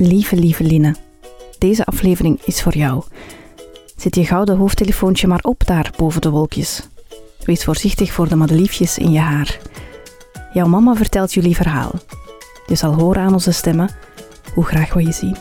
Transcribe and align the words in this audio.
Lieve, 0.00 0.36
lieve 0.36 0.64
Line, 0.64 0.94
deze 1.58 1.84
aflevering 1.84 2.40
is 2.44 2.62
voor 2.62 2.76
jou. 2.76 3.02
Zet 3.96 4.14
je 4.14 4.24
gouden 4.24 4.56
hoofdtelefoontje 4.56 5.26
maar 5.26 5.42
op 5.42 5.66
daar 5.66 5.92
boven 5.96 6.20
de 6.20 6.30
wolkjes. 6.30 6.82
Wees 7.44 7.64
voorzichtig 7.64 8.12
voor 8.12 8.28
de 8.28 8.36
madeliefjes 8.36 8.98
in 8.98 9.10
je 9.10 9.18
haar. 9.18 9.58
Jouw 10.52 10.66
mama 10.66 10.94
vertelt 10.94 11.34
jullie 11.34 11.56
verhaal. 11.56 11.90
Je 12.66 12.74
zal 12.74 12.94
horen 12.94 13.22
aan 13.22 13.32
onze 13.32 13.52
stemmen 13.52 13.90
hoe 14.54 14.64
graag 14.64 14.94
we 14.94 15.02
je 15.02 15.12
zien. 15.12 15.36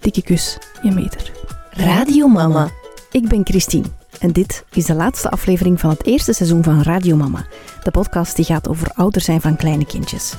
Dikke 0.00 0.22
kus, 0.22 0.58
je 0.82 0.90
meter. 0.90 1.32
Radio 1.70 2.26
Mama. 2.26 2.70
Ik 3.10 3.28
ben 3.28 3.44
Christine 3.44 3.86
en 4.18 4.32
dit 4.32 4.64
is 4.72 4.84
de 4.84 4.94
laatste 4.94 5.30
aflevering 5.30 5.80
van 5.80 5.90
het 5.90 6.06
eerste 6.06 6.32
seizoen 6.32 6.64
van 6.64 6.82
Radio 6.82 7.16
Mama, 7.16 7.46
de 7.82 7.90
podcast 7.90 8.36
die 8.36 8.44
gaat 8.44 8.68
over 8.68 8.90
ouder 8.94 9.20
zijn 9.20 9.40
van 9.40 9.56
kleine 9.56 9.86
kindjes. 9.86 10.34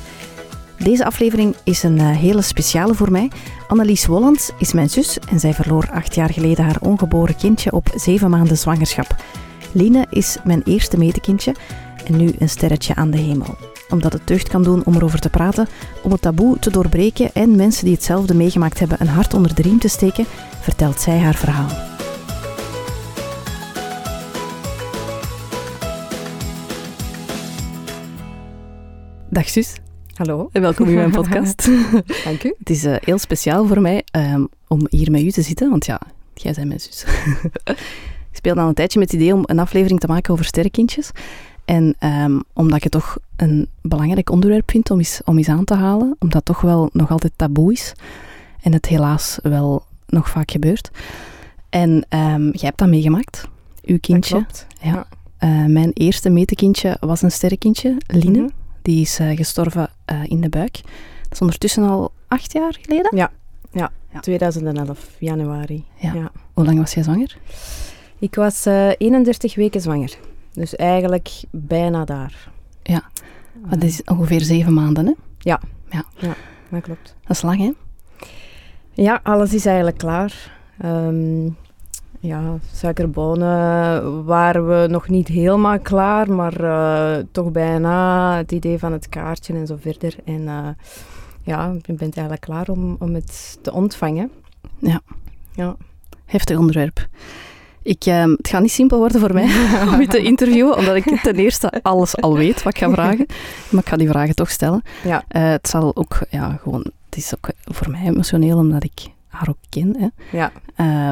Deze 0.84 1.06
aflevering 1.06 1.56
is 1.64 1.84
een 1.84 1.98
eh, 1.98 2.10
hele 2.10 2.42
speciale 2.42 2.94
voor 2.94 3.12
mij. 3.12 3.32
Annelies 3.68 4.06
Wollands 4.06 4.52
is 4.58 4.74
mijn 4.74 4.90
zus 4.90 5.20
en 5.20 5.40
zij 5.40 5.54
verloor 5.54 5.90
acht 5.92 6.16
jaar 6.16 6.30
geleden 6.30 6.66
haar 6.66 6.82
ongeboren 6.82 7.36
kindje 7.36 7.72
op 7.72 7.90
zeven 7.96 8.30
maanden 8.30 8.58
zwangerschap. 8.58 9.16
Line 9.72 10.06
is 10.10 10.38
mijn 10.44 10.62
eerste 10.66 10.98
medekindje 10.98 11.56
en 12.06 12.18
nu 12.18 12.34
een 12.40 12.50
sterretje 12.50 12.96
aan 12.96 13.12
de 13.12 13.18
hemel. 13.18 13.58
Omdat 13.90 14.14
het 14.14 14.28
deugd 14.28 14.48
kan 14.48 14.64
doen 14.64 14.86
om 14.86 14.96
erover 14.96 15.20
te 15.20 15.30
praten, 15.30 15.68
om 16.04 16.12
het 16.12 16.22
taboe 16.22 16.60
te 16.60 16.72
doorbreken 16.72 17.34
en 17.34 17.56
mensen 17.56 17.86
die 17.86 17.94
hetzelfde 17.94 18.34
meegemaakt 18.34 18.80
hebben 18.80 19.02
een 19.02 19.08
hart 19.08 19.34
onder 19.34 19.56
de 19.56 19.62
riem 19.62 19.80
te 19.80 19.88
steken, 19.88 20.26
vertelt 20.62 21.02
zij 21.02 21.20
haar 21.20 21.36
verhaal. 21.36 21.70
Dag 29.30 29.50
zus. 29.50 29.74
Hallo. 30.20 30.50
En 30.52 30.62
welkom 30.62 30.88
in 30.88 30.94
mijn 30.94 31.12
podcast. 31.22 31.70
Dank 32.24 32.44
u. 32.44 32.56
Het 32.60 32.70
is 32.70 32.86
uh, 32.86 32.96
heel 33.00 33.18
speciaal 33.18 33.66
voor 33.66 33.82
mij 33.82 34.04
um, 34.12 34.48
om 34.68 34.88
hier 34.90 35.12
met 35.12 35.22
u 35.22 35.32
te 35.32 35.42
zitten, 35.42 35.70
want 35.70 35.86
ja, 35.86 36.02
jij 36.34 36.54
bent 36.54 36.68
mijn 36.68 36.80
zus. 36.80 37.06
ik 38.32 38.36
speelde 38.36 38.62
al 38.62 38.68
een 38.68 38.74
tijdje 38.74 39.00
met 39.00 39.12
het 39.12 39.22
idee 39.22 39.34
om 39.34 39.44
een 39.46 39.60
aflevering 39.60 40.00
te 40.00 40.08
maken 40.08 40.34
over 40.34 40.46
sterrenkindjes. 40.46 41.12
En 41.66 41.96
um, 42.00 42.44
omdat 42.54 42.78
ik 42.78 42.84
het 42.84 42.92
toch 42.92 43.18
een 43.36 43.68
belangrijk 43.82 44.30
onderwerp 44.30 44.72
vind 44.72 44.92
om 44.92 44.98
eens, 44.98 45.22
om 45.26 45.38
eens 45.38 45.50
aan 45.50 45.66
te 45.66 45.74
halen, 45.74 46.16
omdat 46.20 46.34
het 46.34 46.46
toch 46.46 46.62
wel 46.62 46.90
nog 46.94 47.12
altijd 47.12 47.34
taboe 47.36 47.72
is 47.72 47.94
en 48.62 48.74
het 48.74 48.86
helaas 48.86 49.40
wel 49.42 49.84
nog 50.08 50.30
vaak 50.30 50.52
gebeurt. 50.52 50.92
En 51.70 51.90
um, 51.90 52.44
jij 52.44 52.68
hebt 52.68 52.78
dat 52.78 52.88
meegemaakt, 52.88 53.48
uw 53.86 54.00
kindje. 54.00 54.34
Dat 54.34 54.44
klopt. 54.44 54.68
Ja. 54.82 55.08
Uh, 55.44 55.66
mijn 55.66 55.92
eerste 55.94 56.30
metekindje 56.30 56.98
was 57.00 57.22
een 57.22 57.32
sterrenkindje, 57.32 57.98
Line. 58.08 58.30
Mm 58.30 58.36
-hmm. 58.36 58.59
Die 58.82 59.02
is 59.02 59.20
uh, 59.20 59.36
gestorven 59.36 59.90
uh, 60.12 60.24
in 60.26 60.42
de 60.42 60.50
buik. 60.50 60.74
Dat 61.24 61.32
is 61.32 61.42
ondertussen 61.42 61.84
al 61.84 62.12
acht 62.28 62.54
jaar 62.54 62.78
geleden? 62.82 63.18
Ja, 63.18 63.32
ja. 63.72 63.92
ja. 64.14 64.20
2011, 64.20 65.08
januari. 65.20 65.86
Ja. 65.96 66.14
ja. 66.14 66.32
Hoe 66.54 66.66
lang 66.66 66.78
was 66.78 66.94
jij 66.94 67.04
zwanger? 67.04 67.38
Ik 68.20 68.36
was 68.36 68.68
uh, 68.68 68.92
31 68.98 69.56
weken 69.56 69.82
zwanger. 69.82 70.18
Dus 70.54 70.76
eigenlijk 70.76 71.30
bijna 71.50 72.06
daar. 72.06 72.50
Ja, 72.84 73.10
dat 73.54 73.84
is 73.84 74.04
ongeveer 74.04 74.42
zeven 74.42 74.74
maanden, 74.74 75.06
hè? 75.06 75.14
Ja. 75.38 75.60
Ja, 75.90 76.04
ja 76.18 76.36
dat 76.70 76.82
klopt. 76.82 77.16
Dat 77.22 77.36
is 77.36 77.42
lang, 77.42 77.60
hè? 77.60 77.72
Ja, 78.94 79.20
alles 79.24 79.54
is 79.54 79.66
eigenlijk 79.66 79.98
klaar. 79.98 80.58
Um, 80.86 81.58
ja, 82.20 82.58
suikerbonen 82.74 84.26
waren 84.26 84.68
we 84.68 84.88
nog 84.88 85.08
niet 85.08 85.28
helemaal 85.28 85.80
klaar, 85.80 86.32
maar 86.32 86.62
uh, 86.62 87.26
toch 87.32 87.52
bijna 87.52 88.38
het 88.38 88.52
idee 88.52 88.80
van 88.80 88.92
het 88.92 89.10
kaartje 89.10 89.54
en 89.54 89.68
zo 89.68 89.78
verder. 89.80 90.16
En 90.26 90.42
uh, 90.42 90.68
ja, 91.44 91.74
je 91.82 91.94
bent 91.94 92.16
eigenlijk 92.16 92.42
klaar 92.42 92.68
om, 92.68 92.96
om 93.00 93.14
het 93.14 93.58
te 93.62 93.74
ontvangen. 93.74 94.32
Ja. 94.80 95.02
ja. 95.52 95.76
Heftig 96.26 96.58
onderwerp. 96.58 97.08
Ik, 97.82 98.06
uh, 98.06 98.24
het 98.24 98.48
gaat 98.48 98.62
niet 98.62 98.72
simpel 98.72 98.98
worden 98.98 99.20
voor 99.20 99.34
mij 99.34 99.44
om 99.94 100.02
je 100.02 100.08
te 100.08 100.22
interviewen, 100.22 100.78
omdat 100.78 100.96
ik 100.96 101.20
ten 101.22 101.36
eerste 101.36 101.82
alles 101.82 102.16
al 102.16 102.36
weet 102.36 102.64
wat 102.64 102.74
ik 102.74 102.80
ga 102.80 102.92
vragen. 102.92 103.26
Maar 103.70 103.82
ik 103.82 103.90
ga 103.90 103.98
die 103.98 104.10
vragen 104.10 104.36
toch 104.36 104.50
stellen. 104.50 104.82
Ja. 105.04 105.24
het 105.28 105.68
zal 105.68 105.96
ook, 105.96 106.20
ja, 106.30 106.60
gewoon, 106.62 106.86
het 107.06 107.18
is 107.18 107.34
ook 107.36 107.50
voor 107.64 107.92
mij 107.92 108.06
emotioneel, 108.06 108.58
omdat 108.58 108.84
ik 108.84 109.08
haar 109.30 109.50
ook 109.50 109.58
ken. 109.70 109.96
Hè. 110.00 110.38
Ja. 110.38 110.52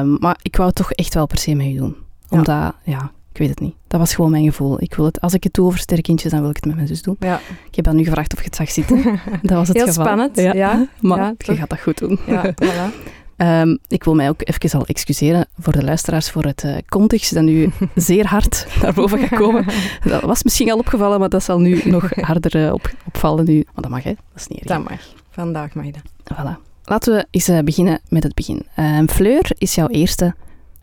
Um, 0.00 0.16
maar 0.20 0.38
ik 0.42 0.56
wou 0.56 0.68
het 0.68 0.76
toch 0.76 0.92
echt 0.92 1.14
wel 1.14 1.26
per 1.26 1.38
se 1.38 1.54
met 1.54 1.66
u 1.66 1.74
doen. 1.76 1.96
Omdat, 2.28 2.46
ja. 2.56 2.74
ja, 2.84 3.10
ik 3.32 3.38
weet 3.38 3.48
het 3.48 3.60
niet. 3.60 3.74
Dat 3.86 4.00
was 4.00 4.14
gewoon 4.14 4.30
mijn 4.30 4.44
gevoel. 4.44 4.82
Ik 4.82 4.94
wil 4.94 5.04
het, 5.04 5.20
als 5.20 5.34
ik 5.34 5.44
het 5.44 5.52
doe 5.54 5.66
over 5.66 5.78
sterkindjes, 5.78 6.30
dan 6.30 6.40
wil 6.40 6.50
ik 6.50 6.56
het 6.56 6.64
met 6.64 6.74
mijn 6.74 6.86
zus 6.86 7.02
doen. 7.02 7.16
Ja. 7.20 7.40
Ik 7.68 7.74
heb 7.74 7.84
dan 7.84 7.96
nu 7.96 8.04
gevraagd 8.04 8.32
of 8.32 8.38
je 8.38 8.44
het 8.44 8.56
zag 8.56 8.70
zitten. 8.70 9.02
Dat 9.42 9.50
was 9.56 9.68
het 9.68 9.76
Heel 9.76 9.86
geval. 9.86 10.04
spannend, 10.04 10.36
ja. 10.36 10.52
ja. 10.52 10.86
Maar 11.00 11.34
je 11.38 11.56
gaat 11.56 11.70
dat 11.70 11.80
goed 11.80 11.98
doen. 11.98 12.18
Ja, 12.26 12.54
voilà. 12.64 12.94
um, 13.36 13.78
ik 13.86 14.04
wil 14.04 14.14
mij 14.14 14.28
ook 14.28 14.40
even 14.44 14.78
al 14.78 14.86
excuseren 14.86 15.46
voor 15.58 15.72
de 15.72 15.84
luisteraars 15.84 16.30
voor 16.30 16.44
het 16.44 16.62
uh, 16.64 16.76
context 16.88 17.34
dat 17.34 17.42
nu 17.42 17.70
zeer 17.94 18.26
hard 18.26 18.66
naar 18.82 18.94
boven 18.94 19.18
gaat 19.18 19.38
komen. 19.38 19.64
Dat 20.04 20.22
was 20.22 20.42
misschien 20.42 20.70
al 20.70 20.78
opgevallen, 20.78 21.20
maar 21.20 21.28
dat 21.28 21.42
zal 21.42 21.60
nu 21.60 21.80
nog 21.84 22.10
harder 22.14 22.56
uh, 22.66 22.72
op, 22.72 22.90
opvallen 23.06 23.44
nu. 23.44 23.54
Maar 23.54 23.82
dat 23.82 23.90
mag, 23.90 24.02
hè? 24.02 24.12
Dat 24.32 24.40
is 24.40 24.46
niet 24.46 24.58
erg. 24.58 24.68
Dat 24.68 24.88
mag. 24.88 25.00
Vandaag 25.30 25.74
mag 25.74 25.84
dat. 25.84 26.02
Voilà. 26.34 26.67
Laten 26.88 27.14
we 27.14 27.26
eens 27.30 27.48
uh, 27.48 27.58
beginnen 27.58 28.00
met 28.08 28.22
het 28.22 28.34
begin. 28.34 28.66
Uh, 28.78 29.00
Fleur 29.06 29.50
is 29.58 29.74
jouw 29.74 29.88
eerste 29.88 30.34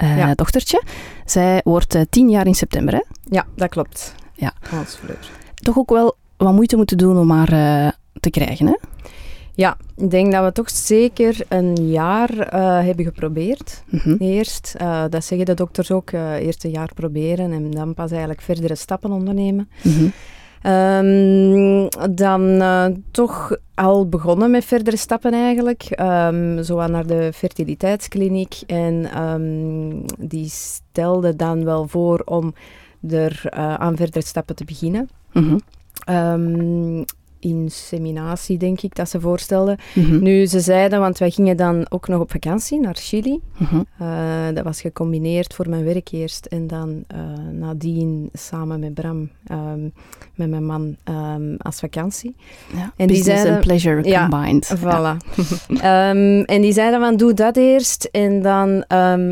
uh, 0.04 0.18
ja. 0.18 0.36
dochtertje. 0.36 0.82
Zij 1.26 1.62
wordt 1.64 1.98
tien 2.10 2.30
jaar 2.30 2.48
in 2.48 2.56
september, 2.56 2.94
hè? 2.94 3.02
Ja, 3.24 3.46
dat 3.56 3.70
klopt. 3.70 4.16
Ja. 4.34 4.54
Als 4.80 4.96
Fleur. 4.96 5.30
Toch 5.56 5.78
ook 5.78 5.90
wel 5.90 6.16
wat 6.38 6.54
moeite 6.54 6.76
moeten 6.76 6.98
doen 6.98 7.18
om 7.18 7.32
haar 7.32 7.94
te 8.20 8.30
krijgen, 8.30 8.68
hè? 8.68 8.76
Ja, 9.54 9.78
ik 9.98 10.12
denk 10.12 10.32
dat 10.32 10.44
we 10.44 10.52
toch 10.52 10.70
zeker 10.70 11.38
een 11.48 11.88
jaar 11.88 12.30
hebben 12.86 13.06
geprobeerd. 13.06 13.84
Mhm. 13.86 14.10
Mm 14.10 14.18
-hmm. 14.18 14.28
Eerst, 14.28 14.76
dat 15.10 15.26
zeggen 15.26 15.46
de 15.46 15.54
dokters 15.54 15.92
ook, 15.92 16.12
eerst 16.12 16.64
een 16.64 16.72
jaar 16.72 16.94
proberen 16.94 17.52
en 17.52 17.72
dan 17.72 17.94
pas 17.94 18.10
eigenlijk 18.10 18.42
verdere 18.42 18.76
stappen 18.76 19.12
ondernemen. 19.12 19.70
Mm 19.82 19.94
-hmm. 19.94 20.12
Um, 20.66 21.88
dan 22.16 22.42
uh, 22.42 22.86
toch 23.12 23.58
al 23.74 24.10
begonnen 24.10 24.52
met 24.52 24.66
verdere 24.66 24.98
stappen 24.98 25.34
eigenlijk. 25.34 26.00
Um, 26.00 26.64
zo 26.64 26.88
naar 26.88 27.08
de 27.08 27.32
fertiliteitskliniek. 27.34 28.62
En 28.68 29.22
um, 29.22 30.06
die 30.20 30.50
stelde 30.50 31.36
dan 31.36 31.64
wel 31.64 31.88
voor 31.88 32.22
om 32.26 32.54
er 33.10 33.42
uh, 33.46 33.74
aan 33.74 33.96
verdere 33.96 34.26
stappen 34.26 34.56
te 34.56 34.66
beginnen. 34.66 35.10
Mm 35.32 35.62
-hmm. 36.06 37.06
Inseminatie, 37.46 38.58
denk 38.58 38.82
ik, 38.82 38.96
dat 38.96 39.10
ze 39.10 39.20
voorstelden. 39.20 39.78
Mm 39.94 40.06
-hmm. 40.06 40.24
Nu, 40.24 40.46
ze 40.46 40.60
zeiden, 40.60 41.00
want 41.00 41.18
wij 41.18 41.30
gingen 41.30 41.58
dan 41.58 41.86
ook 41.90 42.08
nog 42.08 42.20
op 42.20 42.32
vakantie 42.32 42.80
naar 42.80 42.96
Chili. 42.96 43.40
Mm 43.58 43.68
-hmm. 43.68 43.86
uh, 44.02 44.56
dat 44.56 44.64
was 44.64 44.82
gecombineerd 44.82 45.54
voor 45.54 45.70
mijn 45.70 45.84
werk 45.84 46.12
eerst. 46.12 46.46
En 46.46 46.68
dan 46.68 47.04
uh, 47.16 47.20
nadien 47.52 48.30
samen 48.34 48.80
met 48.80 48.94
Bram, 48.94 49.30
um, 49.52 49.94
met 50.36 50.50
mijn 50.50 50.66
man, 50.66 50.96
um, 51.10 51.56
als 51.58 51.80
vakantie. 51.80 52.36
Ja, 52.76 52.94
en 52.96 53.08
die 53.08 53.24
zeiden, 53.24 53.54
and 53.54 53.62
pleasure 53.62 54.02
combined. 54.02 54.76
Voilà. 54.78 55.18
Ja. 55.68 56.10
um, 56.10 56.44
en 56.56 56.62
die 56.62 56.74
zeiden 56.74 57.00
van, 57.00 57.18
doe 57.18 57.34
dat 57.34 57.58
eerst. 57.58 58.10
En 58.12 58.42
dan 58.42 58.84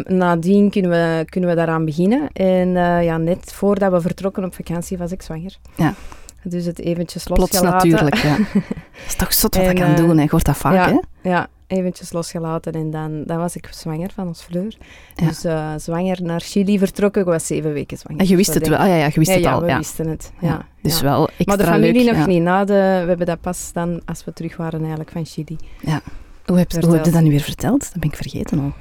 nadien 0.05 0.69
kunnen 0.69 0.91
we, 0.91 1.25
kunnen 1.29 1.49
we 1.49 1.55
daaraan 1.55 1.85
beginnen. 1.85 2.29
En 2.33 2.67
uh, 2.67 3.03
ja, 3.03 3.17
net 3.17 3.53
voordat 3.53 3.91
we 3.91 4.01
vertrokken 4.01 4.43
op 4.43 4.55
vakantie 4.55 4.97
was 4.97 5.11
ik 5.11 5.21
zwanger. 5.21 5.57
Ja. 5.75 5.93
Dus 6.43 6.65
het 6.65 6.79
eventjes 6.79 7.23
Plots 7.23 7.39
losgelaten. 7.39 7.89
natuurlijk, 7.89 8.15
ja. 8.15 8.37
Dat 8.93 9.07
is 9.07 9.15
toch 9.15 9.33
zot 9.33 9.55
wat 9.55 9.65
en, 9.65 9.69
ik 9.69 9.81
kan 9.81 9.95
doen, 9.95 10.17
hè. 10.17 10.23
Je 10.23 10.29
hoort 10.29 10.45
dat 10.45 10.57
vaak, 10.57 10.73
ja, 10.73 10.87
hè? 11.21 11.29
Ja, 11.29 11.47
eventjes 11.67 12.11
losgelaten 12.11 12.73
en 12.73 12.91
dan, 12.91 13.23
dan 13.25 13.37
was 13.37 13.55
ik 13.55 13.67
zwanger 13.71 14.11
van 14.15 14.27
ons 14.27 14.41
Fleur. 14.41 14.77
Ja. 15.15 15.27
Dus 15.27 15.45
uh, 15.45 15.73
zwanger 15.77 16.23
naar 16.23 16.41
Chili 16.41 16.77
vertrokken, 16.77 17.21
ik 17.21 17.27
was 17.27 17.47
zeven 17.47 17.73
weken 17.73 17.97
zwanger. 17.97 18.21
En 18.21 18.27
je 18.27 18.35
wist 18.35 18.53
het 18.53 18.67
wel? 18.67 18.77
Ah, 18.77 18.87
ja, 18.87 18.95
ja, 18.95 19.05
je 19.05 19.13
wist 19.13 19.27
ja, 19.27 19.33
het 19.33 19.43
ja, 19.43 19.51
al. 19.51 19.61
we 19.61 19.67
ja, 19.67 19.77
wisten 19.77 20.07
het. 20.07 20.31
Ja. 20.39 20.65
Dus 20.81 21.01
wel 21.01 21.27
extra 21.27 21.45
Maar 21.45 21.57
de 21.57 21.63
familie 21.63 22.03
leuk, 22.03 22.15
nog 22.15 22.27
niet. 22.27 22.41
Na 22.41 22.65
de, 22.65 22.73
we 22.73 23.07
hebben 23.07 23.25
dat 23.25 23.41
pas 23.41 23.69
dan, 23.73 24.01
als 24.05 24.25
we 24.25 24.33
terug 24.33 24.57
waren 24.57 24.79
eigenlijk 24.79 25.11
van 25.11 25.25
Chili. 25.25 25.57
Ja. 25.81 26.01
Hoe 26.45 26.57
heb, 26.57 26.71
hoe 26.71 26.95
heb 26.95 27.05
je 27.05 27.11
dat 27.11 27.21
nu 27.21 27.29
weer 27.29 27.41
verteld? 27.41 27.79
Dat 27.79 27.99
ben 27.99 28.09
ik 28.09 28.15
vergeten 28.15 28.59
al. 28.59 28.73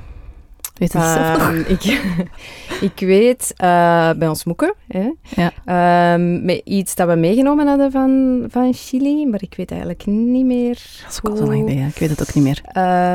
Weet 0.82 0.92
het 0.92 1.02
zelf 1.02 1.38
nog? 1.38 1.48
Um, 1.48 1.64
ik, 1.68 2.02
ik 2.90 3.06
weet, 3.06 3.54
uh, 3.56 4.10
bij 4.10 4.28
ons 4.28 4.44
moeken, 4.44 4.74
hè, 4.88 5.10
ja. 5.22 6.14
um, 6.14 6.44
met 6.44 6.60
iets 6.64 6.94
dat 6.94 7.08
we 7.08 7.14
meegenomen 7.14 7.66
hadden 7.66 7.90
van, 7.90 8.42
van 8.48 8.74
Chili, 8.74 9.26
maar 9.26 9.42
ik 9.42 9.54
weet 9.56 9.70
eigenlijk 9.70 10.06
niet 10.06 10.44
meer. 10.44 10.82
Dat 11.02 11.12
is 11.12 11.20
ook 11.22 11.30
al 11.30 11.36
zo 11.36 11.44
lang 11.44 11.58
geleden, 11.58 11.86
ik 11.86 11.98
weet 11.98 12.10
het 12.10 12.20
ook 12.20 12.34
niet 12.34 12.44
meer. 12.44 12.60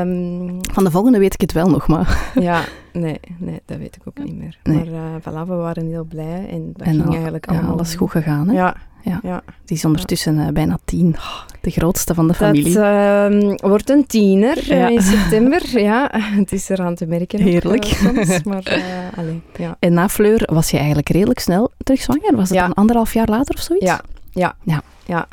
Um, 0.00 0.58
van 0.72 0.84
de 0.84 0.90
volgende 0.90 1.18
weet 1.18 1.34
ik 1.34 1.40
het 1.40 1.52
wel 1.52 1.68
nog, 1.68 1.88
maar... 1.88 2.32
ja, 2.34 2.64
nee, 2.98 3.20
nee, 3.38 3.60
dat 3.64 3.78
weet 3.78 3.96
ik 3.96 4.02
ook 4.04 4.24
niet 4.24 4.36
meer. 4.36 4.58
Nee. 4.62 4.76
Maar 4.76 4.86
uh, 4.86 5.20
voilà, 5.20 5.48
we 5.48 5.54
waren 5.54 5.86
heel 5.86 6.04
blij 6.04 6.48
en 6.50 6.72
dat 6.76 6.86
en 6.86 6.92
ging 6.92 7.06
al, 7.06 7.12
eigenlijk 7.12 7.50
ja, 7.50 7.56
allemaal... 7.56 7.72
alles 7.72 7.94
goed 7.94 8.10
gegaan, 8.10 8.48
hè? 8.48 8.54
Ja, 8.54 8.76
ja. 9.02 9.20
ja. 9.22 9.42
Die 9.64 9.76
is 9.76 9.84
ondertussen 9.84 10.38
uh, 10.38 10.48
bijna 10.48 10.78
tien. 10.84 11.14
Oh, 11.14 11.40
de 11.60 11.70
grootste 11.70 12.14
van 12.14 12.28
de 12.28 12.34
familie. 12.34 12.74
Dat 12.74 13.32
uh, 13.32 13.54
wordt 13.56 13.90
een 13.90 14.06
tiener 14.06 14.74
ja. 14.74 14.88
in 14.88 15.02
september. 15.02 15.80
Ja, 15.80 16.10
het 16.40 16.52
is 16.52 16.68
eraan 16.68 16.94
te 16.94 17.06
merken. 17.06 17.40
Heerlijk. 17.40 17.84
Ook, 17.84 18.24
soms, 18.24 18.42
maar, 18.42 18.82
allee, 19.16 19.42
ja. 19.56 19.76
En 19.78 19.92
na 19.92 20.08
Fleur 20.08 20.48
was 20.52 20.70
je 20.70 20.76
eigenlijk 20.76 21.08
redelijk 21.08 21.38
snel 21.38 21.70
terug 21.76 22.00
zwanger? 22.00 22.36
Was 22.36 22.48
het 22.48 22.58
dan 22.58 22.74
anderhalf 22.74 23.14
jaar 23.14 23.28
later 23.28 23.54
of 23.54 23.60
zoiets? 23.60 23.86
Ja, 23.86 24.00
ja. 24.32 24.54
ja. 24.62 24.82
ja. 25.06 25.28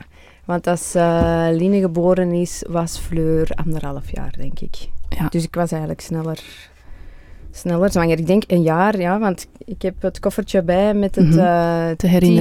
Want 0.46 0.68
als 0.68 0.96
uh, 0.96 1.48
Line 1.52 1.80
geboren 1.80 2.32
is, 2.32 2.64
was 2.68 2.98
Fleur 2.98 3.52
anderhalf 3.56 4.12
jaar, 4.12 4.34
denk 4.38 4.60
ik. 4.60 4.90
Ja. 5.10 5.28
Dus 5.30 5.44
ik 5.44 5.56
was 5.56 5.72
eigenlijk 5.72 6.02
sneller, 6.02 6.44
sneller 7.56 7.92
zwanger. 7.92 8.20
Ik 8.20 8.28
denk 8.28 8.44
een 8.48 8.62
jaar, 8.62 9.00
ja, 9.00 9.20
want 9.20 9.48
ik 9.66 9.82
heb 9.82 10.02
het 10.02 10.20
koffertje 10.20 10.62
bij 10.64 10.94
met 10.94 11.16
het 11.16 11.30
Mhm. 11.30 11.40
eh, 11.40 11.90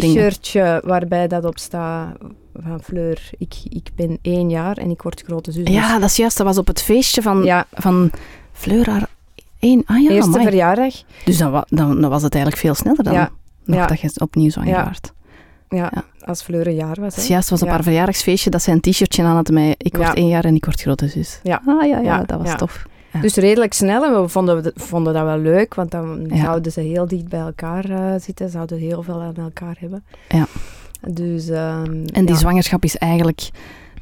t-shirtje 0.01 0.81
waarbij 0.85 1.29
dat 1.29 1.45
op 1.45 1.59
staat 1.59 2.17
van 2.63 2.81
Fleur. 2.83 3.31
Ik, 3.39 3.55
ik 3.69 3.89
ben 3.95 4.19
één 4.23 4.51
jaar 4.51 4.77
en 4.77 4.91
ik 4.91 5.03
word 5.03 5.23
grote 5.27 5.53
zus. 5.53 5.69
Ja, 5.69 5.99
dat 5.99 6.09
is 6.11 6.17
juist. 6.17 6.37
Dat 6.37 6.47
was 6.47 6.59
op 6.59 6.67
het 6.67 6.83
feestje 6.83 7.23
van, 7.23 7.37
Dus- 7.37 7.47
ja 7.47 7.67
van 7.73 8.11
Fleur 8.53 8.91
haar 8.91 9.07
één... 9.59 9.83
Ah 9.87 10.03
ja, 10.03 10.11
eerste 10.11 10.31
amai. 10.31 10.45
verjaardag. 10.45 10.95
Dus 11.25 11.39
dan, 11.39 11.51
wa- 11.51 11.67
dan, 11.69 12.01
dan 12.01 12.11
was 12.11 12.23
het 12.23 12.35
eigenlijk 12.35 12.63
veel 12.65 12.75
sneller 12.75 13.05
dan 13.05 13.13
Ja. 13.13 13.31
nog 13.65 13.77
Ja. 13.79 13.87
dat 13.87 14.01
je 14.01 14.11
opnieuw 14.21 14.51
zwanger 14.51 14.71
Ja. 14.71 14.85
werd. 14.85 15.13
Ja, 15.69 15.91
Ja. 15.95 16.05
als 16.25 16.43
Fleur 16.43 16.67
een 16.67 16.75
jaar 16.75 16.97
was. 17.01 17.15
Dus 17.15 17.27
juist 17.27 17.51
was 17.51 17.63
op 17.63 17.69
haar 17.69 17.83
verjaardagsfeestje 17.83 18.51
dat 18.51 18.63
zij 18.63 18.73
een 18.75 18.81
t-shirtje 18.81 19.23
aan 19.23 19.35
had 19.35 19.51
met 19.51 19.75
ik 19.79 19.97
word 19.97 20.15
één 20.15 20.29
jaar 20.29 20.45
en 20.45 20.55
ik 20.55 20.65
word 20.65 20.81
grote 20.81 21.09
zus. 21.09 21.41
Ja. 21.43 21.63
Ah 21.67 21.87
ja, 21.87 21.99
ja, 21.99 22.23
dat 22.23 22.43
was 22.43 22.57
tof. 22.57 22.83
Ja. 23.15 23.21
Dus 23.21 23.35
redelijk 23.35 23.73
snel 23.73 24.05
en 24.05 24.23
we 24.23 24.29
vonden, 24.29 24.63
we- 24.63 24.73
vonden 24.75 25.13
dat 25.15 25.25
wel 25.25 25.39
leuk, 25.39 25.75
want 25.75 25.91
dan 25.91 26.27
Ja. 26.29 26.37
zouden 26.45 26.73
ze 26.73 26.81
heel 26.81 27.07
dicht 27.09 27.29
bij 27.29 27.41
elkaar 27.41 27.85
eh, 27.91 28.21
zitten, 28.21 28.51
zouden 28.51 28.79
heel 28.79 29.03
veel 29.03 29.21
aan 29.23 29.35
elkaar 29.37 29.77
hebben. 29.79 30.05
Ja. 30.29 30.47
Dus, 31.09 31.49
ehm, 31.49 32.05
En 32.13 32.25
die 32.25 32.37
zwangerschap 32.37 32.85
is 32.85 32.97
eigenlijk 32.97 33.49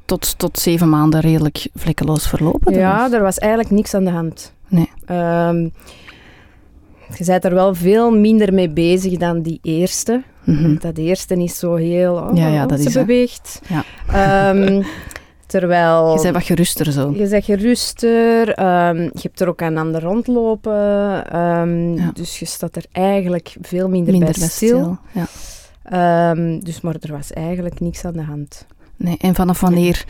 tot, 0.05 0.39
tot 0.39 0.59
zeven 0.59 0.89
maanden 0.89 1.21
redelijk 1.21 1.69
vlekkeloos 1.75 2.29
verlopen. 2.29 2.75
Ja, 2.75 3.13
er 3.13 3.23
was 3.23 3.39
eigenlijk 3.39 3.73
niks 3.73 3.95
aan 3.95 4.05
de 4.05 4.11
hand. 4.11 4.53
Nee. 4.69 4.91
Ehm, 5.05 5.57
je 7.17 7.25
bent 7.25 7.45
er 7.45 7.55
wel 7.55 7.75
veel 7.75 8.11
minder 8.11 8.53
mee 8.55 8.69
bezig 8.71 9.17
dan 9.19 9.43
die 9.43 9.59
eerste. 9.63 10.23
Mhm. 10.45 10.77
Dat 10.79 10.97
eerste 10.99 11.35
is 11.35 11.59
zo 11.59 11.75
heel... 11.75 12.15
Oh, 12.15 12.37
Ja, 12.37 12.47
ja, 12.49 12.67
dat 12.67 12.81
ze 12.81 12.87
is, 12.89 12.93
beweegt. 12.95 13.61
Ja. 13.69 13.85
Ehm, 14.13 14.83
terwijl... 15.53 16.15
Je 16.15 16.23
bent 16.23 16.35
wat 16.35 16.45
geruster 16.45 16.93
zo. 16.93 17.13
Je 17.17 17.27
zegt 17.27 17.45
geruster, 17.45 18.49
ehm, 18.49 18.97
je 19.03 19.21
hebt 19.23 19.41
er 19.41 19.49
ook 19.49 19.63
aan 19.63 19.79
aan 19.79 19.93
de 19.93 19.99
rond 20.01 20.27
lopen, 20.27 21.25
ehm, 21.31 21.95
Ja. 21.95 22.11
dus 22.15 22.39
je 22.39 22.45
staat 22.45 22.77
er 22.77 22.85
eigenlijk 22.93 23.57
veel 23.61 23.89
minder, 23.89 24.13
Minder 24.13 24.37
bij 24.39 24.49
stil. 24.49 24.99
Ja. 25.13 25.27
Ehm, 25.83 26.59
dus, 26.61 26.81
maar 26.81 26.97
er 27.01 27.13
was 27.13 27.33
eigenlijk 27.33 27.81
niks 27.81 28.05
aan 28.05 28.13
de 28.13 28.23
hand. 28.23 28.67
Nee, 28.97 29.17
en 29.19 29.35
vanaf 29.35 29.61
wanneer 29.61 30.05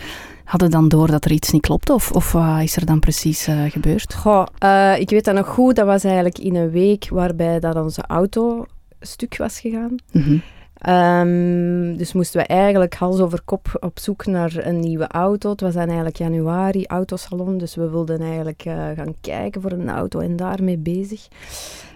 hadden 0.44 0.70
dan 0.70 0.88
door 0.88 1.06
dat 1.10 1.24
er 1.24 1.30
iets 1.32 1.50
niet 1.50 1.62
klopte? 1.62 1.92
Of, 1.92 2.10
of 2.10 2.32
wat 2.32 2.60
is 2.62 2.76
er 2.76 2.86
dan 2.86 3.00
precies 3.00 3.46
eh, 3.46 3.62
gebeurd? 3.70 4.14
Goh, 4.14 4.46
eh, 4.58 4.94
ik 4.98 5.10
weet 5.10 5.24
dat 5.24 5.34
nog 5.34 5.48
goed, 5.48 5.76
dat 5.76 5.86
was 5.86 6.04
eigenlijk 6.04 6.38
in 6.38 6.54
een 6.54 6.70
week 6.70 7.08
waarbij 7.10 7.60
dat 7.60 7.76
onze 7.76 8.02
auto 8.06 8.66
stuk 9.00 9.36
was 9.36 9.60
gegaan. 9.60 9.96
Mhm. 10.12 10.36
Ehm, 10.82 11.96
dus 11.96 12.12
moesten 12.12 12.40
we 12.40 12.46
eigenlijk 12.46 12.94
hals 12.94 13.20
over 13.20 13.42
kop 13.44 13.76
op 13.80 13.98
zoek 13.98 14.26
naar 14.26 14.56
een 14.56 14.80
nieuwe 14.80 15.06
auto. 15.06 15.50
Het 15.50 15.60
was 15.60 15.74
dan 15.74 15.86
eigenlijk 15.86 16.16
januari, 16.16 16.86
autosalon. 16.86 17.58
Dus 17.58 17.74
we 17.74 17.90
wilden 17.90 18.20
eigenlijk 18.20 18.64
eh, 18.64 18.74
gaan 18.74 19.14
kijken 19.20 19.62
voor 19.62 19.72
een 19.72 19.88
auto 19.88 20.20
en 20.20 20.36
daarmee 20.36 20.78
bezig. 20.78 21.28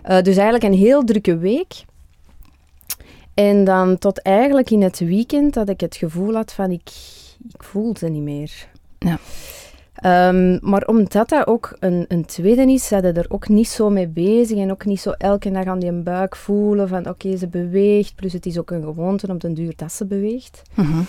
Eh, 0.02 0.22
dus 0.22 0.36
eigenlijk 0.36 0.64
een 0.64 0.78
heel 0.78 1.04
drukke 1.04 1.38
week. 1.38 1.84
En 3.34 3.64
dan 3.64 3.98
tot 3.98 4.22
eigenlijk 4.22 4.70
in 4.70 4.82
het 4.82 4.98
weekend 4.98 5.54
dat 5.54 5.68
ik 5.68 5.80
het 5.80 5.96
gevoel 5.96 6.34
had 6.34 6.52
van 6.52 6.70
ik, 6.70 6.90
ik 7.48 7.62
voel 7.62 7.96
ze 7.96 8.08
niet 8.08 8.22
meer. 8.22 8.68
Ja. 8.98 9.18
Ehm, 9.96 10.58
maar 10.60 10.86
omdat 10.86 11.28
dat 11.28 11.46
ook 11.46 11.76
een, 11.80 12.04
een 12.08 12.24
tweede 12.24 12.72
is, 12.72 12.86
zijn 12.86 13.02
ze 13.02 13.12
er 13.12 13.26
ook 13.28 13.48
niet 13.48 13.68
zo 13.68 13.90
mee 13.90 14.08
bezig 14.08 14.58
en 14.58 14.70
ook 14.70 14.84
niet 14.84 15.00
zo 15.00 15.10
elke 15.10 15.50
dag 15.50 15.64
aan 15.64 15.78
die 15.78 15.92
buik 15.92 16.36
voelen 16.36 16.88
van 16.88 17.08
oké, 17.08 17.36
ze 17.36 17.48
beweegt. 17.48 18.14
Plus 18.14 18.32
het 18.32 18.46
is 18.46 18.58
ook 18.58 18.70
een 18.70 18.82
gewoonte 18.82 19.26
op 19.26 19.40
den 19.40 19.54
duur 19.54 19.72
dat 19.76 19.92
ze 19.92 20.06
beweegt. 20.06 20.62
Mhm. 20.74 21.00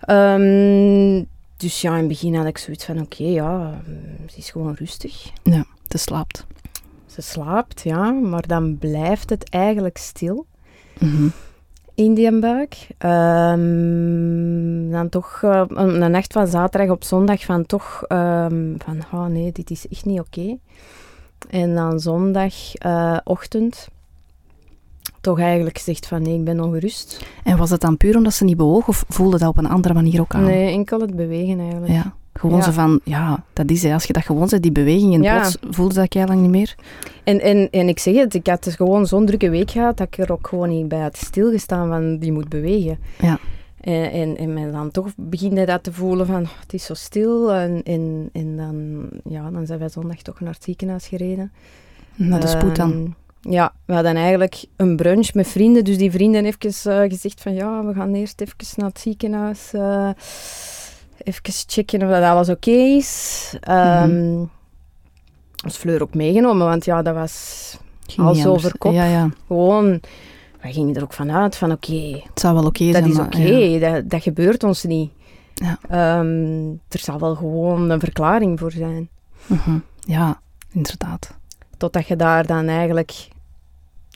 Ehm, 0.00 1.24
dus 1.56 1.80
ja, 1.80 1.90
in 1.92 1.98
het 1.98 2.08
begin 2.08 2.34
had 2.34 2.46
ik 2.46 2.58
zoiets 2.58 2.84
van 2.84 3.00
oké, 3.00 3.24
ja, 3.24 3.80
ze 4.26 4.36
is 4.36 4.50
gewoon 4.50 4.74
rustig. 4.74 5.30
Ze 5.88 5.98
slaapt. 5.98 6.46
Ze 7.06 7.22
slaapt, 7.22 7.80
ja, 7.80 8.10
maar 8.10 8.46
dan 8.46 8.78
blijft 8.78 9.30
het 9.30 9.48
eigenlijk 9.50 9.96
stil 9.96 10.46
Mhm. 10.98 11.28
Die 11.96 12.38
buik. 12.38 12.86
Ehm, 12.98 14.90
dan 14.90 15.08
toch 15.08 15.40
eh, 15.42 15.62
een 15.68 16.02
een 16.02 16.10
nacht 16.10 16.32
van 16.32 16.46
zaterdag 16.46 16.90
op 16.90 17.04
zondag 17.04 17.44
van 17.44 17.66
toch 17.66 18.02
ehm, 18.08 18.74
van, 18.78 18.98
oh 19.12 19.26
nee, 19.26 19.52
dit 19.52 19.70
is 19.70 19.88
echt 19.88 20.04
niet 20.04 20.20
oké. 20.20 20.56
En 21.50 21.74
dan 21.74 22.00
zondagochtend 22.00 23.88
toch 25.20 25.40
eigenlijk 25.40 25.78
gezegd 25.78 26.06
van 26.06 26.22
nee, 26.22 26.34
ik 26.34 26.44
ben 26.44 26.60
ongerust. 26.60 27.26
En 27.44 27.56
was 27.56 27.70
het 27.70 27.80
dan 27.80 27.96
puur 27.96 28.16
omdat 28.16 28.34
ze 28.34 28.44
niet 28.44 28.56
bewoog 28.56 28.88
of 28.88 29.04
voelde 29.08 29.38
dat 29.38 29.48
op 29.48 29.58
een 29.58 29.68
andere 29.68 29.94
manier 29.94 30.20
ook 30.20 30.34
aan? 30.34 30.44
Nee, 30.44 30.72
enkel 30.72 31.00
het 31.00 31.16
bewegen 31.16 31.60
eigenlijk. 31.60 31.92
Ja, 31.92 32.14
gewoon 32.38 32.58
Ja. 32.58 32.64
zo 32.64 32.70
van, 32.70 33.00
ja, 33.04 33.44
dat 33.52 33.70
is 33.70 33.82
hè, 33.82 33.92
als 33.92 34.04
je 34.04 34.12
dat 34.12 34.24
gewoon 34.24 34.48
zet, 34.48 34.62
die 34.62 34.72
beweging 34.72 35.24
Ja. 35.24 35.38
plots 35.40 35.56
voelde 35.70 35.94
dat 35.94 36.14
jij 36.14 36.26
lang 36.26 36.40
niet 36.40 36.50
meer. 36.50 36.74
En, 37.24 37.40
en, 37.40 37.68
en 37.70 37.88
ik 37.88 37.98
zeg 37.98 38.14
het, 38.14 38.34
ik 38.34 38.46
had 38.46 38.64
dus 38.64 38.74
gewoon 38.74 39.06
zo'n 39.06 39.26
drukke 39.26 39.50
week 39.50 39.70
gehad 39.70 39.96
dat 39.96 40.06
ik 40.06 40.18
er 40.18 40.32
ook 40.32 40.46
gewoon 40.48 40.68
niet 40.68 40.88
bij 40.88 41.00
had 41.00 41.16
stilgestaan 41.16 41.88
van 41.88 42.18
die 42.18 42.32
moet 42.32 42.48
bewegen. 42.48 42.98
Ja. 43.20 43.38
En, 43.80 44.10
en, 44.12 44.36
en 44.36 44.52
men 44.54 44.72
dan 44.72 44.90
toch 44.90 45.08
begint 45.16 45.52
hij 45.56 45.66
dat 45.66 45.82
te 45.82 45.92
voelen 45.92 46.26
van 46.26 46.42
oh, 46.42 46.48
het 46.60 46.72
is 46.72 46.84
zo 46.84 46.94
stil. 46.94 47.52
En, 47.52 47.80
en, 47.84 48.28
en 48.32 48.56
dan, 48.56 49.06
ja, 49.28 49.50
dan 49.50 49.66
zijn 49.66 49.78
wij 49.78 49.88
zondag 49.88 50.22
toch 50.22 50.40
naar 50.40 50.52
het 50.52 50.64
ziekenhuis 50.64 51.06
gereden. 51.06 51.52
Naar 52.14 52.40
de 52.40 52.46
spoed 52.46 52.76
dan. 52.76 52.92
Ehm, 52.92 53.52
ja, 53.52 53.72
we 53.84 53.92
hadden 53.94 54.16
eigenlijk 54.16 54.64
een 54.76 54.96
brunch 54.96 55.34
met 55.34 55.48
vrienden. 55.48 55.84
Dus 55.84 55.98
die 55.98 56.10
vrienden 56.10 56.44
even 56.44 56.92
eh, 56.92 57.10
gezegd 57.10 57.40
van 57.40 57.54
ja, 57.54 57.84
we 57.84 57.94
gaan 57.94 58.14
eerst 58.14 58.40
even 58.40 58.54
naar 58.76 58.88
het 58.88 58.98
ziekenhuis. 59.00 59.72
eh 59.72 60.10
even 61.26 61.42
checken 61.66 62.02
of 62.02 62.08
dat 62.08 62.22
alles 62.22 62.48
oké 62.48 62.70
is. 62.70 63.54
Ehm 63.60 64.10
Mhm. 64.32 64.44
was 65.56 65.76
Fleur 65.76 66.02
ook 66.02 66.14
meegenomen, 66.14 66.66
want 66.66 66.84
ja, 66.84 67.02
dat 67.02 67.14
was 67.14 67.76
Ging 68.06 68.26
anders. 68.26 68.46
over 68.46 68.78
kop. 68.78 68.92
Ja, 68.92 69.04
ja. 69.04 69.28
gewoon... 69.46 70.00
We 70.60 70.72
gingen 70.72 70.94
er 70.94 71.02
ook 71.02 71.12
vanuit 71.12 71.56
van 71.56 71.72
oké, 71.72 72.20
Het 72.24 72.40
zou 72.40 72.54
wel 72.54 72.64
oké 72.66 72.84
dat 72.84 72.94
zijn. 72.94 73.08
is 73.10 73.16
maar- 73.16 73.26
oké, 73.26 73.38
ja. 73.42 73.92
dat, 73.92 74.10
dat 74.10 74.22
gebeurt 74.22 74.64
ons 74.64 74.84
niet. 74.84 75.10
Ja. 75.54 75.78
Ehm, 75.88 76.68
er 76.88 76.98
zal 76.98 77.18
wel 77.18 77.34
gewoon 77.34 77.90
een 77.90 78.00
verklaring 78.00 78.58
voor 78.58 78.70
zijn. 78.72 79.08
Mhm. 79.46 79.78
Ja, 80.00 80.40
inderdaad. 80.72 81.34
Totdat 81.76 82.06
je 82.06 82.16
daar 82.16 82.46
dan 82.46 82.66
eigenlijk 82.68 83.28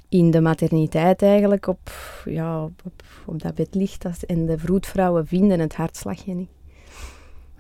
in 0.08 0.30
de 0.30 0.40
materniteit 0.40 1.22
eigenlijk 1.22 1.66
op, 1.66 1.90
ja, 2.24 2.62
op, 2.62 2.80
op, 2.84 3.02
op 3.24 3.42
dat 3.42 3.54
bed 3.54 3.74
ligt 3.74 4.26
en 4.26 4.46
de 4.46 4.58
vroedvrouwen 4.58 5.26
vinden 5.26 5.60
het 5.60 5.74
hartslagje 5.74 6.34
niet. 6.34 6.48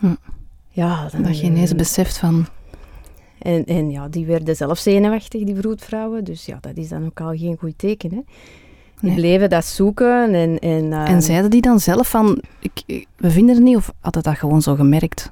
Hm. 0.00 0.14
Ja, 0.68 1.08
dan, 1.12 1.22
Dat 1.22 1.40
je 1.40 1.46
ineens 1.46 1.74
beseft 1.74 2.18
van, 2.18 2.46
en, 3.38 3.64
en 3.64 3.90
ja, 3.90 4.08
die 4.08 4.26
werden 4.26 4.56
zelf 4.56 4.78
zenuwachtig, 4.78 5.44
die 5.44 5.56
vroedvrouwen. 5.56 6.24
Dus 6.24 6.46
ja, 6.46 6.58
dat 6.60 6.76
is 6.76 6.88
dan 6.88 7.04
ook 7.06 7.20
al 7.20 7.36
geen 7.36 7.56
goed 7.58 7.74
teken. 7.78 8.10
Hè? 8.10 8.20
Die 9.00 9.10
Nee. 9.10 9.14
bleven 9.14 9.50
dat 9.50 9.64
zoeken 9.64 10.34
en... 10.34 10.58
En, 10.58 10.92
En 10.92 11.06
ehm, 11.06 11.20
zeiden 11.20 11.50
die 11.50 11.60
dan 11.60 11.80
zelf 11.80 12.08
van, 12.10 12.42
ik, 12.58 12.82
ik- 12.86 13.06
we 13.16 13.30
vinden 13.30 13.54
het 13.54 13.64
niet, 13.64 13.76
of 13.76 13.92
hadden 14.00 14.22
dat 14.22 14.38
gewoon 14.38 14.62
zo 14.62 14.74
gemerkt? 14.74 15.30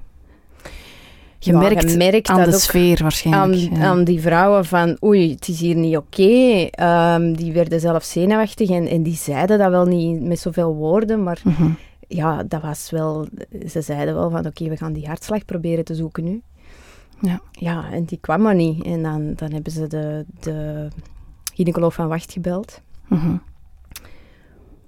ja, 1.39 1.61
Gemerkt 1.79 2.29
aan 2.29 2.37
dat 2.37 2.47
de 2.49 2.55
ook 2.55 2.61
sfeer 2.61 2.99
waarschijnlijk. 3.03 3.71
aan, 3.73 3.79
ja. 3.79 3.85
aan 3.87 4.05
die 4.05 4.21
vrouwen 4.21 4.65
van 4.65 4.97
oei, 5.05 5.31
het 5.31 5.49
is 5.49 5.61
hier 5.61 5.75
niet 5.77 5.97
oké. 5.97 6.69
Ehm, 6.71 7.33
die 7.33 7.53
werden 7.53 7.81
zelf 7.81 8.05
zenuwachtig 8.05 8.71
en, 8.71 8.87
en 8.87 9.03
die 9.03 9.15
zeiden 9.17 9.59
dat 9.59 9.71
wel 9.71 9.85
niet 9.87 10.23
met 10.23 10.39
zoveel 10.39 10.75
woorden, 10.75 11.23
maar 11.23 11.41
Mhm. 11.45 11.71
Ja, 12.09 12.43
dat 12.43 12.63
was 12.63 12.91
wel... 12.91 13.27
Ze 13.69 13.81
zeiden 13.81 14.15
wel 14.15 14.31
van 14.31 14.47
oké, 14.47 14.69
we 14.69 14.77
gaan 14.77 14.93
die 14.93 15.07
hartslag 15.07 15.45
proberen 15.45 15.85
te 15.85 15.95
zoeken 15.95 16.25
nu. 16.25 16.43
Ja. 17.21 17.41
Ja, 17.53 17.93
en 17.93 18.05
die 18.05 18.19
kwam 18.21 18.43
maar 18.43 18.55
niet. 18.55 18.85
En 18.85 19.03
dan, 19.03 19.35
dan 19.35 19.53
hebben 19.53 19.73
ze 19.73 19.87
de, 19.87 20.25
de 20.41 20.89
gynaecoloog 21.55 21.95
van 21.95 22.09
Wacht 22.09 22.33
gebeld. 22.33 22.81
Mhm. 23.09 23.37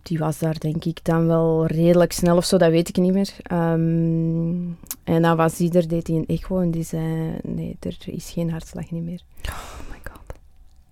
Die 0.03 0.19
was 0.19 0.39
daar 0.39 0.59
denk 0.59 0.85
ik 0.85 1.05
dan 1.05 1.27
wel 1.27 1.67
redelijk 1.67 2.12
snel 2.12 2.37
of 2.37 2.45
zo, 2.45 2.59
dat 2.59 2.71
weet 2.71 2.89
ik 2.89 2.97
niet 2.97 3.12
meer. 3.12 3.35
Ehm, 3.43 4.69
en 5.05 5.23
dan 5.23 5.37
was 5.37 5.57
die 5.57 5.73
er, 5.73 5.89
deed 5.89 6.07
hij 6.07 6.17
een 6.17 6.27
echo 6.27 6.61
en 6.61 6.71
die 6.71 6.83
zei, 6.83 7.39
nee, 7.43 7.77
er 7.81 7.97
is 8.05 8.31
geen 8.31 8.50
hartslag 8.50 8.91
niet 8.91 9.05
meer. 9.05 9.23
Oh 9.49 9.91
my 9.91 9.99
god. 10.03 10.35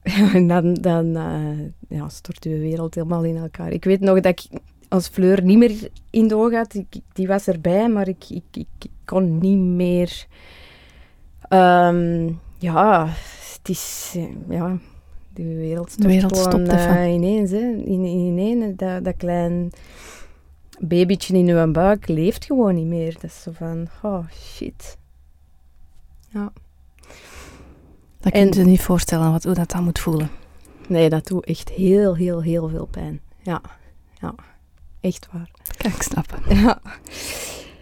en 0.34 0.46
dan, 0.48 0.74
dan 0.74 1.16
eh, 1.16 1.98
ja, 1.98 2.08
stort 2.08 2.44
uw 2.44 2.58
wereld 2.58 2.94
helemaal 2.94 3.24
in 3.24 3.36
elkaar. 3.36 3.72
Ik 3.72 3.84
weet 3.84 4.00
nog 4.00 4.20
dat 4.20 4.40
ik 4.40 4.60
als 4.88 5.08
Fleur 5.08 5.42
niet 5.42 5.58
meer 5.58 5.88
in 6.10 6.28
de 6.28 6.34
had. 6.34 6.74
Ik, 6.74 6.86
die 7.12 7.26
was 7.26 7.46
erbij, 7.46 7.88
maar 7.88 8.08
ik, 8.08 8.24
ik, 8.30 8.42
ik, 8.52 8.66
kon 9.04 9.38
niet 9.38 9.58
meer... 9.58 10.26
Ehm, 11.48 12.32
ja, 12.58 13.06
het 13.52 13.68
is... 13.68 14.12
eh, 14.16 14.24
Ja, 14.48 14.78
de 15.32 15.54
wereld 15.54 16.36
stopt 16.36 16.72
even. 16.72 16.96
eh, 16.96 17.12
ineens. 17.12 17.50
Hè. 17.50 17.58
In, 17.84 18.04
ineen, 18.04 18.76
dat, 18.76 19.04
dat 19.04 19.16
klein 19.16 19.70
babytje 20.80 21.36
in 21.36 21.48
uw 21.48 21.70
buik 21.72 22.08
leeft 22.08 22.44
gewoon 22.44 22.74
niet 22.74 22.86
meer. 22.86 23.12
Dat 23.12 23.22
is 23.24 23.42
zo 23.42 23.50
van, 23.54 23.88
oh 24.02 24.24
shit. 24.30 24.96
Ja. 26.28 26.52
Dat 28.20 28.32
En- 28.32 28.50
kun 28.50 28.58
je 28.58 28.64
je 28.64 28.70
niet 28.70 28.82
voorstellen 28.82 29.32
wat, 29.32 29.44
hoe 29.44 29.54
dat 29.54 29.70
dan 29.70 29.84
moet 29.84 29.98
voelen. 29.98 30.30
Nee, 30.88 31.08
dat 31.08 31.26
doet 31.26 31.44
echt 31.44 31.68
heel, 31.68 32.16
heel, 32.16 32.42
heel 32.42 32.68
veel 32.68 32.86
pijn. 32.86 33.20
Ja, 33.42 33.60
ja. 34.20 34.34
Echt 35.00 35.28
waar. 35.32 35.50
Kan 35.76 35.90
ik 35.90 36.02
snappen. 36.02 36.38
Ja. 36.56 36.80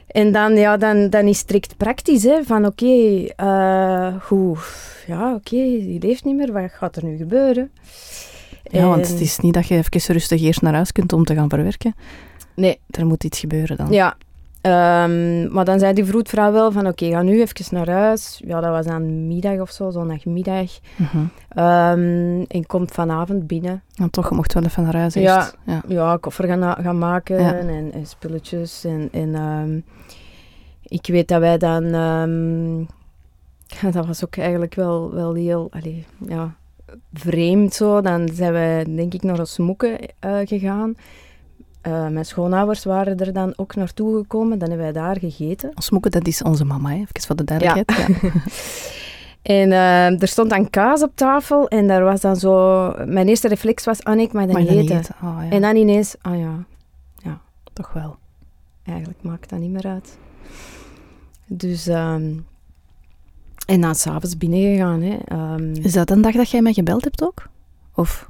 En 0.06 0.32
dan, 0.32 0.56
ja, 0.56 0.76
dan, 0.76 1.10
dan 1.10 1.20
is 1.22 1.28
het 1.28 1.36
strikt 1.36 1.76
praktisch, 1.76 2.22
hè, 2.22 2.42
van 2.44 2.66
oké, 2.66 3.24
eh, 3.36 4.14
hoe, 4.28 4.56
ja, 5.06 5.34
oké, 5.34 5.56
die 5.56 6.00
leeft 6.00 6.24
niet 6.24 6.36
meer, 6.36 6.52
wat 6.52 6.70
gaat 6.72 6.96
er 6.96 7.04
nu 7.04 7.16
gebeuren? 7.16 7.70
Ja, 8.70 8.86
want 8.88 9.08
het 9.08 9.20
is 9.20 9.38
niet 9.38 9.54
dat 9.54 9.66
je 9.66 9.74
even 9.76 10.12
rustig 10.14 10.40
eerst 10.42 10.62
naar 10.62 10.74
huis 10.74 10.92
kunt 10.92 11.12
om 11.12 11.24
te 11.24 11.34
gaan 11.34 11.48
verwerken. 11.48 11.94
Nee, 12.54 12.80
Er 12.90 13.06
moet 13.06 13.24
iets 13.24 13.38
gebeuren 13.38 13.76
dan. 13.76 13.90
ja. 13.92 14.16
Ehm, 14.66 15.52
maar 15.52 15.64
dan 15.64 15.78
zei 15.78 15.92
die 15.92 16.04
vroedvrouw 16.04 16.52
wel 16.52 16.72
van 16.72 16.86
oké, 16.86 17.06
ga 17.10 17.22
nu 17.22 17.40
even 17.40 17.64
naar 17.70 17.90
huis. 17.90 18.42
Ja, 18.46 18.60
dat 18.60 18.70
was 18.70 18.86
dan 18.86 19.26
middag 19.26 19.58
of 19.60 19.70
zo, 19.70 19.90
zondagmiddag. 19.90 20.70
Mhm. 20.96 21.24
Ehm, 21.48 22.42
en 22.48 22.66
komt 22.66 22.90
vanavond 22.92 23.46
binnen. 23.46 23.82
En 23.94 24.10
toch, 24.10 24.28
je 24.28 24.34
mocht 24.34 24.52
wel 24.54 24.62
even 24.62 24.82
naar 24.82 24.96
huis 24.96 25.14
Ja. 25.14 25.36
eerst. 25.38 25.56
Ja. 25.66 25.82
ja, 25.88 26.16
koffer 26.20 26.46
gaan, 26.46 26.82
gaan 26.82 26.98
maken 26.98 27.40
Ja. 27.40 27.54
en, 27.54 27.92
en 27.92 28.06
spulletjes. 28.06 28.84
En, 28.84 29.08
en 29.12 29.34
ehm, 29.34 29.80
ik 30.82 31.06
weet 31.06 31.28
dat 31.28 31.40
wij 31.40 31.58
dan... 31.58 31.84
ehm, 31.84 32.84
dat 33.94 34.06
was 34.06 34.24
ook 34.24 34.36
eigenlijk 34.36 34.74
wel, 34.74 35.14
wel 35.14 35.34
heel 35.34 35.68
allee, 35.70 36.06
ja, 36.28 36.54
vreemd 37.12 37.74
zo. 37.74 38.00
Dan 38.00 38.28
zijn 38.32 38.52
wij 38.52 38.84
denk 38.84 39.14
ik 39.14 39.22
naar 39.22 39.46
Smoeken 39.46 39.98
eh 40.18 40.38
gegaan. 40.44 40.94
Eh, 41.86 42.08
mijn 42.08 42.24
schoonouders 42.24 42.84
waren 42.84 43.16
er 43.16 43.32
dan 43.32 43.52
ook 43.56 43.74
naartoe 43.74 44.16
gekomen. 44.16 44.58
Dan 44.58 44.68
hebben 44.68 44.92
wij 44.92 45.02
daar 45.02 45.18
gegeten. 45.18 45.70
Ons 45.74 45.90
moeke, 45.90 46.10
dat 46.10 46.26
is 46.26 46.42
onze 46.42 46.64
mama, 46.64 46.88
hè. 46.90 46.94
even 46.94 47.22
voor 47.26 47.36
de 47.36 47.44
duidelijkheid. 47.44 48.20
Ja. 48.22 48.30
En 49.42 49.72
eh, 49.72 50.22
er 50.22 50.28
stond 50.28 50.50
dan 50.50 50.70
kaas 50.70 51.02
op 51.02 51.12
tafel. 51.14 51.68
En 51.68 51.86
daar 51.86 52.04
was 52.04 52.20
dan 52.20 52.36
zo... 52.36 52.88
Mijn 53.04 53.28
eerste 53.28 53.48
reflex 53.48 53.84
was, 53.84 54.04
ah 54.04 54.14
nee, 54.14 54.24
ik 54.24 54.32
mag 54.32 54.46
dat 54.46 54.58
niet 54.58 54.68
eten. 54.68 54.98
eten? 54.98 55.14
Oh, 55.22 55.38
ja. 55.42 55.50
En 55.50 55.60
dan 55.60 55.76
ineens, 55.76 56.16
ah 56.22 56.38
ja, 56.38 56.66
Toch 57.72 57.92
wel. 57.92 58.16
eigenlijk 58.84 59.22
maakt 59.22 59.50
dat 59.50 59.58
niet 59.58 59.70
meer 59.70 59.86
uit. 59.86 60.18
Dus, 61.46 61.86
ehm, 61.86 62.32
en 63.66 63.80
dan 63.80 63.94
s'avonds 63.94 64.36
binnengegaan. 64.36 65.02
Hè. 65.02 65.16
Ehm, 65.24 65.74
Is 65.74 65.92
dat 65.92 66.10
een 66.10 66.20
dag 66.20 66.32
dat 66.32 66.50
jij 66.50 66.62
mij 66.62 66.72
gebeld 66.72 67.04
hebt 67.04 67.22
ook? 67.22 67.48
Of 67.94 68.28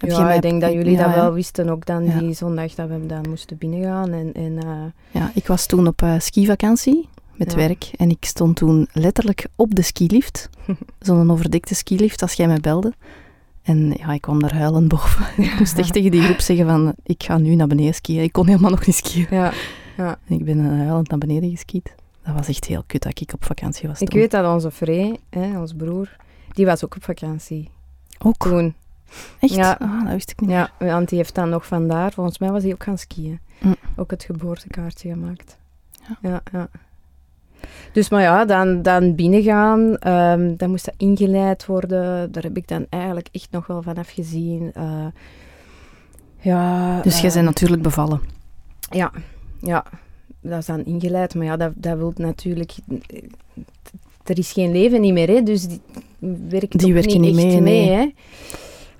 heb 0.00 0.10
ja, 0.10 0.32
ik 0.32 0.42
denk 0.42 0.60
dat 0.60 0.72
jullie 0.72 0.92
Ja, 0.96 1.04
dat 1.06 1.14
wel 1.14 1.32
wisten, 1.32 1.68
ook 1.68 1.86
dan 1.86 2.04
Ja. 2.04 2.18
die 2.18 2.32
zondag 2.32 2.74
dat 2.74 2.88
we 2.88 3.06
dan 3.06 3.24
moesten 3.28 3.58
binnengaan. 3.58 4.12
En, 4.12 4.32
en, 4.32 4.58
eh, 4.58 4.72
Ja, 5.10 5.30
ik 5.34 5.46
was 5.46 5.66
toen 5.66 5.86
op 5.86 6.02
eh, 6.02 6.14
skivakantie 6.18 7.08
met 7.34 7.50
Ja. 7.50 7.56
werk 7.56 7.90
en 7.96 8.10
ik 8.10 8.24
stond 8.24 8.56
toen 8.56 8.88
letterlijk 8.92 9.46
op 9.56 9.74
de 9.74 9.82
skilift. 9.82 10.48
Zo'n 11.00 11.30
overdekte 11.30 11.74
skilift 11.74 12.22
als 12.22 12.32
jij 12.32 12.46
mij 12.46 12.60
belde. 12.60 12.92
En 13.62 13.94
ja, 13.98 14.12
ik 14.12 14.20
kwam 14.20 14.40
daar 14.40 14.54
huilend 14.54 14.88
boven. 14.88 15.26
ik 15.44 15.58
moest 15.58 15.78
echt 15.78 15.92
tegen 15.92 16.10
die 16.10 16.22
groep 16.22 16.40
zeggen 16.40 16.66
van, 16.66 16.94
ik 17.02 17.22
ga 17.22 17.38
nu 17.38 17.54
naar 17.54 17.66
beneden 17.66 17.94
skiën. 17.94 18.22
Ik 18.22 18.32
kon 18.32 18.46
helemaal 18.46 18.70
nog 18.70 18.86
niet 18.86 18.96
skiën. 18.96 19.26
ja, 19.30 19.52
En 19.96 20.18
ik 20.38 20.44
ben 20.44 20.58
eh, 20.58 20.66
huilend 20.78 21.08
naar 21.10 21.18
beneden 21.18 21.50
geskiet. 21.50 21.94
Dat 22.24 22.34
was 22.34 22.48
echt 22.48 22.64
heel 22.64 22.82
kut 22.86 23.02
dat 23.02 23.20
ik 23.20 23.32
op 23.34 23.44
vakantie 23.44 23.88
was 23.88 24.00
ik 24.00 24.08
toen. 24.08 24.20
weet 24.20 24.30
dat 24.30 24.54
onze 24.54 24.70
Frey, 24.70 25.18
hè, 25.30 25.60
ons 25.60 25.72
broer, 25.74 26.16
die 26.52 26.66
was 26.66 26.84
ook 26.84 26.96
op 26.96 27.04
vakantie 27.04 27.70
Ook? 28.18 28.36
toen. 28.48 28.74
Echt? 29.40 29.54
Ja. 29.54 29.76
Ah, 29.80 30.04
dat 30.04 30.12
wist 30.12 30.30
ik 30.30 30.40
niet. 30.40 30.50
Ja, 30.50 30.70
want 30.78 31.08
die 31.08 31.18
heeft 31.18 31.34
dan 31.34 31.48
nog 31.48 31.66
vandaar, 31.66 32.12
volgens 32.12 32.38
mij 32.38 32.50
was 32.50 32.62
hij 32.62 32.72
ook 32.72 32.82
gaan 32.82 32.98
skiën. 32.98 33.40
Mm. 33.58 33.76
Ook 33.96 34.10
het 34.10 34.24
geboortekaartje 34.24 35.10
gemaakt. 35.10 35.58
Ja. 36.08 36.16
ja, 36.22 36.42
ja. 36.52 36.68
Dus 37.92 38.08
maar 38.08 38.22
ja, 38.22 38.44
dan, 38.44 38.82
dan 38.82 39.14
binnengaan, 39.14 39.96
ehm, 39.96 40.56
dan 40.56 40.70
moest 40.70 40.84
dat 40.84 40.94
ingeleid 40.96 41.66
worden. 41.66 42.32
Daar 42.32 42.42
heb 42.42 42.56
ik 42.56 42.68
dan 42.68 42.86
eigenlijk 42.88 43.28
echt 43.32 43.48
nog 43.50 43.66
wel 43.66 43.82
van 43.82 43.96
afgezien. 43.96 44.70
Eh, 44.74 45.06
ja, 46.38 47.00
Dus 47.02 47.20
jij 47.20 47.28
eh, 47.28 47.34
bent 47.34 47.46
natuurlijk 47.46 47.82
bevallen. 47.82 48.20
Ja, 48.90 49.12
ja, 49.60 49.84
dat 50.40 50.58
is 50.58 50.66
dan 50.66 50.84
ingeleid. 50.84 51.34
Maar 51.34 51.44
ja, 51.44 51.56
dat, 51.56 51.72
dat 51.74 51.96
wil 51.96 52.12
natuurlijk... 52.16 52.74
Er 54.24 54.38
is 54.38 54.52
geen 54.52 54.72
leven 54.72 55.00
niet 55.00 55.12
meer, 55.12 55.28
hè, 55.28 55.42
dus 55.42 55.66
die 55.66 55.80
werkt 56.48 56.78
Die 56.78 56.94
werken 56.94 57.20
niet 57.20 57.36
echt 57.36 57.46
mee, 57.46 57.60
nee. 57.60 57.90
hè. 57.90 58.08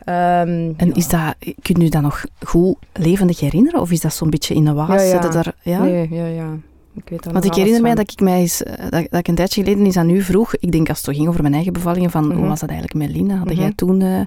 Ehm, 0.05 0.73
En 0.77 0.93
is 0.93 1.09
dat, 1.09 1.35
kun 1.63 1.81
je 1.83 1.91
dat 1.91 2.03
nog 2.03 2.25
goed 2.45 2.77
levendig 2.93 3.41
herinneren? 3.41 3.81
Of 3.81 3.91
is 3.91 4.01
dat 4.01 4.15
zo'n 4.15 4.31
beetje 4.31 4.55
in 4.55 4.65
de 4.65 4.73
waas? 4.73 5.03
Ja, 5.03 5.23
ja. 5.23 5.29
Daar, 5.29 5.55
ja? 5.63 5.83
Nee, 5.83 6.09
ja, 6.11 6.27
ja. 6.27 6.49
Ik 6.95 7.09
weet 7.09 7.33
Want 7.33 7.45
ik 7.45 7.55
herinner 7.55 7.83
mij 7.83 7.95
dat 7.95 8.13
ik 8.13 8.21
mij 8.21 8.41
eens, 8.41 8.63
eh, 8.63 8.79
dat, 8.91 9.07
dat 9.11 9.21
ik 9.21 9.29
een 9.29 9.35
tijdje 9.35 9.63
geleden 9.63 9.85
eens 9.85 9.97
aan 9.97 10.11
u 10.11 10.23
vroeg, 10.23 10.55
ik 10.57 10.73
denk 10.73 10.89
als 10.89 10.97
het 10.97 11.07
zo 11.07 11.13
ging 11.13 11.29
over 11.29 11.43
mijn 11.43 11.55
eigen 11.55 11.73
bevallingen, 11.73 12.11
van 12.11 12.25
hoe 12.25 12.35
Mhm. 12.35 12.49
was 12.49 12.61
dat 12.61 12.69
eigenlijk 12.71 12.99
met 13.07 13.17
Lina? 13.17 13.37
Had 13.37 13.47
Mhm. 13.47 13.61
jij 13.61 13.73
toen 13.73 14.01
eh, 14.03 14.21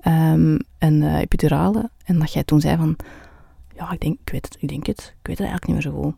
ehm, 0.00 0.58
een 0.78 1.02
eh, 1.02 1.18
epidurale? 1.18 1.90
En 2.04 2.18
dat 2.18 2.32
jij 2.32 2.44
toen 2.44 2.60
zei 2.60 2.76
van, 2.76 2.96
ja, 3.76 3.92
ik 3.92 4.00
denk, 4.00 4.18
ik 4.24 4.32
weet 4.32 4.44
het, 4.44 4.56
ik 4.60 4.68
denk 4.68 4.86
het, 4.86 4.98
ik 5.20 5.26
weet 5.26 5.38
het 5.38 5.46
eigenlijk 5.48 5.66
niet 5.66 5.74
meer 5.74 5.92
zo 5.94 6.02
goed. 6.02 6.14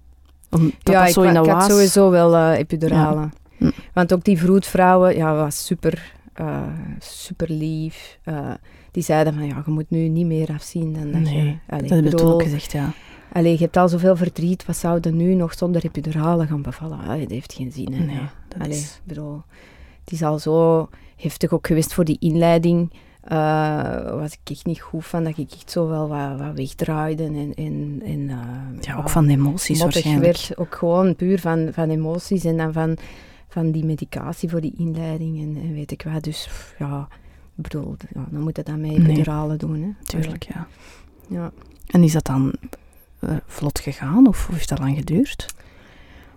Omdat 0.50 0.72
ja, 0.82 0.98
dat 0.98 1.06
ik, 1.08 1.14
zo 1.14 1.22
in 1.22 1.32
de 1.34 1.40
ik 1.40 1.46
had 1.46 1.54
waas... 1.56 1.70
sowieso 1.70 2.10
wel 2.10 2.36
eh 2.36 2.58
epidurale. 2.58 3.28
Hm. 3.56 3.70
Want 3.92 4.12
ook 4.12 4.24
die 4.24 4.38
vroedvrouwen, 4.38 5.16
ja, 5.16 5.34
was 5.34 5.66
super, 5.66 6.12
super 6.98 7.50
lief. 7.50 8.18
Die 8.92 9.02
zeiden 9.02 9.34
van, 9.34 9.46
ja, 9.46 9.62
je 9.66 9.70
moet 9.72 9.90
nu 9.90 10.08
niet 10.08 10.26
meer 10.26 10.48
afzien 10.52 10.92
dan 10.92 11.12
dat 11.12 11.20
Nee, 11.20 11.34
je... 11.36 11.40
Allee, 11.40 11.58
dat 11.66 11.82
ik 11.82 11.88
heb 11.88 11.88
je 11.90 12.10
toen 12.10 12.10
bedoel, 12.10 12.32
ook 12.32 12.42
gezegd, 12.42 12.72
ja. 12.72 12.92
allee, 13.32 13.52
je 13.52 13.58
hebt 13.58 13.76
al 13.76 13.88
zoveel 13.88 14.16
verdriet, 14.16 14.66
wat 14.66 14.76
zouden 14.76 15.16
nu 15.16 15.34
nog 15.34 15.54
zonder 15.54 15.84
epidurale 15.84 16.46
gaan 16.46 16.62
bevallen? 16.62 16.98
Allee, 16.98 17.20
dat 17.20 17.30
heeft 17.30 17.52
geen 17.52 17.72
zin, 17.72 17.92
hè. 17.92 18.04
Nee, 18.04 18.20
dat 18.48 18.60
Allee, 18.62 18.76
is... 18.76 18.94
ik 18.94 19.00
bedoel, 19.04 19.42
het 20.04 20.12
is 20.12 20.22
al 20.22 20.38
zo 20.38 20.88
heftig 21.16 21.52
ook 21.52 21.66
geweest 21.66 21.94
voor 21.94 22.04
die 22.04 22.16
inleiding. 22.20 22.92
eh, 23.22 24.14
was 24.18 24.32
ik 24.32 24.50
echt 24.50 24.66
niet 24.66 24.80
goed 24.80 25.06
van, 25.06 25.24
dat 25.24 25.38
ik 25.38 25.52
echt 25.52 25.70
zo 25.70 25.88
wel 25.88 26.08
wat, 26.08 26.38
wat 26.38 26.54
wegdraaide 26.54 27.24
en... 27.24 27.54
en, 27.54 28.02
en 28.04 28.28
eh, 28.30 28.36
Ja, 28.80 28.96
ook 28.96 29.08
van 29.08 29.28
emoties 29.28 29.82
waarschijnlijk. 29.82 30.24
werd. 30.24 30.52
Ook 30.58 30.74
gewoon 30.74 31.16
puur 31.16 31.38
van, 31.40 31.68
van 31.72 31.90
emoties 31.90 32.44
en 32.44 32.56
dan 32.56 32.72
van, 32.72 32.96
van 33.48 33.70
die 33.70 33.84
medicatie 33.84 34.48
voor 34.48 34.60
die 34.60 34.74
inleiding 34.76 35.38
en, 35.38 35.62
en 35.62 35.72
weet 35.72 35.90
ik 35.90 36.02
wat. 36.12 36.24
Dus 36.24 36.48
ja, 36.78 37.08
ik 37.56 37.62
bedoel, 37.62 37.94
ja, 38.14 38.24
dan 38.30 38.40
moet 38.40 38.56
je 38.56 38.62
dat 38.62 38.76
met 38.76 38.90
Nee. 38.90 38.98
epiduralen 39.00 39.58
doen. 39.58 39.82
Hè. 39.82 39.88
Tuurlijk, 40.04 40.42
ja. 40.54 40.66
Ja. 41.28 41.52
En 41.86 42.02
is 42.02 42.12
dat 42.12 42.24
dan 42.24 42.52
eh, 43.18 43.30
vlot 43.46 43.80
gegaan 43.80 44.26
of 44.26 44.46
heeft 44.52 44.68
dat 44.68 44.78
lang 44.78 44.96
geduurd? 44.96 45.54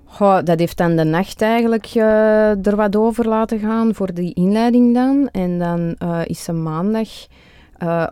Goh, 0.03 0.43
dat 0.43 0.60
heeft 0.60 0.77
dan 0.77 0.95
de 0.95 1.03
nacht 1.03 1.41
eigenlijk 1.41 1.86
eh, 1.86 2.65
er 2.67 2.75
wat 2.75 2.95
over 2.95 3.27
laten 3.27 3.60
gaan 3.60 3.93
voor 3.95 4.13
die 4.13 4.34
inleiding 4.34 4.93
dan. 4.93 5.29
En 5.31 5.60
dan 5.60 5.95
eh, 5.98 6.22
is 6.25 6.43
ze 6.43 6.51
maandag 6.53 7.10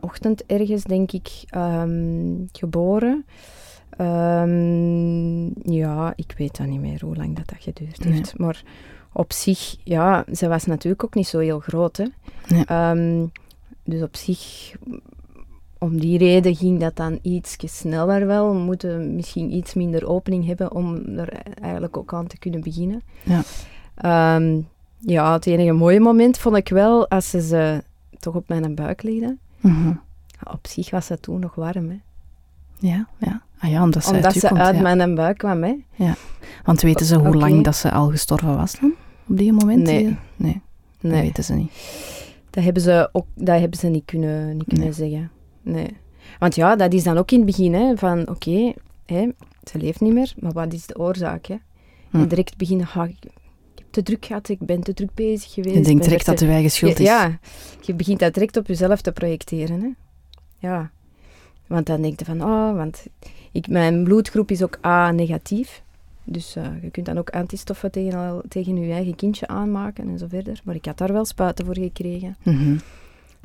ochtend 0.01 0.45
ergens, 0.45 0.83
denk 0.83 1.11
ik, 1.11 1.29
ehm, 1.49 2.33
geboren. 2.51 3.25
Ehm, 3.97 5.71
ja, 5.73 6.13
ik 6.15 6.33
weet 6.37 6.57
dan 6.57 6.69
niet 6.69 6.79
meer 6.79 7.01
hoe 7.05 7.15
lang 7.15 7.35
dat, 7.35 7.47
dat 7.47 7.57
geduurd 7.59 8.03
Nee. 8.03 8.13
heeft. 8.13 8.37
Maar 8.37 8.63
op 9.13 9.33
zich, 9.33 9.75
ja, 9.83 10.25
ze 10.33 10.47
was 10.47 10.65
natuurlijk 10.65 11.03
ook 11.03 11.13
niet 11.13 11.27
zo 11.27 11.39
heel 11.39 11.59
groot. 11.59 11.97
Hè. 11.97 12.05
Nee. 12.47 12.65
Ehm, 12.65 13.25
dus 13.83 14.01
op 14.01 14.15
zich, 14.15 14.73
om 15.77 15.99
die 15.99 16.17
reden 16.17 16.55
ging 16.55 16.79
dat 16.79 16.95
dan 16.95 17.19
iets 17.21 17.57
sneller 17.65 18.27
wel. 18.27 18.53
We 18.53 18.59
moeten 18.59 19.15
misschien 19.15 19.53
iets 19.53 19.73
minder 19.73 20.07
opening 20.07 20.45
hebben 20.45 20.71
om 20.71 20.95
er 21.17 21.33
eigenlijk 21.61 21.97
ook 21.97 22.13
aan 22.13 22.27
te 22.27 22.37
kunnen 22.37 22.61
beginnen. 22.61 23.01
Ja. 23.23 23.41
Ehm, 23.95 24.61
ja, 24.97 25.33
het 25.33 25.45
enige 25.45 25.71
mooie 25.71 25.99
moment 25.99 26.37
vond 26.37 26.55
ik 26.55 26.69
wel 26.69 27.07
als 27.07 27.29
ze 27.29 27.41
ze 27.41 27.83
toch 28.19 28.35
op 28.35 28.47
mijn 28.47 28.75
buik 28.75 29.03
legden. 29.03 29.39
Mhm. 29.59 29.87
Ja, 30.27 30.51
op 30.51 30.67
zich 30.67 30.89
was 30.89 31.07
dat 31.07 31.21
toen 31.21 31.39
nog 31.39 31.55
warm, 31.55 31.89
hè. 31.89 31.99
Ja, 32.79 33.07
ja. 33.17 33.41
Ah 33.59 33.69
ja, 33.69 33.83
omdat 33.83 34.03
ze 34.03 34.09
Omdat 34.09 34.25
uit 34.25 34.35
u 34.35 34.39
ze 34.39 34.47
komt, 34.47 34.59
uit 34.59 34.75
ja. 34.75 34.81
mijn 34.81 35.15
buik 35.15 35.37
kwam, 35.37 35.63
hè. 35.63 35.75
Want 36.63 36.81
weten 36.81 37.05
ze 37.05 37.17
hoe 37.17 37.35
lang 37.35 37.63
dat 37.63 37.75
ze 37.75 37.91
al 37.91 38.09
gestorven 38.09 38.55
was 38.55 38.79
dan? 38.79 38.93
Op 39.27 39.37
die 39.37 39.53
moment? 39.53 39.83
Nee. 39.83 40.17
Nee, 40.35 40.61
nee 40.99 41.13
dat 41.13 41.21
weten 41.21 41.43
ze 41.43 41.53
niet. 41.53 41.71
dat 42.49 42.63
hebben 42.63 42.81
ze, 42.81 43.09
ook, 43.11 43.25
dat 43.35 43.59
hebben 43.59 43.79
ze 43.79 43.87
niet 43.87 44.05
kunnen, 44.05 44.57
niet 44.57 44.67
kunnen 44.67 44.85
Nee. 44.85 44.93
zeggen. 44.93 45.31
Nee. 45.61 45.87
Want 46.39 46.55
ja, 46.55 46.75
dat 46.75 46.93
is 46.93 47.03
dan 47.03 47.17
ook 47.17 47.31
in 47.31 47.37
het 47.37 47.45
begin, 47.45 47.73
hè, 47.73 47.97
van 47.97 48.29
oké, 48.29 48.73
hè, 49.05 49.29
ze 49.63 49.77
leeft 49.77 50.01
niet 50.01 50.13
meer, 50.13 50.33
maar 50.39 50.51
wat 50.51 50.73
is 50.73 50.85
de 50.85 50.99
oorzaak, 50.99 51.45
hè? 51.45 51.55
Hm. 52.09 52.17
En 52.17 52.27
direct 52.27 52.57
beginnen, 52.57 52.87
ah, 52.93 53.09
ik, 53.09 53.15
heb 53.75 53.85
te 53.89 54.03
druk 54.03 54.25
gehad, 54.25 54.49
ik 54.49 54.59
ben 54.59 54.81
te 54.81 54.93
druk 54.93 55.13
bezig 55.13 55.53
geweest. 55.53 55.75
Je 55.75 55.81
denkt 55.81 56.03
direct 56.03 56.25
dat 56.25 56.39
uw 56.39 56.49
eigen 56.49 56.71
schuld 56.71 56.99
is. 56.99 57.05
Ja, 57.05 57.39
je 57.81 57.93
begint 57.93 58.19
dat 58.19 58.33
direct 58.33 58.57
op 58.57 58.67
jezelf 58.67 59.01
te 59.01 59.11
projecteren, 59.11 59.81
hè. 59.81 59.89
Ja. 60.57 60.91
Want 61.67 61.85
dan 61.85 62.01
denk 62.01 62.19
je 62.19 62.25
van, 62.25 62.41
oh, 62.41 62.75
want 62.75 63.05
ik, 63.51 63.67
mijn 63.67 64.03
bloedgroep 64.03 64.51
is 64.51 64.63
ook 64.63 64.77
A-negatief. 64.85 65.83
Dus 66.23 66.55
eh, 66.55 66.63
je 66.81 66.89
kunt 66.89 67.05
dan 67.05 67.17
ook 67.17 67.29
antistoffen 67.29 67.91
tegen, 67.91 68.19
al- 68.19 68.43
tegen 68.47 68.77
je 68.77 68.93
eigen 68.93 69.15
kindje 69.15 69.47
aanmaken 69.47 70.07
en 70.07 70.17
zo 70.17 70.25
verder. 70.29 70.59
Maar 70.63 70.75
ik 70.75 70.85
had 70.85 70.97
daar 70.97 71.13
wel 71.13 71.25
spuiten 71.25 71.65
voor 71.65 71.77
gekregen. 71.77 72.35
Mhm. 72.43 72.77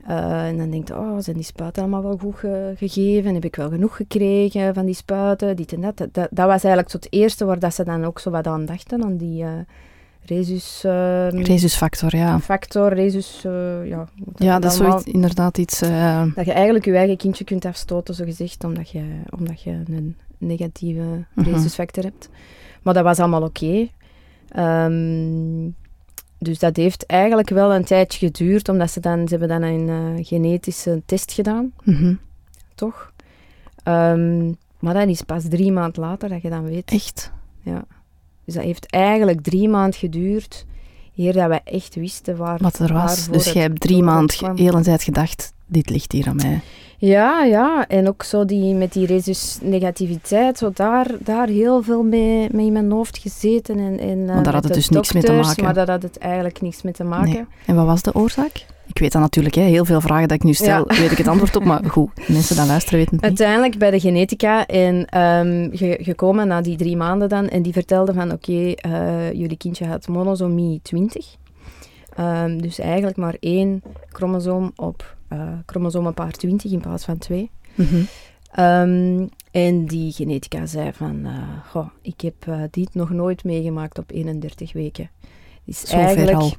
Eh, 0.06 0.46
en 0.46 0.56
dan 0.58 0.70
denk 0.70 0.88
je, 0.88 0.96
oh, 0.98 1.16
zijn 1.18 1.36
die 1.36 1.44
spuiten 1.44 1.82
allemaal 1.82 2.02
wel 2.02 2.18
goed 2.18 2.34
ge- 2.36 2.72
gegeven? 2.76 3.34
Heb 3.34 3.44
ik 3.44 3.56
wel 3.56 3.68
genoeg 3.68 3.96
gekregen 3.96 4.74
van 4.74 4.86
die 4.86 4.94
spuiten? 4.94 5.56
Dit 5.56 5.72
en 5.72 5.80
dat. 5.80 5.96
Dat, 5.96 6.14
dat, 6.14 6.28
dat 6.30 6.46
was 6.46 6.64
eigenlijk 6.64 6.92
het 6.92 7.06
eerste 7.10 7.44
waar 7.44 7.58
dat 7.58 7.74
ze 7.74 7.84
dan 7.84 8.04
ook 8.04 8.18
zo 8.18 8.30
wat 8.30 8.46
aan 8.46 8.64
dachten, 8.66 9.04
aan 9.04 9.16
die, 9.16 9.42
eh, 9.42 9.50
resus... 10.22 10.82
ehm, 10.84 11.36
Rhesusfactor, 11.42 12.16
ja. 12.16 12.40
factor, 12.40 12.92
resus... 12.92 13.40
ja, 13.84 14.08
dat 14.24 14.42
Ja, 14.42 14.58
dat 14.58 14.70
is 14.72 14.76
zoiets, 14.76 15.04
inderdaad 15.04 15.58
iets... 15.58 15.78
Dat 16.34 16.44
je 16.46 16.52
eigenlijk 16.52 16.84
je 16.84 16.96
eigen 16.96 17.16
kindje 17.16 17.44
kunt 17.44 17.64
afstoten, 17.64 18.14
zo 18.14 18.24
gezegd, 18.24 18.64
omdat 18.64 18.90
je, 18.90 19.02
omdat 19.38 19.62
je 19.62 19.70
een 19.70 20.16
negatieve 20.38 21.24
Mhm. 21.34 21.50
rhesusfactor 21.50 22.04
hebt. 22.04 22.28
Maar 22.88 22.96
dat 22.96 23.06
was 23.06 23.18
allemaal 23.18 23.42
oké. 23.42 23.88
Ehm, 24.48 25.70
dus 26.38 26.58
dat 26.58 26.76
heeft 26.76 27.06
eigenlijk 27.06 27.48
wel 27.48 27.74
een 27.74 27.84
tijdje 27.84 28.26
geduurd, 28.26 28.68
omdat 28.68 28.90
ze 28.90 29.00
dan, 29.00 29.28
ze 29.28 29.36
hebben 29.36 29.60
dan 29.60 29.62
een 29.62 29.88
eh, 29.88 30.26
genetische 30.26 31.02
test 31.06 31.32
gedaan, 31.32 31.72
mhm. 31.82 32.14
toch? 32.74 33.12
Ehm, 33.82 34.52
maar 34.78 34.94
dat 34.94 35.08
is 35.08 35.22
pas 35.22 35.44
drie 35.48 35.72
maanden 35.72 36.02
later 36.02 36.28
dat 36.28 36.42
je 36.42 36.50
dan 36.50 36.64
weet. 36.64 36.90
Echt? 36.90 37.32
Dus 38.44 38.54
dat 38.54 38.62
heeft 38.62 38.86
eigenlijk 38.90 39.40
drie 39.40 39.68
maanden 39.68 39.98
geduurd, 39.98 40.66
eer 41.16 41.32
dat 41.32 41.48
wij 41.48 41.60
echt 41.64 41.94
wisten 41.94 42.36
waar... 42.36 42.58
Wat 42.62 42.78
er 42.78 42.92
was. 42.92 43.28
Dus 43.28 43.52
jij 43.52 43.62
hebt 43.62 43.80
drie 43.80 44.02
maanden 44.02 44.56
heel 44.56 44.74
en 44.74 44.82
tijd 44.82 45.02
gedacht, 45.02 45.52
dit 45.66 45.90
ligt 45.90 46.12
hier 46.12 46.28
aan 46.28 46.36
mij. 46.36 46.60
Ja, 47.00 47.44
ja. 47.44 47.86
En 47.88 48.08
ook 48.08 48.22
zo 48.22 48.44
die, 48.44 48.74
met 48.74 48.92
die 48.92 49.06
resus-negativiteit, 49.06 50.58
zo 50.58 50.70
daar, 50.74 51.06
daar 51.20 51.48
heel 51.48 51.82
veel 51.82 52.02
mee, 52.02 52.48
mee 52.52 52.66
in 52.66 52.72
mijn 52.72 52.90
hoofd 52.90 53.18
gezeten. 53.18 53.78
En, 53.78 53.98
en, 53.98 54.28
eh, 54.28 54.34
Maar 54.34 54.42
daar 54.42 54.52
had 54.52 54.62
met 54.62 54.64
het 54.64 54.74
dus 54.74 54.88
niks 54.88 55.12
mee 55.12 55.22
te 55.22 55.28
dokters, 55.28 55.48
maken. 55.48 55.64
Maar 55.64 55.74
daar 55.74 55.90
had 55.90 56.02
het 56.02 56.18
eigenlijk 56.18 56.60
niks 56.60 56.82
mee 56.82 56.92
te 56.92 57.04
maken. 57.04 57.30
Nee. 57.32 57.44
En 57.66 57.74
wat 57.74 57.86
was 57.86 58.02
de 58.02 58.14
oorzaak? 58.14 58.66
Ik 58.86 58.98
weet 58.98 59.12
dat 59.12 59.22
natuurlijk, 59.22 59.54
hè. 59.54 59.62
heel 59.62 59.84
veel 59.84 60.00
vragen 60.00 60.28
dat 60.28 60.36
ik 60.36 60.42
nu 60.42 60.52
stel, 60.52 60.84
Ja. 60.92 61.00
weet 61.00 61.10
ik 61.10 61.18
het 61.18 61.28
antwoord 61.28 61.56
op. 61.56 61.64
Maar 61.64 61.84
goed, 61.84 62.10
mensen 62.28 62.56
die 62.56 62.66
luisteren 62.66 62.98
weten 62.98 63.14
het 63.16 63.22
niet. 63.30 63.38
Uiteindelijk 63.40 63.78
bij 63.78 63.90
de 63.90 64.00
genetica 64.00 64.66
en 64.66 65.04
ehm, 65.06 65.68
ge- 65.76 65.98
gekomen 66.02 66.46
na 66.48 66.60
die 66.60 66.76
drie 66.76 66.96
maanden 66.96 67.28
dan. 67.28 67.48
En 67.48 67.62
die 67.62 67.72
vertelde 67.72 68.12
van, 68.12 68.32
oké, 68.32 68.70
eh, 68.72 69.32
jullie 69.32 69.56
kindje 69.56 69.86
had 69.86 70.08
monosomie 70.08 70.80
20. 70.82 71.26
Ehm, 72.16 72.58
dus 72.58 72.78
eigenlijk 72.78 73.16
maar 73.16 73.36
één 73.40 73.82
chromosoom 74.12 74.72
op 74.76 75.16
eh 75.28 75.48
chromosomenpaar 75.66 76.30
20 76.32 76.72
in 76.72 76.80
plaats 76.80 77.04
van 77.04 77.18
twee. 77.18 77.50
Mhm. 77.74 78.00
Ehm, 78.52 79.26
en 79.50 79.86
die 79.86 80.12
genetica 80.12 80.66
zei 80.66 80.92
van, 80.92 81.20
eh, 81.24 81.32
goh, 81.70 81.88
ik 82.02 82.20
heb 82.20 82.34
eh, 82.46 82.60
dit 82.70 82.94
nog 82.94 83.10
nooit 83.10 83.44
meegemaakt 83.44 83.98
op 83.98 84.10
31 84.10 84.72
weken. 84.72 85.10
Is 85.64 85.84
eigenlijk, 85.84 86.36
al. 86.36 86.52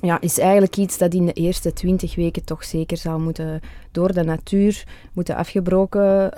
Ja, 0.00 0.20
is 0.20 0.38
eigenlijk 0.38 0.76
iets 0.76 0.98
dat 0.98 1.14
in 1.14 1.26
de 1.26 1.32
eerste 1.32 1.72
20 1.72 2.14
weken 2.14 2.44
toch 2.44 2.64
zeker 2.64 2.96
zou 2.96 3.20
moeten 3.20 3.60
door 3.92 4.12
de 4.12 4.24
natuur 4.24 4.84
moeten 5.12 5.36
afgebroken 5.36 6.32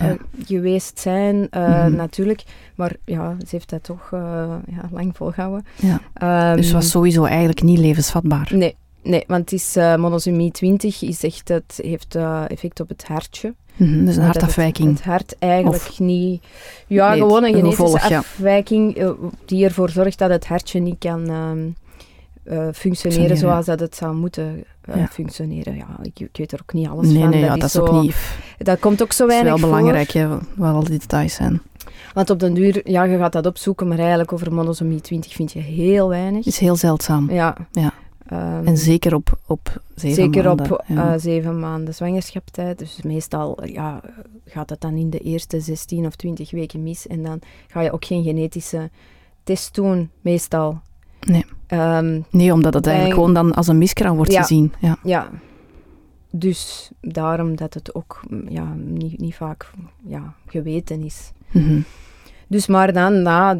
geweest 0.44 0.98
zijn, 0.98 1.48
Mhm. 1.50 1.94
natuurlijk. 1.94 2.42
Maar 2.74 2.96
ja, 3.04 3.36
ze 3.40 3.46
heeft 3.50 3.70
dat 3.70 3.82
toch 3.84 4.08
ja, 4.10 4.88
lang 4.90 5.16
volgehouden. 5.16 5.64
Ja. 5.76 6.00
Ehm, 6.14 6.56
Dus 6.56 6.72
was 6.72 6.90
sowieso 6.90 7.24
eigenlijk 7.24 7.62
niet 7.62 7.78
levensvatbaar. 7.78 8.50
Nee, 8.54 8.76
nee, 9.06 9.24
want 9.26 9.40
het 9.50 9.52
is 9.60 9.76
eh, 9.76 9.96
monosomie 9.96 10.50
20 10.50 11.02
is 11.02 11.22
echt, 11.22 11.48
het 11.48 11.78
heeft 11.82 12.14
eh, 12.14 12.42
effect 12.48 12.80
op 12.80 12.88
het 12.88 13.04
hartje. 13.06 13.54
Dus 13.76 13.88
een 13.88 14.04
Dat 14.04 14.14
het- 14.14 14.24
hartafwijking. 14.24 14.92
Het, 14.96 15.04
hart 15.04 15.34
eigenlijk 15.38 15.82
Of- 15.82 15.98
niet... 16.00 16.42
Ja, 16.86 17.10
Nee, 17.10 17.18
gewoon 17.20 17.44
een 17.44 17.54
genetische 17.54 17.82
gevolg, 17.82 18.12
afwijking 18.12 18.96
eh, 18.96 19.10
die 19.44 19.64
ervoor 19.64 19.90
zorgt 19.90 20.18
dat 20.18 20.30
het 20.30 20.46
hartje 20.46 20.80
niet 20.80 20.96
kan 20.98 21.28
ehm, 21.28 21.58
eh, 22.44 22.68
functioneren 22.74 23.36
zoals 23.36 23.66
dat 23.66 23.80
het 23.80 23.96
zou 23.96 24.14
moeten 24.14 24.64
Ja. 24.94 25.06
functioneren. 25.06 25.74
Ja, 25.76 25.86
ik, 26.02 26.20
ik 26.20 26.28
weet 26.36 26.52
er 26.52 26.60
ook 26.62 26.72
niet 26.72 26.88
alles 26.88 27.08
Nee, 27.08 27.18
van. 27.20 27.30
nee, 27.30 27.40
ja, 27.40 27.48
dat, 27.50 27.60
dat 27.60 27.68
is 27.68 27.78
ook 27.78 27.86
zo, 27.86 28.00
niet... 28.00 28.16
dat 28.58 28.78
komt 28.78 29.02
ook 29.02 29.12
zo 29.12 29.22
Het 29.24 29.32
is 29.32 29.40
weinig 29.42 29.60
wel 29.60 29.70
belangrijk, 29.70 30.10
hè, 30.10 30.28
wat 30.54 30.74
al 30.74 30.84
die 30.84 30.98
details 30.98 31.34
zijn. 31.34 31.62
Want 32.14 32.30
op 32.30 32.38
den 32.40 32.54
duur, 32.54 32.90
ja, 32.90 33.04
je 33.04 33.18
gaat 33.18 33.32
dat 33.32 33.46
opzoeken, 33.46 33.88
maar 33.88 33.98
eigenlijk 33.98 34.32
over 34.32 34.52
monosomie 34.52 35.00
20 35.00 35.32
vind 35.32 35.52
je 35.52 35.58
heel 35.60 36.08
weinig. 36.08 36.36
Het 36.44 36.46
is 36.54 36.58
heel 36.58 36.76
zeldzaam. 36.76 37.30
Ja. 37.30 37.56
Ja. 37.72 37.92
Ehm, 38.26 38.66
En 38.66 38.76
zeker 38.76 39.14
op, 39.14 39.38
op 39.46 39.80
zeven 39.94 40.16
Zeker 40.24 40.44
maanden. 40.44 40.72
op 40.72 40.84
ja. 40.86 41.12
eh, 41.12 41.20
zeven 41.20 41.58
maanden 41.60 41.94
zwangerschapstijd. 41.94 42.78
Dus 42.78 43.02
meestal 43.02 43.64
ja, 43.66 44.00
gaat 44.44 44.70
het 44.70 44.80
dan 44.80 44.94
in 44.96 45.10
de 45.10 45.18
eerste 45.18 45.60
16 45.60 46.06
of 46.06 46.16
20 46.16 46.50
weken 46.50 46.82
mis. 46.82 47.06
En 47.06 47.22
dan 47.22 47.40
ga 47.66 47.80
je 47.80 47.92
ook 47.92 48.04
geen 48.04 48.22
genetische 48.22 48.90
test 49.44 49.74
doen, 49.74 50.10
meestal. 50.20 50.80
Nee. 51.20 51.44
Ehm, 51.66 52.20
nee, 52.30 52.52
omdat 52.52 52.74
het 52.74 52.82
bij- 52.82 52.92
eigenlijk 52.92 53.20
gewoon 53.20 53.34
dan 53.34 53.54
als 53.54 53.66
een 53.68 53.78
miskraam 53.78 54.16
wordt 54.16 54.32
Ja. 54.32 54.40
gezien. 54.40 54.72
Ja. 54.80 54.98
ja. 55.04 55.30
Dus 56.30 56.90
daarom 57.00 57.56
dat 57.56 57.74
het 57.74 57.94
ook 57.94 58.20
mm, 58.28 58.48
ja, 58.48 58.74
niet, 58.74 59.18
niet 59.20 59.34
vaak 59.34 59.70
ja, 60.06 60.34
geweten 60.46 61.02
is. 61.02 61.32
Mhm. 61.52 61.80
Dus 62.48 62.66
maar 62.66 62.92
dan 62.92 63.22
na 63.22 63.58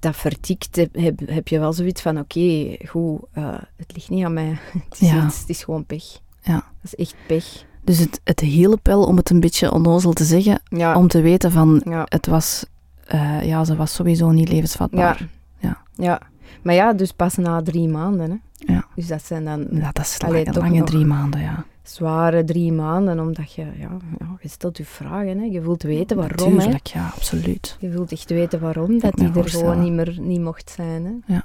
dat 0.00 0.16
vertikt 0.16 0.76
heb, 0.76 0.96
heb, 1.26 1.48
je 1.48 1.58
wel 1.58 1.72
zoiets 1.72 2.02
van 2.02 2.18
oké, 2.18 2.76
goed, 2.88 3.20
eh, 3.32 3.54
het 3.76 3.92
ligt 3.94 4.10
niet 4.10 4.24
aan 4.24 4.32
mij. 4.32 4.58
Het 4.88 5.00
is, 5.00 5.10
Ja. 5.10 5.26
iets- 5.26 5.40
het 5.40 5.48
is 5.48 5.64
gewoon 5.64 5.84
pech. 5.84 6.04
Ja. 6.42 6.54
Dat 6.54 6.64
is 6.92 6.94
echt 6.94 7.14
pech. 7.26 7.64
Dus 7.84 7.98
het, 7.98 8.20
het 8.24 8.40
hielp 8.40 8.86
wel, 8.86 9.04
om 9.04 9.16
het 9.16 9.30
een 9.30 9.40
beetje 9.40 9.72
onnozel 9.72 10.12
te 10.12 10.24
zeggen, 10.24 10.60
Ja. 10.64 10.96
om 10.96 11.08
te 11.08 11.20
weten 11.20 11.52
van, 11.52 11.82
ja. 11.84 12.06
het 12.08 12.26
was, 12.26 12.64
eh, 13.06 13.42
ja, 13.46 13.64
ze 13.64 13.76
was 13.76 13.94
sowieso 13.94 14.30
niet 14.30 14.48
levensvatbaar. 14.48 15.28
Ja. 15.58 15.82
Ja. 15.94 16.20
Maar 16.62 16.74
ja, 16.74 16.92
dus 16.92 17.12
pas 17.12 17.36
na 17.36 17.62
drie 17.62 17.88
maanden. 17.88 18.30
Hè. 18.30 18.36
Ja. 18.72 18.84
Dus 18.94 19.06
dat 19.06 19.24
zijn 19.24 19.44
dan 19.44 19.66
Ja, 19.70 19.90
dat 19.92 20.04
is 20.04 20.22
lange, 20.22 20.52
lange 20.52 20.84
drie 20.84 21.04
maanden, 21.04 21.40
ja. 21.40 21.64
Zware 21.90 22.44
drie 22.44 22.72
maanden, 22.72 23.20
omdat 23.20 23.52
je, 23.52 23.62
ja, 23.62 23.96
ja, 24.18 24.26
je 24.40 24.48
stelt 24.48 24.76
je 24.76 24.84
vragen. 24.84 25.38
Hè. 25.38 25.44
Je 25.44 25.60
wilt 25.60 25.82
weten 25.82 26.16
waarom. 26.16 26.48
Hè. 26.48 26.54
Natuurlijk, 26.54 26.86
ja, 26.86 27.10
absoluut. 27.14 27.76
Je 27.80 27.88
wilt 27.88 28.12
echt 28.12 28.30
weten 28.30 28.60
waarom 28.60 28.98
dat 28.98 29.16
die 29.16 29.32
er 29.34 29.48
gewoon 29.48 29.82
niet 29.82 29.92
meer 29.92 30.16
niet 30.20 30.40
mocht 30.40 30.70
zijn. 30.70 31.24
Hè. 31.26 31.38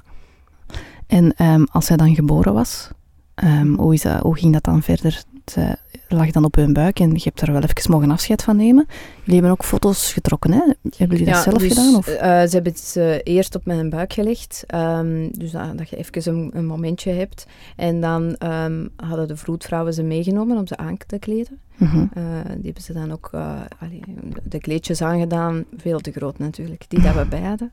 En 1.06 1.34
ehm, 1.36 1.64
als 1.70 1.86
zij 1.86 1.96
dan 1.96 2.14
geboren 2.14 2.54
was, 2.54 2.90
ehm, 3.34 3.74
hoe, 3.74 3.94
is 3.94 4.02
dat, 4.02 4.22
hoe 4.22 4.36
ging 4.36 4.52
dat 4.52 4.64
dan 4.64 4.82
verder? 4.82 5.24
Zij 5.52 5.76
lag 6.08 6.30
dan 6.30 6.44
op 6.44 6.54
hun 6.54 6.72
buik 6.72 7.00
en 7.00 7.10
je 7.12 7.20
hebt 7.22 7.40
er 7.40 7.52
wel 7.52 7.62
even 7.62 7.90
mogen 7.90 8.10
afscheid 8.10 8.42
van 8.42 8.56
nemen. 8.56 8.86
Jullie 9.18 9.32
hebben 9.32 9.50
ook 9.50 9.64
foto's 9.64 10.12
getrokken, 10.12 10.52
hè? 10.52 10.60
Hebben 10.96 11.18
jullie 11.18 11.32
dat 11.32 11.42
zelf 11.42 11.58
dus, 11.58 11.68
gedaan? 11.68 11.94
Of? 11.94 12.06
eh, 12.06 12.28
ze 12.28 12.54
hebben 12.54 12.72
het 12.72 12.94
eh, 12.96 13.34
eerst 13.34 13.54
op 13.54 13.64
mijn 13.64 13.90
buik 13.90 14.12
gelegd, 14.12 14.64
ehm, 14.66 15.28
dus 15.32 15.50
dat, 15.50 15.78
dat 15.78 15.88
je 15.88 15.96
even 15.96 16.34
een, 16.34 16.50
een 16.54 16.66
momentje 16.66 17.12
hebt. 17.12 17.46
En 17.76 18.00
dan 18.00 18.36
ehm, 18.36 18.86
hadden 18.96 19.28
de 19.28 19.36
vroedvrouwen 19.36 19.94
ze 19.94 20.02
meegenomen 20.02 20.58
om 20.58 20.66
ze 20.66 20.76
aan 20.76 20.96
te 21.06 21.18
kleden. 21.18 21.58
Mhm. 21.76 22.06
Die 22.46 22.64
hebben 22.64 22.82
ze 22.82 22.92
dan 22.92 23.12
ook 23.12 23.30
allee, 23.78 24.02
de 24.42 24.60
kleedjes 24.60 25.02
aangedaan, 25.02 25.64
veel 25.76 26.00
te 26.00 26.10
groot 26.12 26.38
natuurlijk, 26.38 26.84
die 26.88 27.02
dat 27.02 27.14
we 27.14 27.26
bij 27.26 27.40
hadden. 27.42 27.72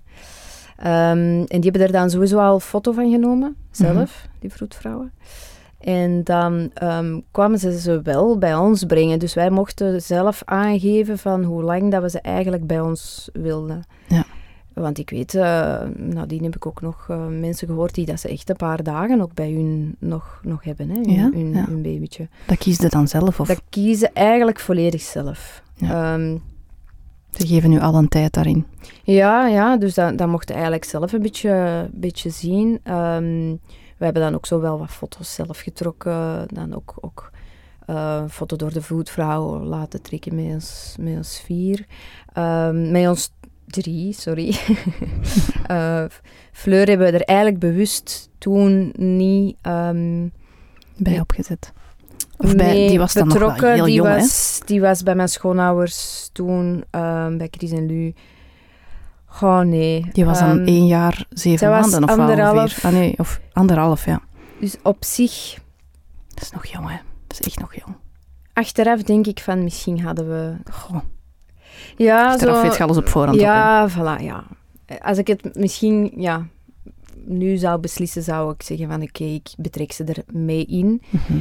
Ehm, 0.78 1.44
en 1.48 1.62
die 1.62 1.64
hebben 1.64 1.82
er 1.82 1.92
dan 1.92 2.10
sowieso 2.10 2.40
al 2.40 2.60
foto 2.60 2.92
van 2.92 3.12
genomen, 3.12 3.56
zelf, 3.72 4.28
die 4.40 4.52
vroedvrouwen. 4.52 5.12
En 5.84 6.24
dan 6.24 6.70
ehm, 6.74 7.20
kwamen 7.32 7.60
ze 7.60 7.80
ze 7.80 8.02
wel 8.02 8.38
bij 8.38 8.56
ons 8.56 8.84
brengen. 8.84 9.20
Dus 9.20 9.34
wij 9.34 9.50
mochten 9.50 10.02
zelf 10.02 10.42
aangeven 10.46 11.18
van 11.18 11.44
hoe 11.44 11.64
lang 11.64 11.92
dat 11.92 12.02
we 12.02 12.10
ze 12.10 12.22
eigenlijk 12.22 12.68
bij 12.68 12.80
ons 12.80 13.30
wilden. 13.34 13.84
Ja. 14.08 14.26
Want 14.74 14.98
ik 14.98 15.10
weet, 15.10 15.36
eh 15.36 15.82
nadien 15.96 16.44
heb 16.44 16.56
ik 16.56 16.66
ook 16.66 16.82
nog 16.82 17.06
eh, 17.10 17.28
mensen 17.28 17.68
gehoord 17.68 17.96
die 17.96 18.06
dat 18.06 18.20
ze 18.20 18.28
echt 18.28 18.50
een 18.50 18.56
paar 18.56 18.84
dagen 18.84 19.22
ook 19.22 19.34
bij 19.34 19.52
hun 19.52 19.96
nog, 20.00 20.40
nog 20.44 20.64
hebben, 20.64 20.90
hè, 20.90 20.96
hun, 20.96 21.12
Ja, 21.12 21.30
hun, 21.34 21.54
ja. 21.54 21.66
hun 21.66 21.82
babytje. 21.82 22.28
Dat 22.46 22.58
kiesde 22.58 22.90
dan 22.90 23.08
zelf? 23.08 23.40
Of 23.40 23.48
Dat 23.48 23.62
kiezen 23.70 24.14
eigenlijk 24.14 24.60
volledig 24.60 25.02
zelf. 25.02 25.64
Ja. 25.76 26.14
Ehm, 26.14 26.38
ze 27.30 27.48
geven 27.48 27.70
nu 27.70 27.80
al 27.80 27.96
een 27.96 28.08
tijd 28.08 28.34
daarin? 28.34 28.66
ja, 29.04 29.48
ja, 29.48 29.78
dus 29.78 29.94
dat, 29.94 30.18
dat 30.18 30.28
mocht 30.28 30.48
je 30.48 30.54
eigenlijk 30.54 30.84
zelf 30.84 31.14
een 31.14 31.22
beetje, 31.22 31.90
beetje 31.94 32.30
zien. 32.30 32.80
Ehm, 32.84 33.56
we 33.98 34.04
hebben 34.06 34.22
dan 34.24 34.36
ook 34.36 34.46
zo 34.46 34.60
wel 34.60 34.80
wat 34.80 34.90
foto's 34.92 35.34
zelf 35.34 35.60
getrokken. 35.60 36.48
Dan 36.48 36.76
ook, 36.76 36.94
ook 37.02 37.32
eh, 37.86 38.20
een 38.22 38.30
foto 38.30 38.56
door 38.56 38.74
de 38.74 38.82
voetvrouw 38.82 39.60
laten 39.64 40.02
trekken 40.02 40.36
met 40.36 40.54
ons, 40.54 40.96
met 41.00 41.16
ons 41.16 41.42
vier. 41.46 41.86
Ehm, 42.34 42.92
met 42.92 43.08
ons 43.08 43.32
drie, 43.68 44.14
sorry. 44.14 44.56
Eh, 45.68 46.04
Fleur 46.52 46.88
hebben 46.88 47.12
we 47.12 47.18
er 47.18 47.26
eigenlijk 47.26 47.60
bewust 47.60 48.30
toen 48.38 48.94
niet... 48.98 49.56
ehm, 49.62 50.28
Bij 50.98 51.12
Nee. 51.12 51.20
opgezet? 51.22 51.74
Of 52.38 52.56
bij, 52.56 52.66
mee 52.74 52.88
die 52.88 53.00
was 53.00 53.14
dan 53.14 53.28
nog 53.28 53.38
wel 53.60 53.74
heel 53.74 53.86
die 53.86 53.94
jong, 53.94 54.10
hè? 54.10 54.16
was, 54.16 54.62
Die 54.66 54.82
was 54.82 55.04
bij 55.04 55.16
mijn 55.16 55.30
schoonouders 55.30 56.30
toen, 56.34 56.84
ehm, 56.90 57.38
bij 57.38 57.48
Chris 57.52 57.72
en 57.72 57.86
Lu. 57.86 58.14
Oh 59.42 59.60
nee. 59.60 60.06
Die 60.12 60.26
was 60.26 60.40
dan 60.40 60.50
Ehm, 60.60 60.68
één 60.68 60.86
jaar, 60.86 61.26
zeven 61.30 61.70
maanden 61.70 62.04
of 62.04 62.10
anderhalf. 62.10 62.58
ongeveer? 62.62 62.90
Ah, 62.90 62.96
nee, 62.96 63.14
of 63.18 63.40
anderhalf, 63.54 64.06
ja. 64.06 64.22
Dus 64.60 64.76
op 64.84 65.04
zich, 65.04 65.58
Dat 66.34 66.44
is 66.44 66.52
nog 66.52 66.66
jong, 66.66 66.90
hè. 66.90 66.96
Dat 67.28 67.40
is 67.40 67.46
echt 67.48 67.60
nog 67.60 67.76
jong. 67.76 67.96
achteraf 68.54 69.04
denk 69.04 69.28
ik 69.28 69.40
van 69.40 69.64
misschien 69.64 70.02
hadden 70.02 70.28
we... 70.30 70.54
Goh, 70.72 70.98
Ja, 71.98 72.28
achteraf 72.28 72.56
zo, 72.56 72.62
weet 72.62 72.76
je 72.78 72.84
alles 72.84 72.98
op 72.98 73.08
voorhand 73.08 73.38
op. 73.38 73.44
Ja, 73.44 73.90
voilà, 73.90 74.22
ja. 74.24 74.44
Als 75.02 75.18
ik 75.18 75.28
het 75.28 75.56
misschien, 75.56 76.12
ja, 76.18 76.48
nu 77.26 77.58
zou 77.58 77.80
beslissen, 77.80 78.24
zou 78.24 78.54
ik 78.54 78.62
zeggen 78.62 78.88
van 78.90 79.02
oké, 79.02 79.24
ik 79.24 79.50
betrek 79.58 79.92
ze 79.92 80.04
er 80.04 80.24
mee 80.34 80.66
in. 80.66 81.02
Mhm. 81.10 81.40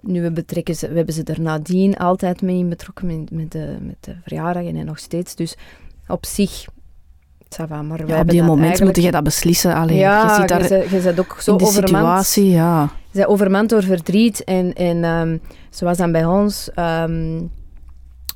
Nu, 0.00 0.22
we, 0.22 0.30
betrekken 0.32 0.74
ze, 0.76 0.88
we 0.88 0.96
hebben 0.96 1.14
ze 1.14 1.22
er 1.24 1.40
nadien 1.40 1.96
altijd 1.96 2.42
mee 2.42 2.58
in 2.58 2.68
betrokken 2.68 3.06
met, 3.06 3.30
met, 3.30 3.52
de, 3.52 3.76
met 3.80 3.96
de 4.00 4.16
verjaardagen 4.22 4.76
en 4.76 4.86
nog 4.86 4.98
steeds. 4.98 5.34
Dus 5.34 5.56
op 6.06 6.26
zich 6.26 6.64
va, 7.48 7.82
maar 7.82 8.06
Ja, 8.06 8.20
op 8.20 8.28
die 8.28 8.42
moment 8.42 8.66
eigenlijk... 8.66 8.96
moet 8.96 9.04
je 9.04 9.10
dat 9.10 9.22
beslissen. 9.24 9.74
Allee, 9.74 9.96
ja, 9.96 10.22
je 10.22 10.34
zit 10.40 10.48
daar 10.48 10.62
je, 10.62 10.68
bent- 10.68 10.90
je 10.90 11.00
bent 11.00 11.18
ook 11.20 11.36
zo 11.40 11.56
in 11.56 11.64
overmand. 11.66 12.24
situatie, 12.26 12.50
ja. 12.50 12.82
Je 12.82 13.18
bent 13.18 13.26
overmand 13.26 13.68
door 13.68 13.82
verdriet. 13.82 14.44
En, 14.44 14.72
en 14.72 15.04
ehm, 15.04 15.38
zoals 15.70 15.98
dan 15.98 16.12
bij 16.12 16.24
ons, 16.24 16.70
ehm, 16.74 17.42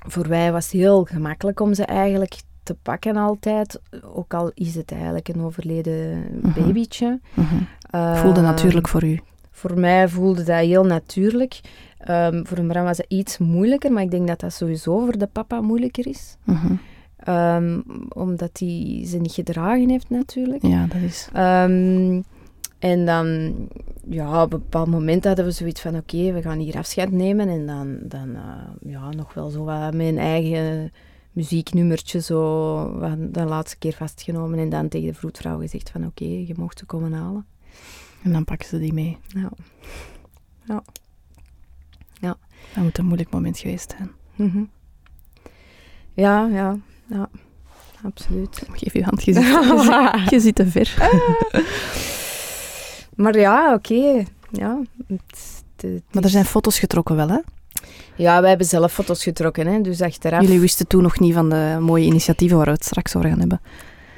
voor 0.08 0.28
wij 0.28 0.52
was 0.52 0.64
het 0.64 0.72
heel 0.72 1.04
gemakkelijk 1.04 1.60
om 1.60 1.74
ze 1.74 1.84
eigenlijk 1.84 2.34
te 2.62 2.74
pakken 2.82 3.16
altijd. 3.16 3.80
Ook 4.14 4.34
al 4.34 4.50
is 4.54 4.74
het 4.74 4.92
eigenlijk 4.92 5.28
een 5.28 5.42
overleden 5.42 6.24
Mhm. 6.42 6.60
babytje. 6.60 7.20
Mhm. 7.34 8.14
Voelde 8.16 8.40
natuurlijk 8.40 8.88
voor 8.88 9.04
u. 9.04 9.20
Voor 9.50 9.78
mij 9.78 10.08
voelde 10.08 10.42
dat 10.42 10.58
heel 10.58 10.84
natuurlijk. 10.84 11.60
Voor 12.42 12.64
Bram 12.66 12.84
was 12.84 12.96
het 12.96 13.06
iets 13.08 13.38
moeilijker, 13.38 13.92
maar 13.92 14.02
ik 14.02 14.10
denk 14.10 14.26
dat 14.28 14.40
dat 14.40 14.52
sowieso 14.52 14.98
voor 15.04 15.18
de 15.18 15.26
papa 15.26 15.60
moeilijker 15.60 16.06
is. 16.06 16.36
Mhm. 16.44 16.72
Ehm, 17.24 17.80
omdat 18.08 18.58
hij 18.58 19.04
ze 19.06 19.18
niet 19.18 19.32
gedragen 19.32 19.88
heeft 19.88 20.10
natuurlijk. 20.10 20.66
Ja, 20.66 20.86
dat 20.86 21.00
is... 21.00 21.28
Ehm, 21.32 22.20
en 22.78 23.06
dan, 23.06 23.54
ja, 24.08 24.42
op 24.42 24.52
een 24.52 24.58
bepaald 24.58 24.88
moment 24.88 25.24
hadden 25.24 25.44
we 25.44 25.50
zoiets 25.50 25.80
van, 25.80 25.96
oké, 25.96 26.32
we 26.32 26.42
gaan 26.42 26.58
hier 26.58 26.76
afscheid 26.76 27.12
nemen. 27.12 27.48
En 27.48 27.66
dan, 27.66 27.98
dan 28.02 28.34
eh, 28.34 28.90
ja, 28.92 29.10
nog 29.10 29.34
wel 29.34 29.50
zo 29.50 29.64
wat 29.64 29.94
mijn 29.94 30.18
eigen 30.18 30.92
muzieknummertje 31.32 32.20
zo 32.20 33.00
de 33.18 33.44
laatste 33.44 33.78
keer 33.78 33.92
vastgenomen. 33.92 34.58
En 34.58 34.68
dan 34.68 34.88
tegen 34.88 35.08
de 35.08 35.14
vroedvrouw 35.14 35.58
gezegd 35.58 35.90
van, 35.90 36.06
oké, 36.06 36.24
je 36.24 36.54
mocht 36.56 36.78
ze 36.78 36.84
komen 36.84 37.12
halen. 37.12 37.46
En 38.22 38.32
dan 38.32 38.44
pakken 38.44 38.68
ze 38.68 38.78
die 38.78 38.92
mee. 38.92 39.18
Ja. 39.26 39.50
Dat 42.74 42.84
moet 42.84 42.98
een 42.98 43.04
moeilijk 43.04 43.30
moment 43.30 43.58
geweest 43.58 43.94
zijn. 43.96 44.10
Mhm. 44.36 44.64
Ja, 46.14 46.46
ja, 46.46 46.76
ja, 47.10 47.28
absoluut. 48.04 48.62
Geef 48.72 48.92
je 48.92 49.02
hand, 49.04 49.24
je 49.24 49.32
zit, 49.32 49.44
je 50.44 50.52
te 50.62 50.66
ver. 50.66 50.94
maar 53.16 53.38
ja, 53.38 53.74
oké. 53.74 54.24
Ja, 54.50 54.78
het- 55.06 55.62
het 55.76 56.02
Maar 56.12 56.22
er 56.22 56.28
zijn 56.28 56.44
foto's 56.44 56.78
getrokken 56.78 57.16
wel, 57.16 57.28
hè? 57.28 57.38
ja, 58.16 58.40
wij 58.40 58.48
hebben 58.48 58.66
zelf 58.66 58.92
foto's 58.92 59.22
getrokken, 59.22 59.66
hè, 59.66 59.80
dus 59.80 60.00
achteraf... 60.02 60.40
Jullie 60.42 60.60
wisten 60.60 60.86
toen 60.86 61.02
nog 61.02 61.18
niet 61.20 61.34
van 61.34 61.48
de 61.48 61.76
mooie 61.80 62.04
initiatieven 62.04 62.56
waar 62.56 62.66
we 62.66 62.72
het 62.72 62.84
straks 62.84 63.16
over 63.16 63.28
gaan 63.28 63.38
hebben. 63.38 63.60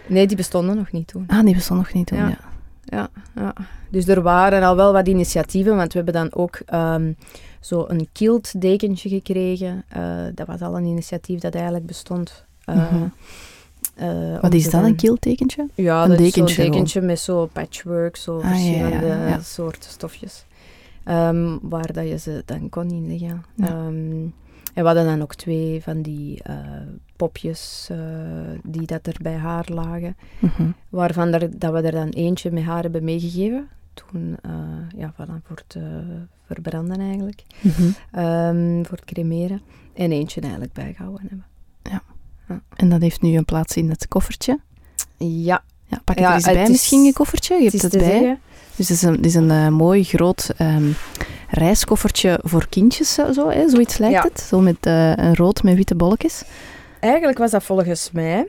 Nee, 0.07 0.27
die 0.27 0.37
bestonden 0.37 0.77
nog 0.77 0.93
niet 0.93 1.07
toen. 1.09 1.25
Ah, 1.27 1.45
die 1.45 1.55
bestonden 1.55 1.85
nog 1.87 1.95
niet 1.95 2.07
toen, 2.07 2.19
Ja. 2.19 2.29
ja. 2.29 2.39
Ja, 2.85 3.09
ja. 3.35 3.55
Dus 3.91 4.09
er 4.09 4.23
waren 4.23 4.63
al 4.63 4.77
wel 4.77 4.93
wat 4.93 5.09
initiatieven, 5.09 5.77
want 5.77 5.93
we 5.93 5.97
hebben 6.03 6.15
dan 6.15 6.35
ook 6.35 6.61
ehm, 6.67 7.13
zo 7.61 7.85
een 7.89 8.09
kilt 8.13 8.61
dekentje 8.61 9.09
gekregen. 9.09 9.85
Eh, 9.89 10.03
dat 10.35 10.47
was 10.47 10.61
al 10.61 10.77
een 10.77 10.85
initiatief 10.85 11.41
dat 11.41 11.55
eigenlijk 11.55 11.87
bestond. 11.87 12.45
Eh, 12.65 12.93
Mhm. 12.93 13.05
eh, 13.95 14.41
Wat 14.41 14.55
is 14.55 14.71
dat, 14.71 14.85
een 14.85 14.97
keeltekentje? 14.97 15.69
Ja, 15.75 16.03
Een 16.03 16.09
dat 16.09 16.19
is 16.21 16.25
dekentje 16.33 16.55
zo'n 16.63 16.71
dekentje 16.71 17.01
met 17.01 17.19
zo 17.19 17.47
patchwork, 17.47 18.17
zo 18.17 18.37
Ah, 18.37 18.43
ja, 18.43 18.49
verschillende 18.51 19.07
ja, 19.07 19.29
ja. 19.29 19.41
soorten 19.41 19.91
stofjes. 19.91 20.45
Ehm, 21.05 21.59
waar 21.63 21.93
dat 21.93 22.09
je 22.09 22.19
ze 22.19 22.43
dan 22.47 22.69
kon 22.69 22.91
inleggen. 22.91 23.45
Ehm, 23.59 24.23
en 24.75 24.81
we 24.81 24.83
hadden 24.83 25.05
dan 25.05 25.23
ook 25.23 25.35
twee 25.35 25.83
van 25.83 26.03
die 26.03 26.43
eh, 26.43 26.57
popjes 27.17 27.91
die 28.63 28.87
dat 28.87 29.07
er 29.07 29.17
bij 29.23 29.37
haar 29.37 29.65
lagen. 29.73 30.17
Mhm. 30.39 30.71
Waarvan 30.89 31.33
er, 31.33 31.59
dat 31.59 31.73
we 31.73 31.81
er 31.81 31.93
dan 31.93 32.09
eentje 32.09 32.51
met 32.51 32.63
haar 32.65 32.83
hebben 32.83 33.05
meegegeven. 33.05 33.69
Toen, 33.95 34.37
ja, 34.97 35.13
voilà, 35.13 35.43
voor 35.47 35.63
het 35.67 35.77
verbranden 36.47 37.01
eigenlijk. 37.01 37.43
Mhm. 37.61 37.83
Ehm, 38.13 38.85
voor 38.85 38.97
het 38.97 39.05
cremeren. 39.05 39.61
En 39.95 40.13
eentje 40.13 40.41
eigenlijk 40.41 40.73
bijgehouden 40.73 41.21
hebben. 41.29 41.45
En 42.77 42.89
dat 42.89 43.01
heeft 43.01 43.23
nu 43.23 43.37
een 43.37 43.45
plaats 43.45 43.77
in 43.77 43.91
het 43.91 44.09
koffertje. 44.09 44.59
Ja, 45.19 45.63
Ja, 45.87 46.01
pak 46.05 46.15
het 46.17 46.25
Ja, 46.25 46.29
er 46.31 46.35
eens 46.35 46.45
het 46.45 46.55
bij 46.55 46.63
is- 46.63 46.69
misschien, 46.69 47.05
je 47.05 47.13
koffertje. 47.13 47.55
Je 47.55 47.63
het 47.65 47.73
hebt 47.73 47.83
het 47.95 48.03
bij. 48.03 48.11
zeggen. 48.11 48.39
Dus 48.77 48.89
het 48.89 48.97
is 48.97 49.03
een, 49.03 49.13
het 49.15 49.25
is 49.27 49.35
een 49.35 49.51
eh, 49.51 49.69
mooi 49.69 50.05
groot 50.05 50.53
ehm, 50.57 50.91
reiskoffertje 51.49 52.41
voor 52.43 52.67
kindjes, 52.69 53.15
zo, 53.15 53.49
hè? 53.51 53.69
zoiets 53.69 53.99
lijkt 53.99 54.15
Ja. 54.15 54.23
het. 54.23 54.41
Zo 54.41 54.61
met 54.61 54.77
eh, 54.81 55.13
een 55.17 55.37
rood 55.37 55.63
met 55.63 55.75
witte 55.77 55.95
bolletjes. 55.95 56.43
Eigenlijk 57.01 57.39
was 57.39 57.51
dat 57.51 57.63
volgens 57.63 58.11
mij, 58.13 58.49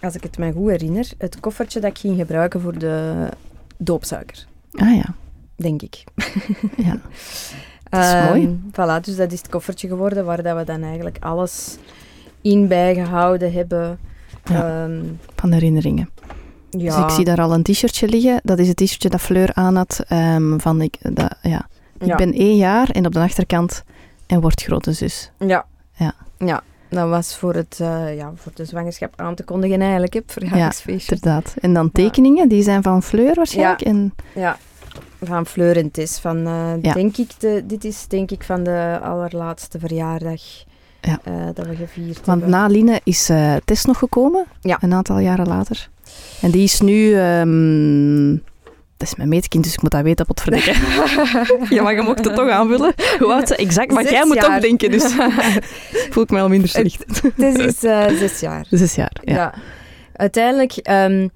als 0.00 0.14
ik 0.14 0.22
het 0.22 0.38
me 0.38 0.52
goed 0.52 0.70
herinner, 0.70 1.08
het 1.18 1.40
koffertje 1.40 1.80
dat 1.80 1.90
ik 1.90 1.98
ging 1.98 2.16
gebruiken 2.18 2.60
voor 2.60 2.78
de 2.78 3.28
doopsuiker. 3.78 4.46
Ah 4.72 4.94
ja, 4.94 5.14
Denk 5.56 5.82
ik. 5.82 6.04
ja. 6.86 7.00
Dat 7.90 8.04
is 8.04 8.28
mooi. 8.28 8.42
Ehm, 8.44 8.54
Voilà, 9.00 9.04
dus 9.04 9.16
dat 9.16 9.32
is 9.32 9.38
het 9.38 9.48
koffertje 9.48 9.88
geworden 9.88 10.24
waar 10.24 10.42
dat 10.42 10.56
we 10.56 10.64
dan 10.64 10.82
eigenlijk 10.82 11.16
alles 11.20 11.76
in 12.50 12.68
bijgehouden 12.68 13.52
hebben. 13.52 13.98
Ja. 14.44 14.84
Ehm, 14.84 15.02
van 15.36 15.52
herinneringen. 15.52 16.10
ja. 16.70 16.78
Dus 16.96 16.96
ik 17.04 17.10
zie 17.10 17.24
daar 17.24 17.40
al 17.40 17.52
een 17.54 17.62
t-shirtje 17.62 18.08
liggen. 18.08 18.40
Dat 18.42 18.58
is 18.58 18.68
het 18.68 18.76
t-shirtje 18.76 19.08
dat 19.08 19.20
Fleur 19.20 19.50
aan 19.54 19.76
had. 19.76 20.04
ehm, 20.08 20.58
van 20.58 20.80
ik, 20.82 20.96
dat, 21.00 21.34
ja. 21.42 21.68
ik 21.98 22.06
ja. 22.06 22.16
ben 22.16 22.32
één 22.32 22.56
jaar 22.56 22.90
en 22.90 23.06
op 23.06 23.12
de 23.12 23.20
achterkant 23.20 23.82
en 24.26 24.40
wordt 24.40 24.62
grote 24.62 24.92
zus. 24.92 25.30
Ja. 25.38 25.64
Ja. 25.92 26.14
Ja, 26.38 26.62
dat 26.88 27.08
was 27.08 27.36
voor, 27.36 27.54
het, 27.54 27.78
eh, 27.80 28.16
ja, 28.16 28.32
voor 28.34 28.52
de 28.54 28.64
zwangerschap 28.64 29.12
aan 29.20 29.34
te 29.34 29.44
kondigen 29.44 29.80
eigenlijk, 29.80 30.14
het 30.14 30.32
verjaardagsfeestje. 30.32 31.14
Inderdaad. 31.14 31.54
En 31.60 31.72
dan 31.74 31.90
tekeningen, 31.92 32.48
die 32.48 32.62
zijn 32.62 32.82
van 32.82 33.02
Fleur 33.02 33.34
waarschijnlijk. 33.34 33.80
En, 33.80 34.14
Ja, 34.34 34.56
van 35.22 35.46
Fleur 35.46 35.76
en 35.76 35.90
Tess. 35.90 36.18
Van, 36.18 36.38
Ja. 36.82 36.92
denk 36.92 37.16
ik 37.16 37.30
de, 37.40 37.62
dit 37.66 37.84
is 37.84 38.06
denk 38.08 38.30
ik 38.30 38.42
van 38.44 38.62
de 38.62 38.98
allerlaatste 39.02 39.78
verjaardag 39.78 40.40
Ja. 41.06 41.20
eh, 41.24 41.46
dat 41.54 41.66
we 41.66 41.76
gevierd 41.76 42.26
want 42.26 42.40
hebben. 42.40 42.50
na 42.50 42.66
Line 42.66 43.00
is 43.04 43.28
eh 43.28 43.54
Tess 43.64 43.84
nog 43.84 43.98
gekomen, 43.98 44.44
Ja. 44.60 44.78
een 44.80 44.92
aantal 44.94 45.18
jaren 45.18 45.46
later. 45.46 45.88
En 46.40 46.50
die 46.50 46.62
is 46.62 46.80
nu... 46.80 47.14
ehm, 47.14 48.30
dat 48.96 49.08
is 49.08 49.14
mijn 49.14 49.28
meetkind, 49.28 49.64
dus 49.64 49.72
ik 49.74 49.82
moet 49.82 49.90
dat 49.90 50.02
weten, 50.02 50.26
potverdikken. 50.26 50.74
ja, 51.76 51.82
maar 51.82 51.94
je 51.94 52.02
mocht 52.02 52.24
het 52.24 52.34
toch 52.34 52.48
aanvullen. 52.48 52.94
Hoe 53.18 53.32
oud 53.32 53.48
ze 53.48 53.56
exact? 53.56 53.92
Maar 53.92 54.02
Zes 54.02 54.12
jij 54.12 54.24
moet 54.26 54.34
jaar. 54.36 54.54
ook 54.54 54.60
denken, 54.60 54.90
dus 54.90 55.12
voel 56.10 56.22
ik 56.22 56.30
me 56.30 56.40
al 56.40 56.48
minder 56.48 56.68
slecht. 56.68 57.04
Tess 57.36 57.56
is 57.58 57.84
eh, 57.84 58.06
zes 58.08 58.40
jaar. 58.40 58.66
Zes 58.70 58.94
jaar, 58.94 59.16
ja. 59.24 59.34
Ja. 59.34 59.54
Uiteindelijk 60.12 60.72
ehm, 60.72 61.28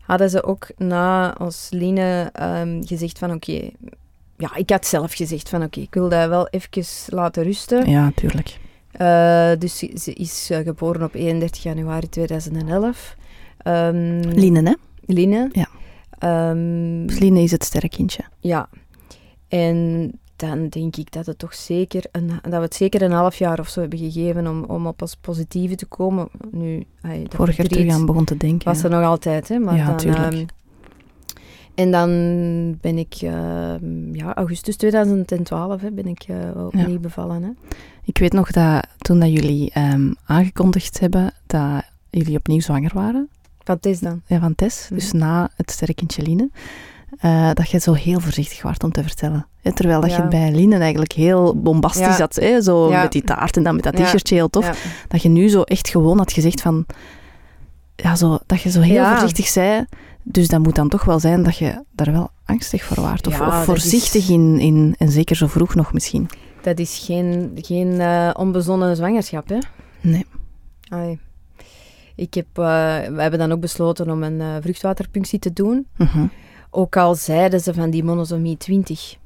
hadden 0.00 0.30
ze 0.30 0.44
ook 0.44 0.66
na 0.76 1.34
ons 1.38 1.66
Line 1.70 2.30
ehm, 2.32 2.82
gezegd 2.84 3.18
van 3.18 3.32
oké... 3.32 3.70
ja, 4.36 4.54
ik 4.54 4.70
had 4.70 4.86
zelf 4.86 5.12
gezegd 5.14 5.48
van 5.48 5.62
oké, 5.62 5.80
ik 5.80 5.94
wil 5.94 6.08
dat 6.08 6.28
wel 6.28 6.48
even 6.48 6.84
laten 7.06 7.42
rusten. 7.42 7.90
Ja, 7.90 8.12
tuurlijk. 8.14 8.58
Eh, 8.92 9.50
dus 9.58 9.78
ze, 9.78 10.12
is 10.12 10.50
eh, 10.50 10.58
geboren 10.58 11.02
op 11.02 11.14
31 11.14 11.62
januari 11.62 12.08
2011. 12.08 13.16
Ehm 13.58 14.20
Line, 14.20 14.62
hè? 14.62 14.74
Line. 15.14 15.48
Ja. 15.52 15.68
Ehm, 16.18 17.06
Dus 17.06 17.18
Line 17.18 17.42
is 17.42 17.50
het 17.50 17.64
sterrenkindje. 17.64 18.22
ja. 18.40 18.68
En 19.48 20.10
dan 20.36 20.68
denk 20.68 20.96
ik 20.96 21.12
dat, 21.12 21.26
het 21.26 21.38
toch 21.38 21.54
zeker 21.54 22.04
een, 22.12 22.26
dat 22.42 22.52
we 22.52 22.56
het 22.60 22.74
zeker 22.74 23.02
een 23.02 23.12
half 23.12 23.36
jaar 23.36 23.58
of 23.58 23.68
zo 23.68 23.80
hebben 23.80 23.98
gegeven 23.98 24.46
om, 24.46 24.64
om 24.64 24.86
op 24.86 25.02
ons 25.02 25.16
positieve 25.16 25.74
te 25.74 25.86
komen. 25.86 26.28
Nu, 26.50 26.84
ay, 27.02 27.22
dat 27.22 27.34
Vorig 27.34 27.56
jaar 27.56 27.66
terug 27.66 27.92
aan 27.92 28.06
begon 28.06 28.24
te 28.24 28.36
denken. 28.36 28.68
was 28.68 28.78
ja. 28.78 28.84
er 28.84 28.90
nog 28.90 29.04
altijd, 29.04 29.48
hè. 29.48 29.58
Maar 29.58 29.76
Ja, 29.76 29.94
dan. 29.96 30.48
En 31.74 31.90
dan 31.90 32.08
ben 32.80 32.98
ik, 32.98 33.14
ehm, 33.20 34.14
ja, 34.14 34.34
augustus 34.34 34.76
2012 34.76 35.80
hè, 35.80 35.90
ben 35.90 36.06
ik 36.06 36.22
eh, 36.28 36.64
opnieuw 36.66 36.98
bevallen. 37.00 37.42
Hè. 37.42 37.50
Ik 38.04 38.18
weet 38.18 38.32
nog 38.32 38.50
dat 38.50 38.86
toen 38.98 39.20
dat 39.20 39.32
jullie 39.32 39.70
ehm, 39.70 40.12
aangekondigd 40.26 41.00
hebben 41.00 41.32
dat 41.46 41.82
jullie 42.10 42.36
opnieuw 42.36 42.60
zwanger 42.60 42.90
waren, 42.94 43.28
Wat 43.64 43.86
is 43.86 44.00
dan? 44.00 44.22
ja, 44.26 44.38
van 44.40 44.54
Tess, 44.54 44.84
Mhm. 44.88 44.94
dus 44.94 45.12
na 45.12 45.50
het 45.56 45.70
sterrenkindje 45.70 46.22
Line, 46.22 46.50
eh, 47.18 47.50
dat 47.52 47.70
je 47.70 47.78
zo 47.78 47.92
heel 47.92 48.20
voorzichtig 48.20 48.62
was 48.62 48.76
om 48.84 48.92
te 48.92 49.02
vertellen. 49.02 49.46
Hè, 49.62 49.72
terwijl 49.72 50.00
dat 50.00 50.10
Ja. 50.10 50.16
je 50.22 50.28
bij 50.28 50.52
Line 50.52 50.76
eigenlijk 50.78 51.12
heel 51.12 51.60
bombastisch 51.62 52.04
Ja. 52.06 52.16
had, 52.18 52.34
hè, 52.34 52.62
zo 52.62 52.90
met 52.90 53.12
die 53.12 53.22
taart 53.22 53.56
en 53.56 53.62
dan 53.62 53.74
met 53.74 53.84
dat 53.84 53.96
t-shirtje, 53.96 54.34
heel 54.34 54.50
tof. 54.50 54.86
Dat 55.08 55.22
je 55.22 55.28
nu 55.28 55.48
zo 55.48 55.62
echt 55.62 55.88
gewoon 55.88 56.18
had 56.18 56.32
gezegd 56.32 56.60
van, 56.60 56.86
ja, 57.96 58.14
zo, 58.16 58.38
dat 58.46 58.60
je 58.62 58.70
zo 58.70 58.80
heel 58.80 59.04
voorzichtig 59.06 59.46
zei, 59.46 59.84
dus 60.22 60.48
dat 60.48 60.60
moet 60.62 60.74
dan 60.74 60.88
toch 60.88 61.04
wel 61.04 61.18
zijn 61.20 61.42
dat 61.42 61.56
je 61.56 61.84
daar 61.92 62.12
wel 62.12 62.30
angstig 62.44 62.82
voor 62.84 63.00
waart. 63.02 63.26
Of, 63.26 63.38
Ja, 63.38 63.46
of 63.46 63.52
dat 63.54 63.64
voorzichtig 63.64 64.22
is- 64.22 64.28
in, 64.30 64.58
in, 64.58 64.94
en 64.98 65.08
zeker 65.10 65.36
zo 65.36 65.46
vroeg 65.46 65.74
nog 65.74 65.92
misschien. 65.92 66.28
Dat 66.62 66.78
is 66.78 67.02
geen, 67.06 67.50
geen 67.54 68.00
eh, 68.00 68.30
onbezonnen 68.32 68.96
zwangerschap, 68.96 69.48
hè? 69.48 69.58
Nee. 70.00 70.26
Allee. 70.88 71.18
Ik 72.14 72.34
heb, 72.34 72.46
eh, 72.52 72.64
we 73.14 73.20
hebben 73.20 73.38
dan 73.38 73.52
ook 73.52 73.60
besloten 73.60 74.10
om 74.10 74.22
een 74.22 74.40
eh, 74.40 74.46
vruchtwaterpunctie 74.60 75.38
te 75.38 75.52
doen. 75.52 75.86
Mhm. 75.96 76.26
Ook 76.70 76.96
al 76.96 77.14
zeiden 77.14 77.60
ze 77.60 77.74
van 77.74 77.90
die 77.90 78.04
monosomie 78.04 78.56
20. 78.56 79.16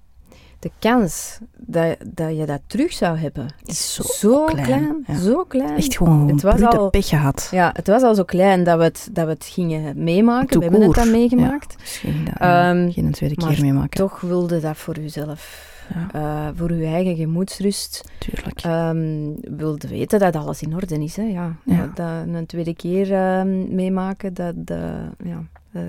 De 0.67 0.73
kans 0.79 1.39
dat, 1.57 1.97
dat 2.07 2.37
je 2.37 2.47
dat 2.47 2.61
terug 2.67 2.93
zou 2.93 3.19
hebben, 3.19 3.47
Is 3.65 3.95
zo 3.95 4.03
zo 4.03 4.45
klein, 4.45 4.65
klein. 4.67 5.05
ja. 5.07 5.15
Zo 5.19 5.45
klein. 5.45 5.77
Echt 5.77 5.97
gewoon 5.97 6.29
Het 6.29 6.43
was 6.43 6.61
al- 6.63 6.91
pech 6.91 7.09
gehad. 7.09 7.49
Ja, 7.51 7.71
het 7.73 7.87
was 7.87 8.03
al 8.03 8.15
zo 8.15 8.25
klein 8.25 8.65
dat 8.65 8.79
we 8.79 8.85
het, 8.85 9.09
dat 9.13 9.25
we 9.25 9.31
het 9.31 9.45
gingen 9.45 10.03
meemaken. 10.05 10.59
We 10.59 10.65
hebben 10.65 10.83
het 10.83 10.95
dan 10.95 11.11
meegemaakt. 11.11 11.77
Misschien 11.81 12.25
dat, 12.25 12.35
Ehm, 12.39 12.91
geen 12.91 13.11
tweede 13.13 13.35
maar 13.45 13.55
keer 13.55 13.65
meemaken. 13.65 13.91
Toch 13.91 14.21
wilde 14.21 14.61
dat 14.61 14.77
voor 14.77 14.99
uzelf 14.99 15.75
Ja. 15.95 16.09
eh, 16.13 16.49
voor 16.59 16.73
je 16.73 16.87
eigen 16.87 17.17
gemoedsrust. 17.17 18.05
Tuurlijk. 18.19 18.61
Ehm 18.63 19.31
wilde 19.57 19.89
weten 19.89 20.19
dat 20.19 20.37
alles 20.37 20.63
in 20.63 20.75
orde 20.75 21.03
is. 21.03 21.17
Hè? 21.17 21.23
Ja. 21.23 21.57
Dat 21.95 22.07
een 22.35 22.47
tweede 22.47 22.75
keer 22.75 23.13
ehm, 23.13 23.75
meemaken, 23.75 24.35
dat 24.35 24.55
eh, 24.65 24.79
ja, 25.25 25.43
eh, 25.73 25.83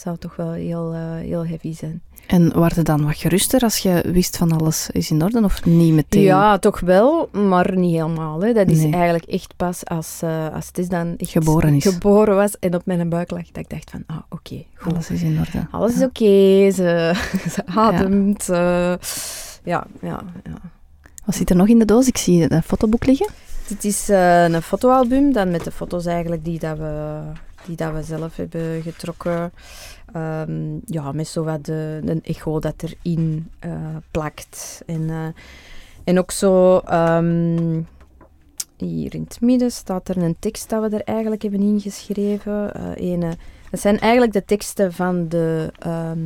zou 0.00 0.16
toch 0.18 0.36
wel 0.36 0.52
heel, 0.52 0.92
eh, 0.92 1.00
heel 1.14 1.46
heavy 1.46 1.74
zijn. 1.74 2.02
En 2.26 2.60
werd 2.60 2.74
je 2.74 2.82
dan 2.82 3.04
wat 3.04 3.16
geruster 3.16 3.60
als 3.62 3.78
je 3.78 4.04
wist 4.12 4.36
van 4.36 4.52
alles 4.52 4.90
is 4.92 5.10
in 5.10 5.22
orde 5.22 5.42
of 5.44 5.64
niet 5.64 5.92
meteen? 5.94 6.22
Ja, 6.22 6.58
toch 6.58 6.80
wel, 6.80 7.28
maar 7.32 7.76
niet 7.76 7.94
helemaal. 7.94 8.40
Hè. 8.42 8.52
Dat 8.52 8.68
is 8.68 8.78
Nee. 8.82 8.92
eigenlijk 8.92 9.24
echt 9.24 9.56
pas 9.56 9.84
als, 9.84 10.18
eh, 10.22 10.54
als 10.54 10.66
het 10.66 10.78
is 10.78 10.88
dan 10.88 11.14
Geboren 11.18 11.74
is. 11.74 11.82
geboren 11.84 12.34
was 12.36 12.58
en 12.58 12.74
op 12.74 12.82
mijn 12.84 13.08
buik 13.08 13.30
lag, 13.30 13.44
dat 13.46 13.56
ik 13.64 13.68
dacht 13.70 13.90
van, 13.90 14.02
ah, 14.06 14.16
oké, 14.28 14.64
goed. 14.74 14.92
Alles 14.92 15.10
is 15.10 15.22
in 15.22 15.38
orde. 15.38 15.66
Alles 15.70 15.94
is 15.94 16.02
oké, 16.02 16.70
ze, 16.70 17.12
ze 17.54 17.66
ademt. 17.66 18.48
eh, 18.48 18.94
ja, 19.64 19.86
ja, 20.00 20.22
ja. 20.44 20.58
Wat 21.24 21.34
zit 21.34 21.50
er 21.50 21.56
nog 21.56 21.68
in 21.68 21.78
de 21.78 21.84
doos? 21.84 22.06
Ik 22.06 22.16
zie 22.16 22.52
een 22.52 22.62
fotoboek 22.62 23.06
liggen. 23.06 23.28
Dit 23.68 23.84
is 23.84 24.08
een 24.08 24.62
fotoalbum, 24.62 25.32
dan 25.32 25.50
met 25.50 25.64
de 25.64 25.70
foto's 25.70 26.06
eigenlijk 26.06 26.44
die, 26.44 26.58
dat 26.58 26.78
we, 26.78 27.18
die 27.70 27.86
dat 27.86 27.94
we 27.94 28.02
zelf 28.02 28.36
hebben 28.36 28.82
getrokken. 28.82 29.52
Ehm, 30.12 30.78
ja, 30.84 31.12
met 31.12 31.28
zo 31.28 31.44
wat 31.44 31.64
de, 31.64 32.00
een 32.04 32.22
echo 32.22 32.58
dat 32.58 32.74
erin 32.82 33.50
eh, 33.58 33.96
plakt. 34.10 34.82
En, 34.86 35.10
eh, 35.10 35.26
en 36.04 36.18
ook 36.18 36.30
zo, 36.30 36.78
ehm, 36.78 37.80
hier 38.76 39.14
in 39.14 39.22
het 39.22 39.40
midden 39.40 39.70
staat 39.70 40.08
er 40.08 40.16
een 40.16 40.36
tekst 40.38 40.68
dat 40.68 40.90
we 40.90 40.96
er 40.96 41.04
eigenlijk 41.04 41.42
hebben 41.42 41.60
ingeschreven. 41.60 42.74
Eh 42.74 43.10
ene, 43.12 43.36
dat 43.70 43.80
zijn 43.80 43.98
eigenlijk 43.98 44.32
de 44.32 44.44
teksten 44.44 44.92
van 44.92 45.28
de, 45.28 45.72
ehm, 45.78 46.18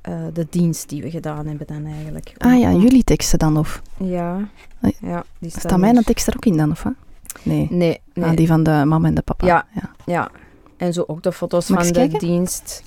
eh, 0.00 0.26
de 0.32 0.46
dienst 0.50 0.88
die 0.88 1.02
we 1.02 1.10
gedaan 1.10 1.46
hebben 1.46 1.66
dan 1.66 1.86
eigenlijk. 1.86 2.34
Ah 2.38 2.58
ja, 2.58 2.72
jullie 2.72 3.04
teksten 3.04 3.38
dan 3.38 3.56
of? 3.56 3.82
Ja, 3.96 4.48
Oei. 4.84 4.94
ja 5.00 5.24
die 5.38 5.50
staan 5.50 5.60
Staat 5.60 5.78
mijn 5.78 6.04
tekst 6.04 6.26
er 6.26 6.36
ook 6.36 6.44
in 6.44 6.56
dan 6.56 6.70
of 6.70 6.82
wat? 6.82 6.94
Nee. 7.42 7.66
Nee, 7.70 8.00
nee. 8.14 8.24
Ah, 8.30 8.36
die 8.36 8.46
van 8.46 8.62
de 8.62 8.82
mama 8.84 9.08
en 9.08 9.14
de 9.14 9.22
papa. 9.22 9.46
Ja. 9.46 9.66
ja. 9.74 9.90
Ja. 10.06 10.30
En 10.76 10.92
zo 10.92 11.04
ook 11.06 11.22
de 11.22 11.32
foto's 11.32 11.68
Mag 11.68 11.78
van 11.84 11.92
de 11.92 11.98
kijken? 11.98 12.18
dienst. 12.18 12.82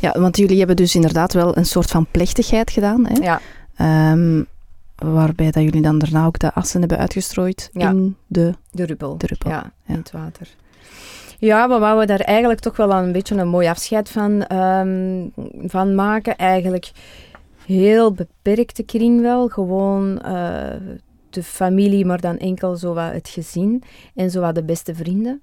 Ja, 0.00 0.20
want 0.20 0.36
jullie 0.36 0.58
hebben 0.58 0.76
dus 0.76 0.94
inderdaad 0.94 1.32
wel 1.32 1.56
een 1.56 1.66
soort 1.66 1.90
van 1.90 2.06
plechtigheid 2.10 2.70
gedaan. 2.70 3.06
Hè? 3.06 3.14
Ja. 3.22 3.40
Ehm, 3.76 4.42
waarbij 4.96 5.50
dat 5.50 5.62
jullie 5.62 5.82
dan 5.82 5.98
daarna 5.98 6.26
ook 6.26 6.38
de 6.38 6.52
assen 6.54 6.80
hebben 6.80 6.98
uitgestrooid 6.98 7.70
Ja. 7.72 7.88
in 7.90 8.16
de 8.26 8.54
De 8.70 8.84
ruppel. 8.84 9.16
druppel. 9.16 9.50
Ja, 9.50 9.56
Ja. 9.86 9.92
in 9.92 9.98
het 9.98 10.10
water. 10.10 10.48
Ja, 11.38 11.68
we 11.68 11.78
wouden 11.78 12.06
daar 12.06 12.20
eigenlijk 12.20 12.60
toch 12.60 12.76
wel 12.76 12.92
een 12.92 13.12
beetje 13.12 13.34
een 13.36 13.48
mooi 13.48 13.68
afscheid 13.68 14.08
van, 14.10 14.46
ehm, 14.46 15.26
van 15.66 15.94
maken. 15.94 16.36
Eigenlijk 16.36 16.90
heel 17.66 18.12
beperkte 18.12 18.82
kring 18.82 19.20
wel. 19.20 19.48
Gewoon 19.48 20.20
eh, 20.20 20.80
de 21.34 21.42
familie, 21.42 22.04
maar 22.04 22.20
dan 22.20 22.38
enkel 22.38 22.76
zo 22.76 22.94
wat 22.94 23.12
het 23.12 23.28
gezin. 23.28 23.82
En 24.14 24.30
zo 24.30 24.40
wat 24.40 24.54
de 24.54 24.62
beste 24.64 24.94
vrienden. 24.94 25.40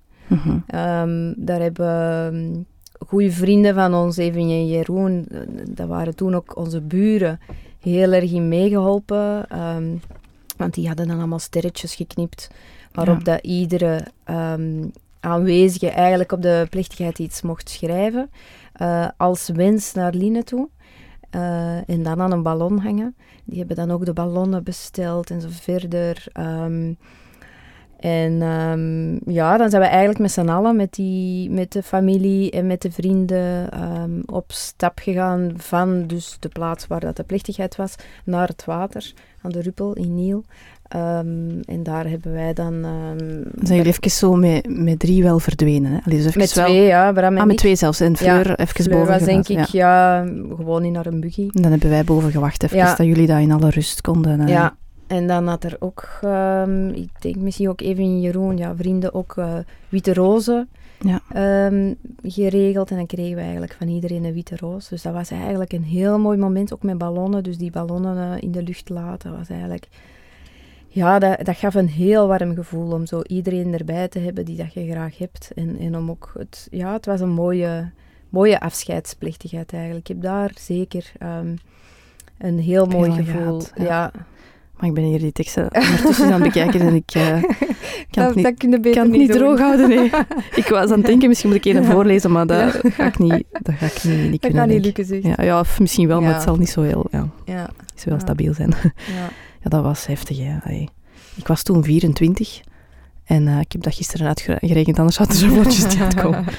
Ehm, 0.67 1.33
daar 1.37 1.59
hebben 1.61 2.65
goede 3.07 3.31
vrienden 3.31 3.73
van 3.75 3.93
ons, 3.93 4.17
Even 4.17 4.41
en 4.41 4.67
Jeroen, 4.67 5.25
eh, 5.31 5.39
dat 5.69 5.87
waren 5.87 6.15
toen 6.15 6.35
ook 6.35 6.57
onze 6.57 6.81
buren, 6.81 7.39
heel 7.79 8.11
erg 8.11 8.31
in 8.31 8.47
meegeholpen. 8.47 9.49
ehm, 9.49 9.95
want 10.57 10.73
die 10.73 10.87
hadden 10.87 11.07
dan 11.07 11.17
allemaal 11.17 11.39
sterretjes 11.39 11.95
geknipt, 11.95 12.49
waarop 12.91 13.17
Ja. 13.17 13.23
dat 13.23 13.41
iedere 13.43 14.05
ehm, 14.23 14.83
aanwezige 15.19 15.89
eigenlijk 15.89 16.31
op 16.31 16.41
de 16.41 16.67
plechtigheid 16.69 17.19
iets 17.19 17.41
mocht 17.41 17.69
schrijven, 17.69 18.29
eh, 18.73 19.07
als 19.17 19.49
wens 19.53 19.93
naar 19.93 20.13
Line 20.13 20.43
toe. 20.43 20.67
Eh, 21.31 21.89
en 21.89 22.03
dan 22.03 22.21
aan 22.21 22.31
een 22.31 22.43
ballon 22.43 22.77
hangen. 22.77 23.15
Die 23.45 23.57
hebben 23.57 23.75
dan 23.75 23.91
ook 23.91 24.05
de 24.05 24.13
ballonnen 24.13 24.63
besteld 24.63 25.29
en 25.29 25.41
zo 25.41 25.47
verder. 25.51 26.25
Ehm, 26.33 26.93
en 27.99 28.41
ehm, 28.41 29.31
ja, 29.31 29.57
dan 29.57 29.69
zijn 29.69 29.81
we 29.81 29.87
eigenlijk 29.87 30.19
met 30.19 30.31
z'n 30.31 30.49
allen, 30.49 30.75
met, 30.75 30.93
die, 30.93 31.49
met 31.49 31.71
de 31.71 31.83
familie 31.83 32.51
en 32.51 32.67
met 32.67 32.81
de 32.81 32.91
vrienden, 32.91 33.71
ehm, 33.71 34.21
op 34.25 34.51
stap 34.51 34.99
gegaan 34.99 35.53
van 35.55 36.07
dus 36.07 36.37
de 36.39 36.49
plaats 36.49 36.87
waar 36.87 36.99
dat 36.99 37.15
de 37.15 37.23
plechtigheid 37.23 37.75
was, 37.75 37.95
naar 38.25 38.47
het 38.47 38.65
water, 38.65 39.13
aan 39.41 39.51
de 39.51 39.61
Ruppel 39.61 39.93
in 39.93 40.15
Niel. 40.15 40.43
Ehm, 40.91 41.59
en 41.65 41.83
daar 41.83 42.09
hebben 42.09 42.31
wij 42.33 42.53
dan... 42.53 42.81
Dan 42.81 43.17
zijn 43.61 43.77
jullie 43.77 43.93
even 43.93 44.11
zo 44.11 44.35
met, 44.35 44.67
met 44.77 44.99
drie 44.99 45.23
wel 45.23 45.39
verdwenen. 45.39 45.91
Hè? 45.91 45.97
Allee, 46.05 46.21
dus 46.23 46.35
met 46.35 46.53
wel, 46.53 46.65
twee, 46.65 46.81
ja. 46.85 47.11
Bram 47.11 47.33
en 47.33 47.37
Ah, 47.39 47.43
met 47.43 47.51
ik. 47.51 47.57
twee 47.59 47.75
zelfs. 47.75 47.99
En 47.99 48.17
Fleur 48.17 48.59
even 48.59 48.83
Fleur 48.83 48.97
boven 48.97 49.13
was 49.13 49.23
denk 49.23 49.47
ik, 49.47 49.65
ja. 49.65 50.25
gewoon 50.55 50.83
in 50.83 50.91
naar 50.91 51.05
een 51.05 51.19
buggy. 51.19 51.47
En 51.53 51.61
dan 51.61 51.71
hebben 51.71 51.89
wij 51.89 52.03
boven 52.03 52.31
gewacht 52.31 52.63
even, 52.63 52.77
Ja. 52.77 52.95
dat 52.95 53.05
jullie 53.05 53.27
dat 53.27 53.39
in 53.39 53.51
alle 53.51 53.69
rust 53.69 54.01
konden. 54.01 54.39
eh. 54.39 54.47
Ja, 54.47 54.75
en 55.07 55.27
dan 55.27 55.47
had 55.47 55.63
er 55.63 55.75
ook, 55.79 56.07
ehm, 56.21 56.87
ik 56.89 57.09
denk 57.21 57.35
misschien 57.35 57.69
ook 57.69 57.81
even 57.81 58.21
Jeroen, 58.21 58.57
ja, 58.57 58.75
vrienden 58.75 59.13
ook 59.13 59.33
eh, 59.37 59.53
witte 59.89 60.13
rozen 60.13 60.69
Ja. 60.99 61.21
geregeld. 62.23 62.89
En 62.91 62.95
dan 62.97 63.05
kregen 63.05 63.35
we 63.35 63.41
eigenlijk 63.41 63.75
van 63.79 63.87
iedereen 63.87 64.23
een 64.23 64.33
witte 64.33 64.55
roos. 64.57 64.87
Dus 64.89 65.01
dat 65.01 65.13
was 65.13 65.31
eigenlijk 65.31 65.73
een 65.73 65.83
heel 65.83 66.19
mooi 66.19 66.37
moment, 66.37 66.73
ook 66.73 66.83
met 66.83 66.97
ballonnen. 66.97 67.43
Dus 67.43 67.57
die 67.57 67.71
ballonnen 67.71 68.17
eh, 68.35 68.41
in 68.41 68.51
de 68.51 68.63
lucht 68.63 68.89
laten, 68.89 69.37
was 69.37 69.49
eigenlijk... 69.49 69.87
Ja, 70.93 71.19
dat, 71.19 71.45
dat 71.45 71.57
gaf 71.57 71.73
een 71.73 71.89
heel 71.89 72.27
warm 72.27 72.55
gevoel 72.55 72.91
om 72.91 73.05
zo 73.05 73.21
iedereen 73.21 73.73
erbij 73.77 74.07
te 74.07 74.19
hebben 74.19 74.45
die 74.45 74.57
dat 74.57 74.73
je 74.73 74.89
graag 74.91 75.17
hebt. 75.17 75.51
En, 75.55 75.77
en 75.79 75.95
om 75.97 76.09
ook 76.09 76.31
het... 76.37 76.67
Ja, 76.71 76.93
het 76.93 77.05
was 77.05 77.19
een 77.21 77.29
mooie, 77.29 77.89
mooie 78.29 78.59
afscheidsplechtigheid 78.59 79.73
eigenlijk. 79.73 80.09
Ik 80.09 80.15
heb 80.15 80.23
daar 80.23 80.51
zeker 80.59 81.11
ehm, 81.19 81.55
een 82.37 82.59
heel 82.59 82.85
mooi 82.85 83.11
gevoel. 83.11 83.59
gehad, 83.59 83.71
ja. 83.75 83.83
ja. 83.83 84.11
Maar 84.77 84.89
ik 84.89 84.95
ben 84.95 85.03
hier 85.03 85.19
die 85.19 85.31
teksten 85.31 85.63
ondertussen 85.75 86.25
aan 86.25 86.41
het 86.41 86.43
bekijken 86.53 86.79
en 86.81 86.93
ik 86.95 87.11
eh, 87.13 87.43
kan 88.11 88.23
het 88.25 88.35
niet, 88.35 88.43
dat 88.43 88.61
je 88.61 88.79
beter 88.79 88.93
kan 89.01 89.11
het 89.11 89.19
niet 89.19 89.31
droog 89.31 89.59
houden. 89.59 89.89
Nee. 89.89 90.11
Ik 90.61 90.67
was 90.67 90.89
aan 90.91 90.97
het 90.97 91.05
denken, 91.05 91.27
misschien 91.27 91.49
moet 91.49 91.65
ik 91.65 91.73
een 91.75 91.85
voorlezen, 91.85 92.31
maar 92.31 92.47
dat 92.47 92.79
ga 92.95 93.05
ik 93.05 93.19
niet, 93.19 93.43
dat 93.51 93.75
ga 93.75 93.85
ik 93.85 94.03
niet, 94.03 94.17
niet 94.19 94.31
Dat 94.31 94.39
kunnen. 94.39 94.59
kan 94.59 94.67
niet 94.75 94.85
lukken, 94.85 95.05
zeg. 95.05 95.23
Ja, 95.23 95.43
ja, 95.43 95.59
of 95.59 95.79
misschien 95.79 96.07
wel, 96.07 96.21
maar 96.21 96.33
het 96.33 96.43
zal 96.43 96.55
niet 96.55 96.69
zo 96.69 96.81
heel, 96.81 97.07
ja, 97.11 97.21
niet 97.21 98.03
heel 98.03 98.13
Ja. 98.13 98.19
stabiel 98.19 98.53
zijn. 98.53 98.73
ja. 98.93 99.29
Ja, 99.61 99.69
dat 99.69 99.83
was 99.83 100.05
heftig. 100.05 100.37
Hè. 100.37 100.57
Allee. 100.63 100.89
Ik 101.35 101.47
was 101.47 101.63
toen 101.63 101.83
24 101.83 102.61
en 103.23 103.47
eh, 103.47 103.59
ik 103.59 103.71
heb 103.71 103.81
dat 103.83 103.95
gisteren 103.95 104.27
uitgerekend, 104.27 104.99
anders 104.99 105.17
had 105.17 105.29
er 105.29 105.35
zo 105.35 105.47
vlotjes 105.47 105.83
niet 105.83 105.99
uitkomen. 106.01 106.45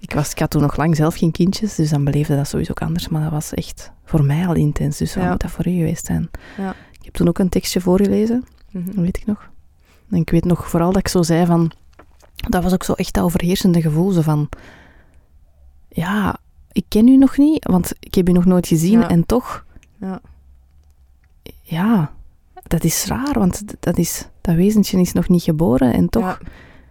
Ik, 0.00 0.12
was, 0.12 0.30
ik 0.30 0.38
had 0.38 0.50
toen 0.50 0.62
nog 0.62 0.76
lang 0.76 0.96
zelf 0.96 1.16
geen 1.16 1.30
kindjes, 1.30 1.74
dus 1.74 1.90
dan 1.90 2.04
beleefde 2.04 2.36
dat 2.36 2.48
sowieso 2.48 2.70
ook 2.70 2.82
anders. 2.82 3.08
Maar 3.08 3.22
dat 3.22 3.30
was 3.30 3.54
echt 3.54 3.92
voor 4.04 4.24
mij 4.24 4.46
al 4.46 4.54
intens. 4.54 4.96
Dus 4.96 5.14
wat 5.14 5.24
Ja. 5.24 5.30
moet 5.30 5.40
dat 5.40 5.50
voor 5.50 5.66
u 5.66 5.70
geweest 5.76 6.06
zijn? 6.06 6.30
Ja. 6.56 6.70
Ik 6.70 7.04
heb 7.04 7.14
toen 7.14 7.28
ook 7.28 7.38
een 7.38 7.48
tekstje 7.48 7.80
voorgelezen, 7.80 8.44
Mhm. 8.70 8.86
dat 8.86 8.94
weet 8.94 9.16
ik 9.16 9.26
nog. 9.26 9.50
En 10.10 10.16
ik 10.18 10.30
weet 10.30 10.44
nog 10.44 10.68
vooral 10.68 10.92
dat 10.92 11.00
ik 11.00 11.08
zo 11.08 11.22
zei 11.22 11.46
van... 11.46 11.72
Dat 12.34 12.62
was 12.62 12.72
ook 12.72 12.82
zo 12.84 12.92
echt 12.92 13.14
dat 13.14 13.24
overheersende 13.24 13.80
gevoel, 13.80 14.10
zo 14.10 14.20
van... 14.20 14.48
Ja, 15.88 16.36
ik 16.72 16.84
ken 16.88 17.08
u 17.08 17.16
nog 17.16 17.36
niet, 17.38 17.64
want 17.64 17.92
ik 18.00 18.14
heb 18.14 18.28
u 18.28 18.32
nog 18.32 18.44
nooit 18.44 18.66
gezien. 18.66 18.98
Ja. 19.00 19.08
En 19.08 19.26
toch... 19.26 19.64
Ja. 20.00 20.20
Ja, 21.62 22.12
dat 22.68 22.84
is 22.84 23.04
raar, 23.06 23.38
want 23.38 23.62
dat, 23.80 23.98
is, 23.98 24.28
dat 24.40 24.54
wezentje 24.54 25.00
is 25.00 25.12
nog 25.12 25.28
niet 25.28 25.42
geboren. 25.42 25.92
En 25.92 26.08
toch 26.08 26.40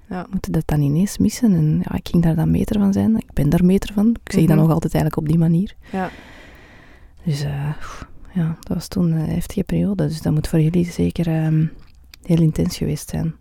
Ja. 0.09 0.25
Moeten 0.29 0.51
dat 0.51 0.67
dan 0.67 0.81
ineens 0.81 1.17
missen. 1.17 1.53
En 1.53 1.81
ja, 1.89 1.95
ik 1.97 2.07
ging 2.07 2.23
daar 2.23 2.35
dan 2.35 2.51
meter 2.51 2.79
van 2.79 2.93
zijn. 2.93 3.17
Ik 3.17 3.33
ben 3.33 3.49
daar 3.49 3.65
meter 3.65 3.93
van. 3.93 4.07
Ik 4.23 4.31
zeg 4.31 4.41
dat 4.45 4.55
Mhm. 4.55 4.59
nog 4.65 4.71
altijd 4.73 4.93
eigenlijk 4.93 5.23
op 5.23 5.29
die 5.29 5.39
manier. 5.39 5.75
Ja. 5.91 6.09
Dus 7.23 7.43
eh, 7.43 7.69
ja, 8.33 8.55
dat 8.59 8.75
was 8.75 8.87
toen 8.87 9.11
een 9.11 9.29
heftige 9.29 9.63
periode. 9.63 10.07
Dus 10.07 10.21
dat 10.21 10.33
moet 10.33 10.47
voor 10.47 10.59
jullie 10.61 10.85
zeker 10.91 11.27
ehm, 11.27 11.65
heel 12.23 12.41
intens 12.41 12.77
geweest 12.77 13.09
zijn. 13.09 13.35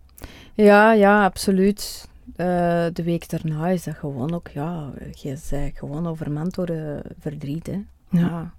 Ja, 0.53 0.93
ja, 0.93 1.23
absoluut. 1.23 2.07
Eh, 2.35 2.45
de 2.93 3.03
week 3.03 3.29
daarna 3.29 3.67
is 3.67 3.83
dat 3.83 3.95
gewoon 3.95 4.33
ook, 4.33 4.47
ja, 4.47 4.89
je 5.11 5.37
bent 5.49 5.77
gewoon 5.77 6.07
overmand 6.07 6.55
door 6.55 6.67
eh, 6.67 6.99
verdriet, 7.19 7.67
hè. 7.67 7.79
Ja. 8.09 8.53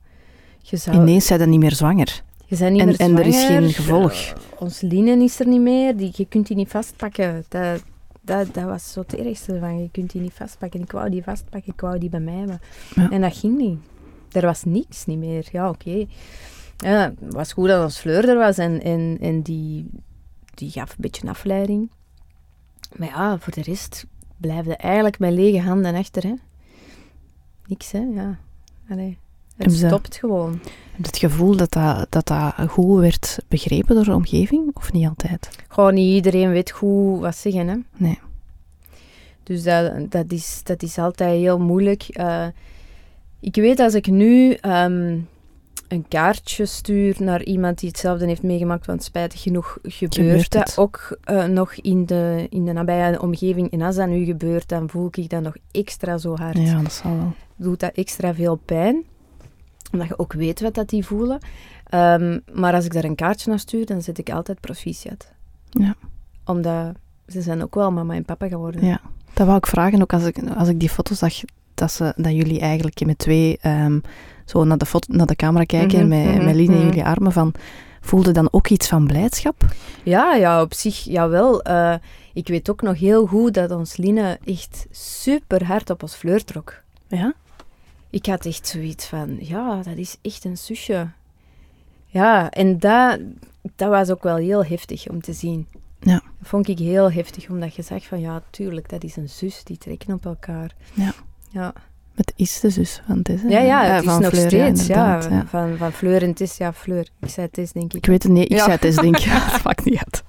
Zou, 0.63 0.97
Ineens 0.97 1.27
zijn 1.27 1.41
ze 1.41 1.47
niet 1.47 1.61
meer 1.61 1.75
zwanger. 1.75 2.23
Je 2.47 2.57
bent 2.57 2.73
niet 2.73 2.81
en- 2.81 2.87
meer 2.87 2.99
en 3.01 3.17
er 3.19 3.27
is 3.27 3.45
geen 3.45 3.69
gevolg. 3.71 4.13
eh, 4.13 4.33
ons 4.59 4.81
linnen 4.81 5.21
is 5.21 5.41
er 5.41 5.47
niet 5.47 5.61
meer, 5.61 5.97
die, 5.97 6.13
je 6.15 6.27
kunt 6.27 6.47
die 6.47 6.57
niet 6.57 6.69
vastpakken. 6.71 7.45
Dat, 7.49 7.83
dat, 8.21 8.55
dat 8.55 8.65
was 8.65 8.93
zo 8.93 9.01
het 9.01 9.15
ergste 9.17 9.59
van, 9.59 9.83
je 9.83 9.91
kunt 9.91 10.11
die 10.13 10.21
niet 10.21 10.33
vastpakken. 10.33 10.81
Ik 10.81 10.93
wou 10.93 11.11
die 11.11 11.23
vastpakken, 11.23 11.73
ik 11.73 11.81
wou 11.81 11.99
die 11.99 12.09
bij 12.11 12.21
mij 12.21 12.35
hebben. 12.35 12.61
Ja. 12.95 13.11
En 13.11 13.21
dat 13.21 13.37
ging 13.37 13.57
niet. 13.59 13.79
Er 14.33 14.43
was 14.47 14.65
niks 14.65 15.07
niet 15.07 15.19
meer. 15.19 15.49
Ja, 15.53 15.69
oké. 15.69 16.07
Ja, 16.77 17.13
het 17.21 17.33
was 17.35 17.53
goed 17.53 17.69
dat 17.69 17.85
ons 17.85 17.99
Fleur 17.99 18.29
er 18.29 18.37
was 18.37 18.59
en, 18.59 18.83
en, 18.83 19.19
en 19.21 19.43
die, 19.43 19.87
die 20.55 20.71
gaf 20.71 20.91
een 20.91 20.97
beetje 20.99 21.29
afleiding. 21.29 21.91
Maar 22.97 23.09
ja, 23.09 23.39
voor 23.39 23.53
de 23.53 23.63
rest 23.63 24.07
blijfde 24.37 24.77
eigenlijk 24.77 25.19
met 25.19 25.33
lege 25.33 25.61
handen 25.61 25.95
achter. 25.95 26.23
Hè. 26.23 26.35
Niks, 27.67 27.93
hè. 27.93 27.99
Ja. 27.99 28.39
Allee. 28.91 29.19
Het 29.57 29.73
ze- 29.73 29.87
stopt 29.87 30.17
gewoon. 30.17 30.51
Heb 30.93 31.05
je 31.05 31.11
het 31.11 31.19
gevoel 31.19 31.57
dat 31.57 31.73
dat, 31.73 32.07
dat 32.11 32.27
dat 32.27 32.55
goed 32.69 33.01
werd 33.01 33.39
begrepen 33.49 33.95
door 33.95 34.05
de 34.05 34.15
omgeving? 34.15 34.71
Of 34.75 34.93
niet 34.93 35.09
altijd? 35.09 35.49
Gewoon 35.69 35.95
niet 35.95 36.15
iedereen 36.15 36.51
weet 36.51 36.71
goed 36.71 37.21
wat 37.21 37.37
zeggen, 37.37 37.69
hè. 37.69 37.77
Nee. 37.97 38.19
Dus 39.43 39.63
dat, 39.63 40.11
dat, 40.11 40.33
is, 40.33 40.61
dat 40.65 40.83
is 40.83 40.99
altijd 40.99 41.39
heel 41.39 41.59
moeilijk. 41.59 42.03
Eh, 42.03 42.47
ik 43.41 43.55
weet 43.55 43.81
als 43.81 43.95
ik 43.95 44.07
nu 44.07 44.53
ehm, 44.53 45.19
een 45.89 46.05
kaartje 46.09 46.67
stuur 46.67 47.17
naar 47.19 47.43
iemand 47.43 47.79
die 47.79 47.89
hetzelfde 47.89 48.27
heeft 48.27 48.43
meegemaakt, 48.43 48.87
want 48.87 49.03
spijtig 49.05 49.43
genoeg 49.43 49.79
gebeurt, 49.83 50.15
Gebeurt 50.15 50.51
dat 50.53 50.79
ook 50.79 51.19
eh, 51.25 51.45
nog 51.45 51.75
in 51.75 52.07
de, 52.07 52.47
in 52.51 52.65
de 52.65 52.73
nabije 52.73 53.21
omgeving. 53.23 53.71
En 53.71 53.83
als 53.83 53.97
dat 53.97 54.09
nu 54.09 54.25
gebeurt, 54.25 54.69
dan 54.69 54.89
voel 54.91 55.09
ik 55.11 55.31
dat 55.31 55.43
nog 55.43 55.57
extra 55.71 56.19
zo 56.19 56.37
hard. 56.37 56.59
Ja, 56.59 56.83
dat 56.83 56.93
zal 56.93 57.17
wel. 57.17 57.33
Doet 57.57 57.81
dat 57.81 57.93
extra 57.95 58.35
veel 58.35 58.57
pijn, 58.57 59.05
omdat 59.93 60.09
je 60.09 60.19
ook 60.19 60.33
weet 60.33 60.61
wat 60.61 60.75
dat 60.75 60.89
die 60.89 61.07
voelen. 61.07 61.39
Ehm, 61.85 62.39
maar 62.53 62.75
als 62.75 62.85
ik 62.85 62.93
daar 62.93 63.05
een 63.05 63.15
kaartje 63.15 63.51
naar 63.51 63.59
stuur, 63.59 63.87
dan 63.87 64.03
zet 64.03 64.19
ik 64.19 64.31
altijd 64.31 64.61
proficiat. 64.61 65.33
Ja. 65.71 65.95
Omdat 66.45 66.93
ze 67.27 67.43
zijn 67.43 67.63
ook 67.63 67.75
wel 67.75 67.93
mama 67.93 68.15
en 68.15 68.25
papa 68.25 68.49
geworden. 68.49 68.85
Ja, 68.87 69.01
dat 69.33 69.47
wou 69.47 69.59
ik 69.59 69.67
vragen, 69.67 70.03
ook 70.03 70.13
als 70.13 70.25
ik, 70.25 70.39
als 70.57 70.69
ik 70.69 70.81
die 70.81 70.89
foto's 70.89 71.19
zag, 71.19 71.35
dat, 71.75 71.93
ze, 71.93 72.13
dat 72.17 72.33
jullie 72.33 72.61
eigenlijk 72.61 73.07
met 73.07 73.19
twee 73.19 73.59
ehm, 73.61 73.99
zo 74.45 74.65
naar 74.65 74.79
de, 74.79 74.87
foto, 74.87 75.15
naar 75.15 75.27
de 75.27 75.37
camera 75.37 75.65
kijken, 75.65 75.99
Mhm, 75.99 76.09
met, 76.09 76.35
mhm, 76.35 76.45
met 76.45 76.55
Lien 76.55 76.71
in 76.71 76.77
mhm. 76.77 76.87
jullie 76.87 77.05
armen, 77.05 77.33
van, 77.33 77.55
voelde 78.01 78.33
dan 78.33 78.49
ook 78.51 78.69
iets 78.69 78.89
van 78.89 79.07
blijdschap? 79.07 79.65
Ja, 80.03 80.35
ja, 80.35 80.63
op 80.63 80.75
zich, 80.75 81.05
jawel. 81.05 81.63
Eh 81.63 81.95
ik 82.37 82.49
weet 82.49 82.71
ook 82.71 82.83
nog 82.83 82.99
heel 82.99 83.27
goed 83.27 83.55
dat 83.55 83.71
ons 83.71 83.97
Line 83.97 84.39
echt 84.45 84.87
super 84.91 85.65
hard 85.65 85.91
op 85.91 86.03
ons 86.03 86.15
fleur 86.15 86.45
trok. 86.45 86.83
Ja? 87.09 87.35
Ik 88.17 88.27
had 88.27 88.47
echt 88.47 88.67
zoiets 88.67 89.07
van, 89.07 89.37
ja, 89.41 89.77
dat 89.83 89.97
is 89.97 90.17
echt 90.23 90.45
een 90.45 90.57
zusje. 90.57 91.09
Ja, 92.07 92.51
en 92.51 92.79
dat, 92.79 93.19
dat 93.77 93.89
was 93.89 94.11
ook 94.11 94.23
wel 94.23 94.37
heel 94.37 94.65
heftig 94.65 95.09
om 95.09 95.21
te 95.21 95.33
zien. 95.33 95.67
Ja. 96.01 96.13
Dat 96.39 96.49
vond 96.49 96.69
ik 96.69 96.79
heel 96.79 97.13
heftig, 97.13 97.49
omdat 97.49 97.75
je 97.75 97.83
zag 97.83 98.05
van, 98.07 98.21
ja, 98.21 98.43
tuurlijk, 98.51 98.89
dat 98.89 99.05
is 99.05 99.17
een 99.17 99.29
zus, 99.29 99.65
die 99.65 99.79
trekken 99.79 100.15
op 100.15 100.25
elkaar. 100.27 100.75
Ja. 100.95 101.13
Ja, 101.51 101.73
Het 102.15 102.33
is 102.37 102.61
de 102.61 102.71
zus 102.71 103.03
van 103.07 103.23
Tess. 103.23 103.43
ja, 103.49 103.61
ja 103.61 103.85
Eh, 103.85 103.95
het 103.95 104.05
is 104.05 104.11
van 104.11 104.21
nog 104.21 104.31
Fleur, 104.31 104.47
steeds, 104.47 104.87
ja. 104.87 105.23
Van, 105.47 105.77
van 105.77 105.93
Fleur 105.93 106.23
en 106.23 106.35
Tess, 106.35 106.57
ja, 106.57 106.73
Fleur. 106.73 107.09
Ik 107.21 107.29
zei 107.29 107.51
Tess, 107.51 107.73
denk 107.73 107.93
ik, 107.93 107.99
Ik 107.99 108.07
weet 108.07 108.23
het 108.23 108.33
niet, 108.33 108.45
ik 108.45 108.57
Ja. 108.57 108.59
zei 108.59 108.73
het 108.73 108.85
eens, 108.85 108.97
denk 108.97 109.17
ik. 109.19 109.25
Dat 109.53 109.63
maakt 109.65 109.85
niet 109.85 109.99
uit. 110.05 110.25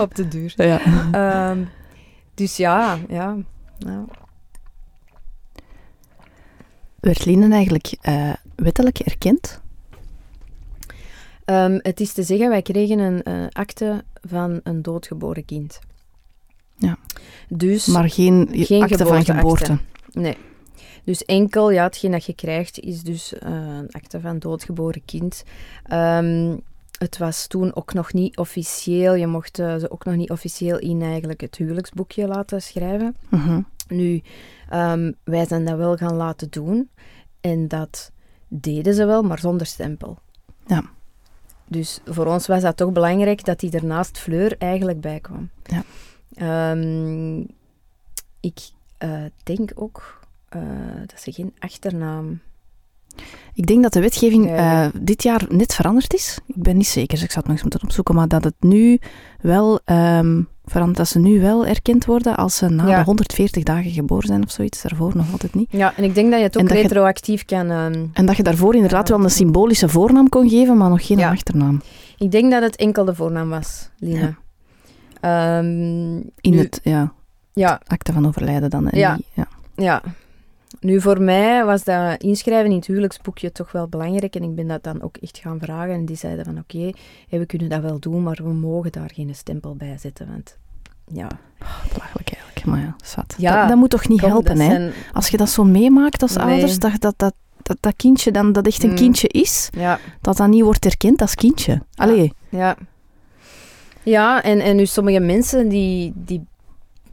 op 0.00 0.14
de 0.14 0.28
duur. 0.28 0.52
Ja. 0.56 0.80
Ehm, 1.12 1.58
dus 2.34 2.56
ja, 2.56 2.98
ja. 3.08 3.36
ja. 3.78 4.04
Werd 7.00 7.24
Lien 7.24 7.52
eigenlijk 7.52 7.94
eh, 8.00 8.32
wettelijk 8.54 8.98
erkend? 8.98 9.60
Ehm, 11.44 11.78
het 11.82 12.00
is 12.00 12.12
te 12.12 12.22
zeggen, 12.22 12.48
wij 12.48 12.62
kregen 12.62 12.98
een 12.98 13.22
eh, 13.22 13.46
akte 13.52 14.04
van 14.22 14.60
een 14.62 14.82
doodgeboren 14.82 15.44
kind. 15.44 15.78
Ja. 16.76 16.98
Dus, 17.48 17.86
Maar 17.86 18.10
geen, 18.10 18.48
Geen 18.52 18.82
akte 18.82 19.06
van 19.06 19.24
geboorte. 19.24 19.78
nee. 20.12 20.36
Dus 21.04 21.24
enkel, 21.24 21.70
ja, 21.70 21.82
hetgeen 21.82 22.10
dat 22.10 22.24
je 22.24 22.34
krijgt, 22.34 22.80
is 22.80 23.02
dus 23.02 23.38
eh, 23.38 23.50
een 23.52 23.90
akte 23.90 24.20
van 24.20 24.38
doodgeboren 24.38 25.04
kind. 25.04 25.44
Ehm, 25.84 26.56
het 26.98 27.18
was 27.18 27.46
toen 27.46 27.74
ook 27.76 27.94
nog 27.94 28.12
niet 28.12 28.36
officieel, 28.36 29.14
je 29.14 29.26
mocht 29.26 29.56
ze 29.56 29.86
ook 29.90 30.04
nog 30.04 30.14
niet 30.14 30.30
officieel 30.30 30.78
in 30.78 31.02
eigenlijk 31.02 31.40
het 31.40 31.56
huwelijksboekje 31.56 32.26
laten 32.26 32.62
schrijven. 32.62 33.16
Mhm. 33.28 33.60
Nu, 33.90 34.22
ehm, 34.68 35.12
wij 35.24 35.46
zijn 35.46 35.64
dat 35.64 35.76
wel 35.76 35.96
gaan 35.96 36.14
laten 36.14 36.50
doen. 36.50 36.90
En 37.40 37.68
dat 37.68 38.12
deden 38.48 38.94
ze 38.94 39.04
wel, 39.04 39.22
maar 39.22 39.38
zonder 39.38 39.66
stempel. 39.66 40.18
Ja. 40.66 40.84
Dus 41.66 42.00
voor 42.04 42.26
ons 42.26 42.46
was 42.46 42.62
dat 42.62 42.76
toch 42.76 42.92
belangrijk 42.92 43.44
dat 43.44 43.60
die 43.60 43.70
er 43.70 43.84
naast 43.84 44.18
Fleur 44.18 44.56
eigenlijk 44.58 45.00
bij 45.00 45.20
kwam. 45.20 45.50
Ja. 45.62 45.82
Ehm, 46.34 47.40
ik 48.40 48.58
eh, 48.98 49.24
denk 49.42 49.70
ook 49.74 50.20
eh, 50.48 50.62
dat 51.06 51.20
ze 51.20 51.32
geen 51.32 51.54
achternaam... 51.58 52.40
Ik 53.54 53.66
denk 53.66 53.82
dat 53.82 53.92
de 53.92 54.00
wetgeving 54.00 54.50
eh, 54.50 54.86
dit 55.00 55.22
jaar 55.22 55.46
net 55.48 55.74
veranderd 55.74 56.14
is. 56.14 56.38
Ik 56.46 56.62
ben 56.62 56.76
niet 56.76 56.86
zeker, 56.86 57.14
dus 57.14 57.22
ik 57.22 57.30
zal 57.30 57.42
het 57.42 57.46
nog 57.46 57.52
eens 57.52 57.62
moeten 57.62 57.82
opzoeken. 57.82 58.14
Maar 58.14 58.28
dat 58.28 58.44
het 58.44 58.54
nu 58.58 58.98
wel 59.40 59.80
ehm, 59.84 60.42
veranderd, 60.70 60.98
dat 60.98 61.08
ze 61.08 61.18
nu 61.18 61.40
wel 61.40 61.66
erkend 61.66 62.04
worden 62.04 62.36
als 62.36 62.56
ze 62.56 62.68
na 62.68 62.86
Ja. 62.88 62.98
de 62.98 63.04
140 63.04 63.62
dagen 63.62 63.90
geboren 63.90 64.26
zijn 64.26 64.42
of 64.44 64.50
zoiets. 64.50 64.82
Daarvoor 64.82 65.12
nog 65.16 65.32
altijd 65.32 65.54
niet. 65.54 65.68
Ja, 65.70 65.92
en 65.96 66.04
ik 66.04 66.14
denk 66.14 66.30
dat 66.30 66.38
je 66.38 66.44
het 66.44 66.58
ook 66.58 66.68
je- 66.68 66.74
retroactief 66.74 67.44
kan... 67.44 67.70
ehm, 67.70 68.06
En 68.12 68.26
dat 68.26 68.36
je 68.36 68.42
daarvoor 68.42 68.74
inderdaad 68.74 69.08
Ja. 69.08 69.14
wel 69.16 69.24
een 69.24 69.30
symbolische 69.30 69.88
voornaam 69.88 70.28
kon 70.28 70.48
geven, 70.48 70.76
maar 70.76 70.90
nog 70.90 71.06
geen 71.06 71.18
Ja. 71.18 71.30
achternaam. 71.30 71.80
ik 72.18 72.30
denk 72.30 72.50
dat 72.50 72.62
het 72.62 72.76
enkel 72.76 73.04
de 73.04 73.14
voornaam 73.14 73.48
was, 73.48 73.88
Lina. 73.98 74.34
Ehm, 75.20 76.16
In 76.16 76.50
nu- 76.50 76.58
het 76.58 76.80
ja, 76.82 77.12
Ja, 77.52 77.80
akte 77.86 78.12
van 78.12 78.26
overlijden 78.26 78.70
dan. 78.70 78.88
En 78.88 78.98
Ja. 78.98 79.14
die- 79.16 79.24
ja. 79.34 79.46
Ja. 79.74 80.02
Nu, 80.80 81.00
voor 81.00 81.20
mij 81.22 81.64
was 81.64 81.84
dat 81.84 82.22
inschrijven 82.22 82.70
in 82.70 82.76
het 82.76 82.86
huwelijksboekje 82.86 83.52
toch 83.52 83.72
wel 83.72 83.88
belangrijk. 83.88 84.34
En 84.34 84.42
ik 84.42 84.54
ben 84.54 84.66
dat 84.66 84.82
dan 84.82 85.02
ook 85.02 85.16
echt 85.16 85.38
gaan 85.38 85.58
vragen. 85.60 85.94
En 85.94 86.04
die 86.04 86.16
zeiden 86.16 86.44
van, 86.44 86.58
oké, 86.58 86.90
we 87.30 87.46
kunnen 87.46 87.68
dat 87.68 87.80
wel 87.82 87.98
doen, 88.00 88.22
maar 88.22 88.38
we 88.42 88.52
mogen 88.52 88.92
daar 88.92 89.10
geen 89.14 89.34
stempel 89.34 89.74
bij 89.76 89.96
zetten. 89.98 90.26
Want, 90.30 90.56
ja, 91.12 91.28
Belachelijk 91.92 92.30
eigenlijk, 92.32 92.64
maar 92.66 92.80
ja. 92.80 92.96
Ja, 93.36 93.60
dat, 93.60 93.68
dat 93.68 93.78
moet 93.78 93.90
toch 93.90 94.08
niet 94.08 94.20
kom, 94.20 94.28
helpen, 94.30 94.58
hè? 94.60 94.70
zijn- 94.70 94.92
Als 95.12 95.28
je 95.28 95.36
dat 95.36 95.48
zo 95.50 95.64
meemaakt 95.64 96.22
als 96.22 96.36
Nee. 96.36 96.46
ouders, 96.46 96.78
dat, 96.78 97.00
dat, 97.00 97.14
dat, 97.16 97.34
dat 97.62 97.76
dat 97.80 97.96
kindje 97.96 98.30
dan 98.30 98.52
dat 98.52 98.66
echt 98.66 98.82
een 98.82 98.90
Mm. 98.90 98.96
kindje 98.96 99.28
is, 99.28 99.68
Ja, 99.76 99.98
dat 100.20 100.36
dat 100.36 100.48
niet 100.48 100.62
wordt 100.62 100.84
erkend 100.84 101.20
als 101.20 101.34
kindje. 101.34 101.82
Allee, 101.94 102.32
ja. 102.48 102.76
Ja, 104.02 104.42
en, 104.42 104.60
en 104.60 104.76
nu 104.76 104.86
sommige 104.86 105.20
mensen 105.20 105.68
die, 105.68 106.12
die 106.14 106.46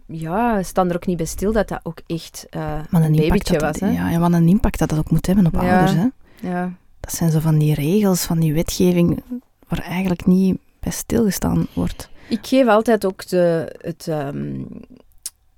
ja, 0.06 0.64
staan 0.64 0.90
er 0.90 0.96
ook 0.96 1.06
niet 1.06 1.18
bij 1.18 1.26
stil 1.26 1.52
dat 1.52 1.68
dat 1.68 1.80
ook 1.84 2.00
echt 2.08 2.48
wat 2.90 3.02
een 3.04 3.16
babytje 3.16 3.58
dat, 3.58 3.62
was. 3.62 3.80
Hè? 3.80 3.90
ja, 3.96 4.12
en 4.12 4.20
wat 4.20 4.34
een 4.34 4.48
impact 4.48 4.80
dat 4.80 4.90
dat 4.90 5.00
ook 5.00 5.12
moet 5.12 5.26
hebben 5.26 5.46
op 5.46 5.54
Ja. 5.54 5.60
ouders. 5.78 5.94
Hè? 5.94 6.08
Ja. 6.50 6.72
Dat 7.00 7.14
zijn 7.14 7.32
zo 7.32 7.40
van 7.40 7.58
die 7.58 7.74
regels, 7.74 8.24
van 8.26 8.40
die 8.40 8.54
wetgeving, 8.54 9.24
waar 9.68 9.80
eigenlijk 9.80 10.26
niet 10.26 10.58
bij 10.80 10.92
stilgestaan 10.92 11.68
wordt. 11.74 12.10
Ik 12.30 12.48
geef 12.48 12.68
altijd 12.68 13.06
ook 13.06 13.28
de, 13.28 13.76
het, 13.82 14.08
ehm, 14.08 14.62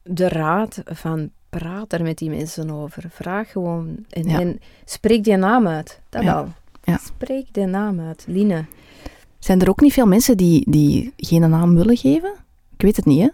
de 0.04 0.28
raad 0.28 0.82
van 0.86 1.30
praat 1.50 1.94
er 1.94 2.04
met 2.04 2.18
die 2.18 2.30
mensen 2.30 2.70
over. 2.72 3.04
Vraag 3.10 3.52
gewoon 3.52 3.96
en, 4.10 4.24
Ja. 4.30 4.40
en 4.40 4.60
spreek 4.86 5.24
die 5.24 5.36
naam 5.38 5.68
uit. 5.68 6.00
Dat 6.10 6.24
Ja. 6.24 6.34
al. 6.34 6.48
Ja. 6.84 6.98
Spreek 7.04 7.46
die 7.52 7.66
naam 7.66 8.00
uit. 8.00 8.26
Line. 8.28 8.66
Zijn 9.40 9.62
er 9.62 9.70
ook 9.70 9.82
niet 9.82 9.94
veel 9.94 10.08
mensen 10.08 10.38
die, 10.38 10.72
die 10.72 11.14
geen 11.18 11.50
naam 11.50 11.76
willen 11.76 11.98
geven? 11.98 12.34
Ik 12.74 12.82
weet 12.82 12.96
het 12.96 13.06
niet, 13.06 13.22
hè? 13.22 13.28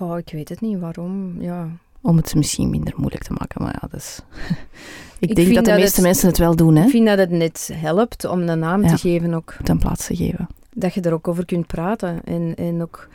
Oh, 0.00 0.18
ik 0.18 0.30
weet 0.32 0.48
het 0.48 0.60
niet 0.60 0.78
waarom. 0.78 1.40
Ja. 1.42 1.68
Om 2.00 2.16
het 2.16 2.34
misschien 2.34 2.70
minder 2.70 2.94
moeilijk 2.96 3.22
te 3.24 3.32
maken, 3.32 3.62
maar 3.62 3.78
ja, 3.82 3.96
is... 3.96 4.20
ik, 5.18 5.28
Ik 5.28 5.36
denk 5.36 5.54
dat 5.54 5.64
de 5.64 5.70
dat 5.70 5.78
meeste 5.80 5.94
het- 5.96 6.04
mensen 6.04 6.28
het 6.28 6.38
wel 6.38 6.56
doen, 6.56 6.76
hè? 6.76 6.84
Ik 6.84 6.90
vind 6.90 7.06
dat 7.06 7.18
het 7.18 7.30
net 7.30 7.70
helpt 7.72 8.24
om 8.24 8.46
de 8.46 8.54
naam 8.54 8.82
Ja. 8.82 8.88
te 8.88 8.96
geven 8.96 9.34
ook. 9.34 9.56
Ten 9.62 9.78
plaatse 9.78 10.16
geven. 10.16 10.46
Dat 10.74 10.94
je 10.94 11.00
er 11.00 11.12
ook 11.12 11.28
over 11.28 11.44
kunt 11.44 11.66
praten. 11.66 12.24
En, 12.24 12.54
en 12.54 12.82
ook 12.82 13.08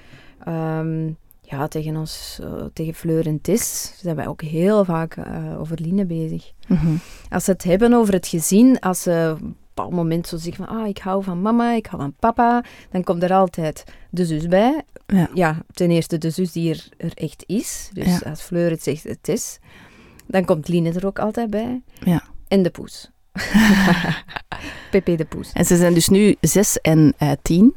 ehm, 0.43 1.05
ja, 1.41 1.67
tegen 1.67 1.95
ons, 1.95 2.39
eh, 2.43 2.51
tegen 2.73 2.93
Fleur 2.93 3.27
en 3.27 3.41
Tis, 3.41 3.93
zijn 4.01 4.15
wij 4.15 4.27
ook 4.27 4.41
heel 4.41 4.85
vaak 4.85 5.15
eh, 5.15 5.59
over 5.59 5.77
Line 5.81 6.05
bezig. 6.05 6.51
Mhm. 6.67 6.87
Als 7.29 7.43
ze 7.43 7.51
het 7.51 7.63
hebben 7.63 7.93
over 7.93 8.13
het 8.13 8.27
gezin, 8.27 8.79
als 8.79 9.01
ze 9.01 9.11
een 9.41 9.55
bepaald 9.83 10.03
moment 10.03 10.27
zo 10.27 10.37
zeggen 10.37 10.65
van 10.65 10.77
ah, 10.77 10.87
ik 10.87 10.97
hou 10.97 11.23
van 11.23 11.41
mama, 11.41 11.73
ik 11.73 11.85
hou 11.85 12.01
van 12.01 12.13
papa, 12.19 12.63
dan 12.91 13.03
komt 13.03 13.23
er 13.23 13.33
altijd 13.33 13.83
de 14.09 14.25
zus 14.25 14.47
bij. 14.47 14.81
Ja. 15.33 15.57
ten 15.73 15.91
eerste 15.91 16.17
de 16.17 16.29
zus 16.29 16.51
die 16.51 16.69
er, 16.73 16.87
er 16.97 17.11
echt 17.13 17.43
is. 17.47 17.89
Dus 17.93 18.05
Ja. 18.05 18.29
als 18.29 18.41
Fleur 18.41 18.69
het 18.69 18.83
zegt, 18.83 19.03
het 19.03 19.27
is. 19.27 19.59
Dan 20.27 20.45
komt 20.45 20.67
Line 20.67 20.91
er 20.91 21.05
ook 21.05 21.19
altijd 21.19 21.49
bij. 21.49 21.81
Ja. 22.03 22.23
En 22.47 22.63
de 22.63 22.69
poes. 22.69 23.09
Pepe 24.91 25.15
de 25.15 25.25
poes. 25.25 25.51
En 25.53 25.65
ze 25.65 25.77
zijn 25.77 25.93
dus 25.93 26.09
nu 26.09 26.35
zes 26.41 26.81
en 26.81 27.13
eh, 27.17 27.31
tien. 27.41 27.75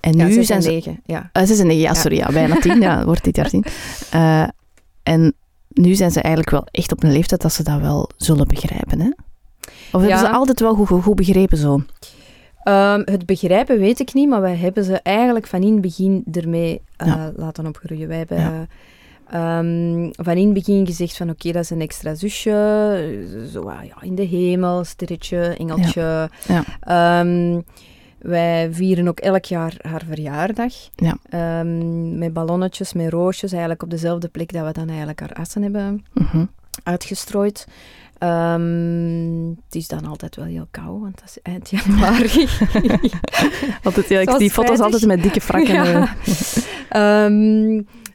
En 0.00 0.12
Ja, 0.16 0.24
nu 0.26 0.32
zes 0.32 0.46
zijn 0.46 0.62
ze... 0.62 0.70
negen. 0.70 1.00
Ja. 1.04 1.30
Eh, 1.32 1.44
zes 1.44 1.58
en 1.58 1.66
negen, 1.66 1.82
ja, 1.82 1.88
Ja. 1.88 1.94
sorry, 1.94 2.16
ja, 2.16 2.32
bijna 2.32 2.56
tien. 2.56 2.80
Ja, 2.80 3.04
wordt 3.04 3.24
dit 3.24 3.36
jaar 3.36 3.48
tien. 3.48 3.64
Eh, 4.10 4.48
en 5.02 5.34
nu 5.68 5.94
zijn 5.94 6.10
ze 6.10 6.20
eigenlijk 6.20 6.50
wel 6.50 6.66
echt 6.70 6.92
op 6.92 7.02
een 7.02 7.12
leeftijd 7.12 7.40
dat 7.40 7.52
ze 7.52 7.62
dat 7.62 7.80
wel 7.80 8.10
zullen 8.16 8.48
begrijpen, 8.48 9.00
hè? 9.00 9.10
Of 9.92 10.00
hebben 10.00 10.08
Ja. 10.08 10.18
ze 10.18 10.28
altijd 10.30 10.60
wel 10.60 10.74
goed, 10.74 11.02
goed, 11.02 11.16
begrepen 11.16 11.58
zo? 11.58 11.82
Ehm, 12.62 13.02
het 13.04 13.26
begrijpen 13.26 13.78
weet 13.78 14.00
ik 14.00 14.14
niet, 14.14 14.28
maar 14.28 14.40
wij 14.40 14.56
hebben 14.56 14.84
ze 14.84 15.00
eigenlijk 15.02 15.46
van 15.46 15.62
in 15.62 15.72
het 15.72 15.80
begin 15.80 16.24
ermee 16.32 16.80
eh, 16.96 17.06
Ja. 17.06 17.32
laten 17.36 17.66
opgroeien. 17.66 18.08
Wij 18.08 18.16
hebben 18.18 18.38
Ja. 18.40 18.66
eh, 19.26 19.58
ehm, 19.58 20.10
van 20.12 20.36
in 20.36 20.44
het 20.44 20.54
begin 20.54 20.86
gezegd 20.86 21.16
van 21.16 21.30
oké, 21.30 21.52
dat 21.52 21.62
is 21.62 21.70
een 21.70 21.80
extra 21.80 22.14
zusje, 22.14 23.48
zo 23.52 23.62
ah, 23.68 23.84
ja, 23.84 23.94
in 24.02 24.14
de 24.14 24.22
hemel, 24.24 24.84
sterretje, 24.84 25.38
engeltje. 25.58 26.30
Ja. 26.48 26.64
Ehm, 26.80 27.60
wij 28.18 28.68
vieren 28.72 29.08
ook 29.08 29.20
elk 29.20 29.44
jaar 29.44 29.74
haar 29.80 30.02
verjaardag. 30.08 30.72
Ja. 30.96 31.62
Met 32.16 32.32
ballonnetjes, 32.32 32.92
met 32.92 33.10
roosjes, 33.12 33.50
eigenlijk 33.50 33.82
op 33.82 33.90
dezelfde 33.90 34.28
plek 34.28 34.52
dat 34.52 34.66
we 34.66 34.72
dan 34.72 34.88
eigenlijk 34.88 35.20
haar 35.20 35.32
assen 35.32 35.62
hebben 35.62 36.04
Mhm. 36.14 36.44
uitgestrooid. 36.82 37.66
Ehm, 38.22 39.48
het 39.48 39.74
is 39.74 39.88
dan 39.88 40.06
altijd 40.06 40.36
wel 40.36 40.44
heel 40.44 40.66
koud, 40.70 41.00
want 41.00 41.20
dat 41.20 41.28
is 41.28 41.38
eind 41.42 41.70
januari. 41.70 42.28
Altijd, 43.82 44.08
ja, 44.08 44.18
ik 44.18 44.24
Zoals 44.24 44.38
die 44.38 44.50
foto's 44.50 44.78
altijd 44.80 45.06
met 45.06 45.22
dikke 45.22 45.40
frakken. 45.40 45.74
Ja. 46.90 47.30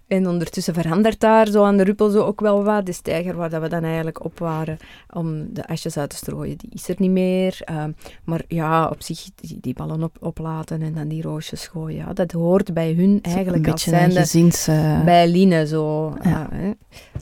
En 0.07 0.27
ondertussen 0.27 0.73
verandert 0.73 1.19
daar 1.19 1.47
zo 1.47 1.63
aan 1.63 1.77
de 1.77 1.83
Ruppel 1.83 2.09
zo 2.09 2.23
ook 2.23 2.39
wel 2.39 2.63
wat. 2.63 2.85
De 2.85 2.91
steiger 2.91 3.35
waar 3.35 3.49
dat 3.49 3.61
we 3.61 3.67
dan 3.69 3.83
eigenlijk 3.83 4.23
op 4.25 4.39
waren 4.39 4.77
om 5.13 5.53
de 5.53 5.67
asjes 5.67 5.97
uit 5.97 6.09
te 6.09 6.15
strooien, 6.15 6.57
die 6.57 6.69
is 6.73 6.89
er 6.89 6.95
niet 6.97 7.11
meer. 7.11 7.57
Ehm, 7.63 7.91
maar 8.23 8.41
ja, 8.47 8.87
op 8.87 9.01
zich 9.01 9.27
die, 9.35 9.57
die 9.61 9.73
ballen 9.73 10.03
op, 10.03 10.15
oplaten 10.19 10.81
en 10.81 10.93
dan 10.93 11.07
die 11.07 11.21
roosjes 11.21 11.67
gooien. 11.67 11.97
Ja, 11.97 12.13
dat 12.13 12.31
hoort 12.31 12.73
bij 12.73 12.93
hun 12.93 13.19
eigenlijk 13.21 13.65
een 13.65 13.71
als 13.71 13.83
zijnde 13.83 14.19
gezins... 14.19 14.67
eh, 14.67 15.03
bij 15.03 15.27
Line 15.29 15.67
zo. 15.67 16.13
Ja. 16.23 16.49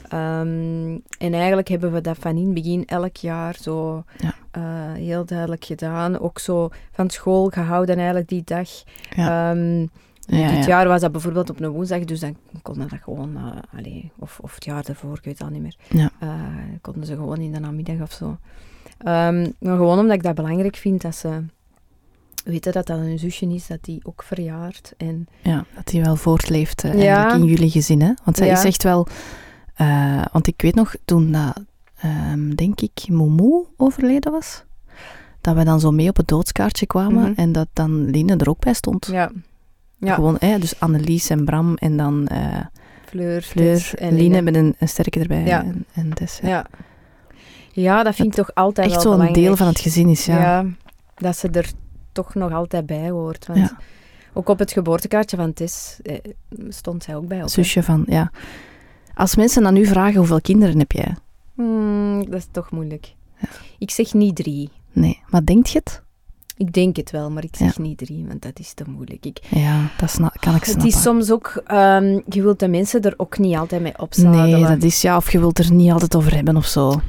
Ehm, 0.08 0.98
en 1.18 1.32
eigenlijk 1.34 1.68
hebben 1.68 1.92
we 1.92 2.00
dat 2.00 2.16
van 2.20 2.36
in 2.36 2.44
het 2.44 2.54
begin 2.54 2.84
elk 2.86 3.16
jaar 3.16 3.56
zo 3.60 4.04
Ja. 4.18 4.34
eh, 4.50 4.62
heel 4.92 5.24
duidelijk 5.24 5.64
gedaan. 5.64 6.18
Ook 6.20 6.38
zo 6.38 6.68
van 6.92 7.10
school 7.10 7.48
gehouden 7.48 7.96
eigenlijk 7.96 8.28
die 8.28 8.42
dag. 8.44 8.68
Ja. 9.16 9.50
Ehm, 9.50 9.86
ja, 10.26 10.50
dit 10.50 10.58
ja. 10.64 10.66
jaar 10.66 10.88
was 10.88 11.00
dat 11.00 11.12
bijvoorbeeld 11.12 11.50
op 11.50 11.60
een 11.60 11.68
woensdag, 11.68 12.04
dus 12.04 12.20
dan 12.20 12.36
konden 12.62 12.88
dat 12.88 12.98
gewoon, 13.02 13.36
eh, 13.36 13.78
allee, 13.78 14.10
of, 14.18 14.38
of 14.42 14.54
het 14.54 14.64
jaar 14.64 14.82
daarvoor, 14.84 15.16
ik 15.16 15.24
weet 15.24 15.38
het 15.38 15.46
al 15.46 15.52
niet 15.52 15.62
meer, 15.62 15.76
Ja. 15.88 16.10
Eh, 16.18 16.28
konden 16.80 17.06
ze 17.06 17.14
gewoon 17.14 17.38
in 17.40 17.52
de 17.52 17.58
namiddag 17.60 18.00
of 18.00 18.12
zo. 18.12 18.36
Ehm, 18.98 19.40
maar 19.60 19.76
gewoon 19.76 19.98
omdat 19.98 20.16
ik 20.16 20.22
dat 20.22 20.34
belangrijk 20.34 20.76
vind, 20.76 21.02
dat 21.02 21.14
ze 21.16 21.42
weten 22.44 22.72
dat 22.72 22.86
dat 22.86 22.98
een 22.98 23.18
zusje 23.18 23.46
is, 23.46 23.66
dat 23.66 23.78
die 23.84 24.00
ook 24.04 24.22
verjaart. 24.22 24.92
En 24.96 25.26
Ja, 25.42 25.64
dat 25.74 25.90
hij 25.90 26.02
wel 26.02 26.16
voortleeft 26.16 26.84
eh, 26.84 26.90
eigenlijk 26.90 27.34
in 27.34 27.44
jullie 27.44 27.70
gezin. 27.70 28.00
Hè? 28.02 28.12
Want 28.24 28.36
zij 28.36 28.48
is 28.48 28.64
echt 28.64 28.82
wel... 28.82 29.06
want 30.32 30.46
ik 30.46 30.62
weet 30.62 30.74
nog, 30.74 30.94
toen 31.04 31.32
dat, 31.32 31.62
ehm, 31.98 32.50
denk 32.50 32.80
ik, 32.80 33.08
Momo 33.08 33.66
overleden 33.76 34.32
was, 34.32 34.64
dat 35.40 35.54
we 35.56 35.64
dan 35.64 35.80
zo 35.80 35.90
mee 35.90 36.08
op 36.08 36.16
het 36.16 36.28
doodskaartje 36.28 36.86
kwamen 36.86 37.30
Mhm. 37.30 37.40
en 37.40 37.52
dat 37.52 37.68
dan 37.72 38.04
Line 38.10 38.36
er 38.36 38.48
ook 38.48 38.60
bij 38.60 38.74
stond. 38.74 39.06
ja, 39.06 39.30
ja. 39.98 40.14
Gewoon, 40.14 40.36
hè, 40.38 40.58
dus 40.58 40.80
Annelies 40.80 41.30
en 41.30 41.44
Bram 41.44 41.74
en 41.74 41.96
dan 41.96 42.26
eh, 42.26 42.64
Fleur, 43.42 43.90
en 43.94 44.14
Line 44.16 44.42
met 44.42 44.54
een, 44.54 44.74
een 44.78 44.88
sterke 44.88 45.20
erbij 45.20 45.44
Ja. 45.44 45.62
en, 45.64 45.84
en 45.92 46.12
Tess. 46.14 46.38
ja. 46.38 46.48
Ja. 46.48 46.66
ja, 47.72 48.02
dat 48.02 48.14
vind 48.14 48.28
ik 48.28 48.34
toch 48.34 48.54
altijd 48.54 48.90
Echt 48.92 49.04
wel 49.04 49.18
zo'n 49.18 49.32
deel 49.32 49.56
van 49.56 49.66
het 49.66 49.80
gezin 49.80 50.08
is, 50.08 50.26
ja. 50.26 50.38
Ja. 50.38 50.64
dat 51.14 51.36
ze 51.36 51.48
er 51.48 51.70
toch 52.12 52.34
nog 52.34 52.52
altijd 52.52 52.86
bij 52.86 53.10
hoort. 53.10 53.46
Want 53.46 53.74
ook 54.32 54.48
op 54.48 54.58
het 54.58 54.72
geboortekaartje 54.72 55.36
van 55.36 55.52
Tess 55.52 55.98
eh, 56.02 56.18
stond 56.68 57.02
zij 57.02 57.16
ook 57.16 57.26
bij. 57.26 57.36
Op, 57.36 57.42
hè. 57.42 57.48
Zusje 57.48 57.82
van, 57.82 58.04
ja. 58.06 58.30
Als 59.14 59.36
mensen 59.36 59.66
aan 59.66 59.76
u 59.76 59.86
vragen 59.86 60.16
hoeveel 60.18 60.40
kinderen 60.40 60.78
heb 60.78 60.92
jij? 60.92 61.14
Hmm, 61.54 62.24
dat 62.30 62.38
is 62.38 62.46
toch 62.50 62.70
moeilijk. 62.70 63.14
Ik 63.78 63.90
zeg 63.90 64.14
niet 64.14 64.36
drie. 64.36 64.70
Nee, 64.92 65.22
maar 65.28 65.44
denkt 65.44 65.70
je 65.70 65.78
het? 65.78 66.02
Ik 66.56 66.72
denk 66.72 66.96
het 66.96 67.10
wel, 67.10 67.30
maar 67.30 67.44
ik 67.44 67.56
zeg 67.56 67.78
niet 67.78 67.98
drie, 67.98 68.24
want 68.28 68.42
dat 68.42 68.58
is 68.58 68.72
te 68.74 68.84
moeilijk. 68.86 69.26
Ik, 69.26 69.38
Ja, 69.50 69.90
dat 69.98 70.14
kan 70.16 70.54
ik 70.54 70.60
het 70.60 70.64
snappen. 70.64 70.86
is 70.86 71.02
soms 71.02 71.30
ook, 71.30 71.62
ehm, 71.66 72.20
je 72.28 72.42
wilt 72.42 72.58
de 72.60 72.68
mensen 72.68 73.02
er 73.02 73.14
ook 73.16 73.38
niet 73.38 73.56
altijd 73.56 73.82
mee 73.82 73.98
opzadelen. 73.98 74.60
Nee, 74.60 74.66
dat 74.66 74.82
is 74.82 75.00
ja, 75.02 75.16
of 75.16 75.32
je 75.32 75.38
wilt 75.38 75.58
er 75.58 75.72
niet 75.72 75.90
altijd 75.92 76.16
over 76.16 76.34
hebben 76.34 76.56
of 76.56 76.66
zo. 76.66 77.00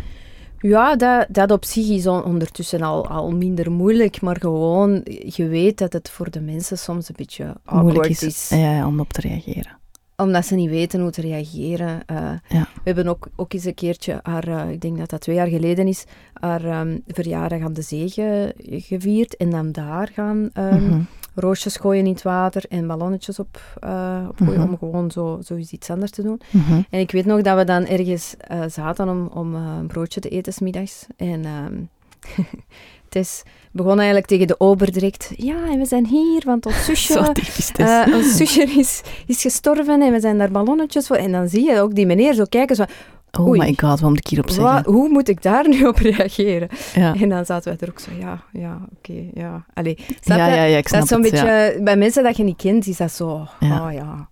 Ja, 0.60 0.96
dat, 0.96 1.26
dat 1.30 1.52
op 1.52 1.66
zich 1.66 1.90
is 1.90 2.08
on- 2.08 2.24
ondertussen 2.24 2.82
al, 2.82 3.08
al 3.08 3.32
minder 3.32 3.72
moeilijk, 3.72 4.22
maar 4.22 4.38
gewoon, 4.40 5.02
je 5.26 5.48
weet 5.48 5.78
dat 5.78 5.94
het 5.94 6.10
voor 6.10 6.32
de 6.32 6.42
mensen 6.42 6.78
soms 6.78 7.10
een 7.10 7.16
beetje 7.18 7.56
Moeilijk 7.66 8.06
is. 8.10 8.24
is, 8.24 8.50
ja, 8.50 8.88
om 8.88 9.00
op 9.00 9.14
te 9.14 9.22
reageren. 9.22 9.78
Omdat 10.24 10.46
ze 10.46 10.56
niet 10.56 10.70
weten 10.70 11.00
hoe 11.02 11.12
te 11.12 11.22
reageren. 11.22 12.02
Eh, 12.06 12.32
Ja. 12.48 12.62
We 12.74 12.82
hebben 12.84 13.08
ook, 13.08 13.28
ook 13.36 13.54
eens 13.54 13.66
een 13.66 13.74
keertje 13.74 14.20
haar, 14.24 14.48
eh, 14.48 14.72
ik 14.72 14.82
denk 14.82 14.98
dat 14.98 15.10
dat 15.10 15.22
twee 15.22 15.36
jaar 15.36 15.48
geleden 15.48 15.88
is, 15.88 16.06
haar 16.34 16.64
ehm, 16.66 16.98
verjaardag 17.08 17.62
aan 17.62 17.74
de 17.74 17.82
zee 17.82 18.10
ge- 18.10 18.54
gevierd. 18.64 19.36
En 19.36 19.50
dan 19.50 19.72
daar 19.72 20.08
gaan 20.14 20.50
ehm, 20.54 20.84
Mhm. 20.86 21.02
roosjes 21.36 21.76
gooien 21.76 22.06
in 22.06 22.12
het 22.14 22.22
water 22.22 22.64
en 22.70 22.88
ballonnetjes 22.88 23.40
op, 23.40 23.78
eh 23.80 24.26
op 24.30 24.38
gooien, 24.38 24.60
Mhm. 24.60 24.70
om 24.70 24.78
gewoon 24.78 25.12
zo, 25.12 25.38
zoiets 25.42 25.72
iets 25.72 25.90
anders 25.90 26.12
te 26.12 26.22
doen. 26.24 26.42
Mhm. 26.52 26.82
En 26.90 27.00
ik 27.00 27.12
weet 27.12 27.26
nog 27.26 27.42
dat 27.42 27.58
we 27.58 27.64
dan 27.64 27.86
ergens 27.86 28.36
zaten 28.68 29.10
om, 29.10 29.28
om 29.28 29.56
een 29.56 29.88
broodje 29.88 30.20
te 30.20 30.30
eten 30.30 30.54
smiddags. 30.54 31.06
En 31.18 31.46
ehm 31.46 31.76
Tess 33.18 33.44
begon 33.72 33.98
eigenlijk 33.98 34.28
tegen 34.28 34.48
de 34.48 34.60
ober 34.60 34.92
direct. 34.92 35.32
Ja, 35.36 35.56
en 35.72 35.80
we 35.80 35.86
zijn 35.86 36.06
hier, 36.06 36.42
want 36.46 36.66
ons 36.66 36.86
zusje... 36.86 37.34
Eh, 37.76 38.14
ons 38.16 38.36
zusje 38.38 38.64
is, 38.64 39.02
is 39.28 39.42
gestorven 39.42 40.02
en 40.02 40.12
we 40.12 40.20
zijn 40.20 40.38
daar 40.38 40.52
ballonnetjes 40.52 41.08
voor. 41.08 41.16
En 41.16 41.32
dan 41.32 41.48
zie 41.50 41.66
je 41.66 41.80
ook 41.82 41.96
die 41.96 42.06
meneer 42.06 42.34
zo 42.34 42.44
kijken. 42.50 42.76
Zo, 42.76 42.84
oh 43.40 43.48
oei. 43.48 43.60
my 43.60 43.74
god, 43.78 44.00
wat 44.00 44.10
moet 44.10 44.18
ik 44.18 44.28
hierop 44.28 44.50
zeggen? 44.50 44.74
"Wa- 44.74 44.84
hoe 44.92 45.10
moet 45.10 45.28
ik 45.30 45.42
daar 45.42 45.68
nu 45.70 45.86
op 45.86 45.98
reageren? 45.98 46.68
Ja. 46.96 47.16
En 47.22 47.30
dan 47.30 47.46
zaten 47.46 47.72
wij 47.72 47.88
er 47.88 47.90
ook 47.94 48.00
zo, 48.00 48.12
ja, 48.20 48.44
ja, 48.52 48.80
oké, 48.98 49.24
ja. 49.34 49.66
Allee, 49.74 49.98
snap 50.22 50.38
Ja, 50.38 50.48
ja, 50.48 50.64
ja, 50.64 50.78
ik 50.78 50.92
dat 50.92 51.04
is 51.04 51.10
zo'n 51.10 51.22
beetje, 51.22 51.80
bij 51.84 51.98
mensen 51.98 52.24
dat 52.24 52.38
je 52.38 52.44
niet 52.44 52.58
kent, 52.62 52.88
is 52.88 52.98
dat 52.98 53.12
zo, 53.12 53.48
Ja. 53.60 53.88
oh 53.88 53.94
ja. 53.94 54.30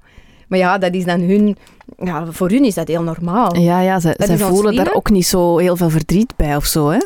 Maar 0.48 0.60
ja, 0.60 0.78
dat 0.78 0.94
is 0.94 1.06
dan 1.06 1.20
hun, 1.22 1.58
ja, 2.04 2.26
voor 2.32 2.50
hun 2.50 2.64
is 2.64 2.74
dat 2.74 2.88
heel 2.88 3.04
normaal. 3.04 3.56
Ja, 3.58 3.80
ja, 3.82 4.00
ze, 4.00 4.14
zij 4.18 4.38
voelen 4.38 4.76
daar 4.76 4.94
ook 4.94 5.10
niet 5.10 5.26
zo 5.28 5.58
heel 5.58 5.76
veel 5.76 5.90
verdriet 5.90 6.36
bij 6.36 6.56
of 6.56 6.66
zo, 6.66 6.90
hè? 6.90 7.00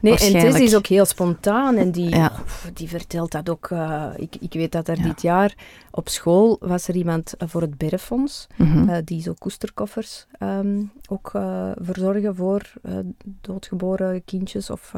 Nee, 0.00 0.18
en 0.18 0.32
Tess 0.32 0.58
is 0.60 0.76
ook 0.76 0.86
heel 0.86 1.04
spontaan 1.04 1.76
en 1.76 1.90
die, 1.90 2.08
Ja. 2.16 2.32
die 2.74 2.88
vertelt 2.88 3.30
dat 3.32 3.50
ook. 3.50 3.68
eh, 3.70 4.06
ik, 4.16 4.36
ik 4.40 4.52
weet 4.52 4.72
dat 4.72 4.88
er 4.88 4.96
Ja. 4.98 5.02
dit 5.02 5.22
jaar 5.22 5.54
op 5.90 6.08
school 6.08 6.56
was 6.60 6.88
er 6.88 6.94
iemand 6.94 7.34
eh, 7.36 7.48
voor 7.48 7.60
het 7.60 7.78
Berrefonds, 7.78 8.46
Mhm. 8.56 8.88
eh, 8.88 8.96
die 9.04 9.22
zo 9.22 9.34
koesterkoffers 9.38 10.26
ehm, 10.38 10.82
ook 11.08 11.30
verzorgen 11.80 12.34
voor 12.36 12.72
doodgeboren 13.40 14.24
kindjes 14.24 14.70
of, 14.70 14.92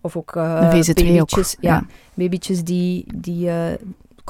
of 0.00 0.16
ook 0.16 0.32
De 0.32 0.68
VZ2 0.72 1.02
ook, 1.02 1.06
babytjes, 1.06 1.56
ja, 1.60 1.74
ja. 1.74 1.86
babytjes 2.14 2.64
die, 2.64 3.04
die 3.14 3.50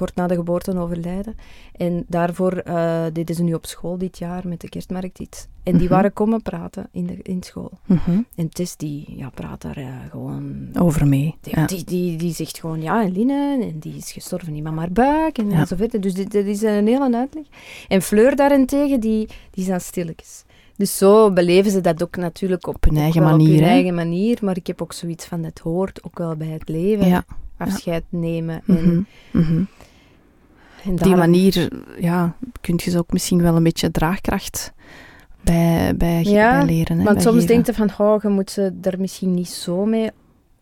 kort 0.00 0.14
na 0.14 0.26
de 0.26 0.34
geboorte 0.34 0.78
overlijden. 0.78 1.34
En 1.76 2.04
daarvoor 2.08 2.52
eh, 2.52 3.04
deden 3.12 3.34
ze 3.34 3.42
nu 3.42 3.54
op 3.54 3.66
school 3.66 3.98
dit 3.98 4.18
jaar 4.18 4.48
met 4.48 4.60
de 4.60 4.68
kerstmarkt 4.68 5.18
iets. 5.18 5.46
En 5.62 5.72
die 5.72 5.82
Mhm. 5.86 5.92
waren 5.94 6.12
komen 6.12 6.42
praten 6.42 6.88
in, 6.92 7.06
de, 7.06 7.18
in 7.22 7.42
school. 7.42 7.70
Mhm. 7.86 8.20
En 8.36 8.48
Tess 8.48 8.76
die 8.76 9.04
ja, 9.16 9.30
praat 9.34 9.62
daar 9.62 9.76
eh, 9.76 9.86
gewoon 10.10 10.68
Over 10.78 11.06
mee. 11.06 11.34
die, 11.40 11.56
Ja. 11.58 11.66
die, 11.66 11.84
die, 11.84 12.16
die 12.16 12.34
zegt 12.34 12.58
gewoon, 12.58 12.82
ja, 12.82 13.02
en 13.02 13.12
Line, 13.12 13.58
en 13.70 13.78
die 13.78 13.96
is 13.96 14.12
gestorven 14.12 14.54
in 14.54 14.62
mama 14.62 14.78
haar 14.80 14.92
buik, 14.92 15.38
en 15.38 15.50
Ja. 15.50 15.64
zo 15.66 15.76
verder. 15.76 16.00
Dus 16.00 16.14
dit, 16.14 16.30
dit 16.30 16.46
is 16.46 16.62
een 16.62 16.86
hele 16.86 17.16
uitleg. 17.16 17.44
En 17.88 18.02
Fleur 18.02 18.36
daarentegen, 18.36 19.00
die, 19.00 19.26
die 19.50 19.64
is 19.64 19.70
aan 19.70 19.80
stilletjes. 19.80 20.44
Dus 20.76 20.96
zo 20.98 21.32
beleven 21.32 21.70
ze 21.70 21.80
dat 21.80 22.02
ook 22.02 22.16
natuurlijk 22.16 22.66
op, 22.66 22.74
Op 22.74 22.84
hun 22.84 22.96
eigen 22.96 23.22
manier, 23.22 23.48
Op 23.54 23.60
hun 23.60 23.68
eigen 23.68 23.94
manier, 23.94 24.38
maar 24.42 24.56
ik 24.56 24.66
heb 24.66 24.82
ook 24.82 24.92
zoiets 24.92 25.26
van, 25.26 25.42
het 25.44 25.58
hoort 25.58 26.04
ook 26.04 26.18
wel 26.18 26.36
bij 26.36 26.46
het 26.48 26.68
leven. 26.68 27.06
Ja. 27.08 27.24
Afscheid 27.56 28.04
nemen. 28.08 28.62
En, 28.66 29.06
Mhm. 29.32 29.42
Mhm. 29.42 29.62
En 30.84 30.90
Op 30.92 31.02
die 31.02 31.16
manier 31.16 31.68
ja, 32.00 32.34
kun 32.60 32.80
je 32.84 32.90
ze 32.90 32.98
ook 32.98 33.12
misschien 33.12 33.42
wel 33.42 33.56
een 33.56 33.62
beetje 33.62 33.90
draagkracht 33.90 34.72
bij, 35.40 35.96
bij, 35.96 36.22
Ja, 36.22 36.50
bij 36.64 36.66
leren. 36.74 36.98
Hè, 36.98 37.04
Want 37.04 37.14
bij 37.16 37.24
soms 37.24 37.40
geven. 37.40 37.48
denk 37.54 37.66
je 37.66 37.74
van, 37.74 37.90
oh, 38.06 38.22
je 38.22 38.28
moet 38.28 38.50
ze 38.50 38.74
er 38.82 39.00
misschien 39.00 39.34
niet 39.34 39.48
zo 39.48 39.84
mee 39.84 40.10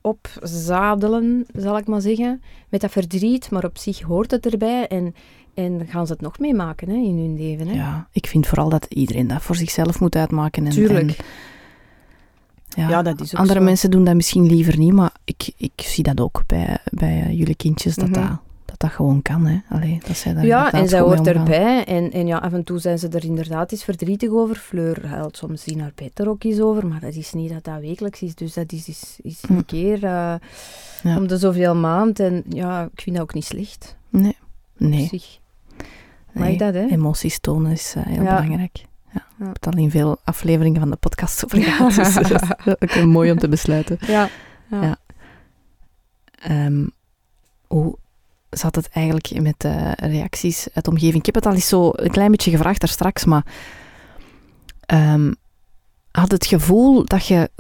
opzadelen, 0.01 1.47
zal 1.55 1.79
ik 1.79 1.87
maar 1.87 2.01
zeggen. 2.01 2.43
Met 2.69 2.81
dat 2.81 2.91
verdriet, 2.91 3.51
maar 3.51 3.65
op 3.65 3.79
zich 3.79 4.01
hoort 4.01 4.31
het 4.31 4.47
erbij. 4.47 4.87
En, 4.87 5.15
en 5.55 5.87
gaan 5.89 6.07
ze 6.07 6.13
het 6.13 6.23
nog 6.23 6.39
meemaken 6.39 6.89
hè, 6.89 6.95
in 6.95 7.19
hun 7.19 7.37
leven. 7.37 7.67
Hè? 7.69 7.75
Ja, 7.75 8.09
ik 8.13 8.27
vind 8.27 8.47
vooral 8.47 8.69
dat 8.69 8.87
iedereen 8.89 9.27
dat 9.27 9.43
voor 9.43 9.57
zichzelf 9.57 10.01
moet 10.01 10.17
uitmaken. 10.17 10.65
En, 10.67 10.71
Tuurlijk. 10.73 11.09
en- 11.11 11.25
ja, 12.69 12.89
Ja, 12.89 13.03
dat 13.03 13.21
is 13.21 13.35
ook 13.35 13.41
andere 13.41 13.59
zo. 13.59 13.65
mensen 13.65 13.91
doen 13.91 14.05
dat 14.05 14.15
misschien 14.15 14.47
liever 14.47 14.79
niet, 14.79 14.93
maar 14.93 15.13
ik, 15.25 15.53
ik 15.57 15.73
zie 15.77 16.03
dat 16.05 16.21
ook 16.21 16.43
bij, 16.47 16.79
bij 16.91 17.23
eh, 17.23 17.39
jullie 17.39 17.57
kindjes, 17.57 17.95
dat, 17.95 18.09
Mhm. 18.09 18.21
dat, 18.21 18.39
dat 18.69 18.79
dat 18.81 18.91
gewoon 18.91 19.23
kan. 19.23 19.47
Hè. 19.47 19.59
Allee, 19.69 20.01
dat 20.07 20.17
zij 20.17 20.35
daar 20.35 20.45
Ja, 20.47 20.73
en 20.73 20.89
zij 20.89 21.01
hoort 21.01 21.27
erbij. 21.27 21.85
En, 21.85 22.13
en 22.13 22.27
ja, 22.27 22.37
af 22.39 22.53
en 22.53 22.65
toe 22.65 22.79
zijn 22.79 22.99
ze 22.99 23.09
er 23.09 23.25
inderdaad 23.25 23.73
eens 23.73 23.85
verdrietig 23.85 24.31
over. 24.31 24.57
Fleur 24.57 25.07
huilt 25.07 25.37
soms 25.37 25.65
in 25.65 25.81
haar 25.81 25.93
bed 25.95 26.19
er 26.19 26.29
ook 26.29 26.45
eens 26.45 26.61
over, 26.61 26.87
maar 26.87 27.01
dat 27.01 27.15
is 27.15 27.33
niet 27.33 27.51
dat 27.53 27.65
dat 27.65 27.81
wekelijks 27.81 28.23
is. 28.23 28.35
Dus 28.35 28.53
dat 28.55 28.73
is, 28.73 28.89
is, 28.89 29.19
is 29.23 29.41
Hm. 29.47 29.53
een 29.57 29.65
keer 29.65 29.95
eh, 30.05 30.35
Ja. 31.03 31.17
om 31.17 31.27
de 31.29 31.39
zoveel 31.39 31.75
maand. 31.75 32.21
En 32.21 32.45
ja, 32.49 32.83
ik 32.93 33.01
vind 33.01 33.17
dat 33.17 33.25
ook 33.25 33.35
niet 33.35 33.45
slecht. 33.45 33.97
Nee, 34.09 34.37
op 34.75 34.87
nee. 34.87 35.11
nee. 36.33 36.59
dat, 36.59 36.75
hè? 36.75 36.87
Emoties 36.87 37.39
tonen 37.41 37.73
is 37.73 37.95
eh, 37.97 38.03
heel 38.07 38.23
Ja. 38.23 38.35
belangrijk. 38.41 38.77
Ja. 39.13 39.21
Ik 39.39 39.45
heb 39.45 39.55
het 39.63 39.67
al 39.75 39.81
in 39.83 39.91
veel 39.91 40.17
afleveringen 40.25 40.81
van 40.81 40.91
de 40.91 40.97
podcast 40.97 41.45
over 41.45 41.63
gehad, 41.63 41.95
dus 41.95 42.15
dat 42.15 42.31
is 42.81 42.97
ook 42.99 43.05
mooi 43.05 43.31
om 43.31 43.39
te 43.39 43.49
besluiten. 43.49 43.99
Ja. 44.07 44.29
ja. 44.71 44.99
Hoe 47.67 47.97
zat 48.51 48.75
het 48.75 48.89
eigenlijk 48.93 49.41
met 49.41 49.55
de 49.59 49.93
reacties 49.97 50.69
uit 50.73 50.85
de 50.85 50.91
omgeving? 50.91 51.17
Ik 51.19 51.27
heb 51.27 51.35
het 51.35 51.47
al 51.47 51.53
eens 51.53 51.69
zo 51.69 51.91
een 51.93 52.11
klein 52.11 52.31
beetje 52.31 52.51
gevraagd 52.51 52.81
daar 52.81 52.89
straks, 52.91 53.25
maar 53.25 53.45
ehm, 54.87 55.33
had 56.11 56.31
het 56.31 56.47
gevoel 56.47 57.05
dat 57.05 57.27
je 57.27 57.51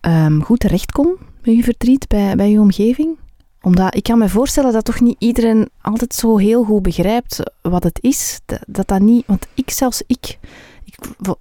ehm, 0.00 0.40
goed 0.40 0.60
terecht 0.60 0.92
kon 0.92 1.16
met 1.42 1.56
je 1.56 1.62
verdriet 1.62 2.08
bij, 2.08 2.36
bij 2.36 2.50
je 2.50 2.60
omgeving? 2.60 3.16
Omdat 3.62 3.94
ik 3.94 4.02
kan 4.02 4.18
me 4.18 4.28
voorstellen 4.28 4.72
dat 4.72 4.84
toch 4.84 5.00
niet 5.00 5.16
iedereen 5.18 5.68
altijd 5.80 6.14
zo 6.14 6.36
heel 6.36 6.64
goed 6.64 6.82
begrijpt 6.82 7.40
wat 7.62 7.82
het 7.82 7.98
is. 8.02 8.40
Dat 8.44 8.60
dat, 8.66 8.88
dat 8.88 9.00
niet... 9.00 9.26
Want 9.26 9.46
ik 9.54 9.70
zelfs, 9.70 10.02
ik, 10.06 10.38
ik... 10.84 10.94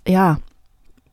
Ja... 0.04 0.40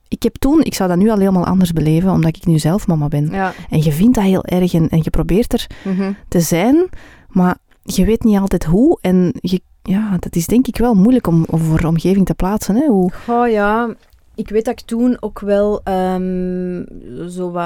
Ik 0.09 0.23
heb 0.23 0.37
toen... 0.37 0.63
Ik 0.63 0.75
zou 0.75 0.89
dat 0.89 0.99
nu 0.99 1.11
al 1.11 1.19
helemaal 1.19 1.47
anders 1.47 1.73
beleven, 1.73 2.11
omdat 2.11 2.37
ik 2.37 2.47
nu 2.47 2.59
zelf 2.59 2.87
mama 2.87 3.09
ben. 3.09 3.31
Ja. 3.31 3.53
En 3.71 3.83
je 3.83 3.93
vindt 3.93 4.15
dat 4.15 4.25
heel 4.25 4.45
erg 4.45 4.75
en, 4.75 4.89
en 4.89 5.01
je 5.03 5.11
probeert 5.11 5.53
er 5.53 5.67
Mhm. 5.85 6.13
te 6.29 6.41
zijn, 6.41 6.89
maar 7.33 7.57
je 7.83 8.05
weet 8.05 8.25
niet 8.25 8.39
altijd 8.39 8.65
hoe. 8.65 8.99
En 9.01 9.33
je 9.41 9.61
ja, 9.83 10.17
dat 10.19 10.37
is 10.37 10.47
denk 10.47 10.67
ik 10.67 10.77
wel 10.77 10.95
moeilijk 10.95 11.27
om, 11.27 11.45
om 11.51 11.59
voor 11.59 11.81
de 11.81 11.87
omgeving 11.87 12.27
te 12.27 12.35
plaatsen. 12.35 12.75
Hè? 12.75 12.87
Hoe... 12.87 13.13
Oh 13.29 13.49
ja, 13.49 13.95
ik 14.35 14.49
weet 14.49 14.65
dat 14.65 14.81
ik 14.81 14.87
toen 14.87 15.17
ook 15.21 15.41
wel 15.41 15.81
um, 15.89 16.87
zo 17.29 17.51
wat... 17.51 17.63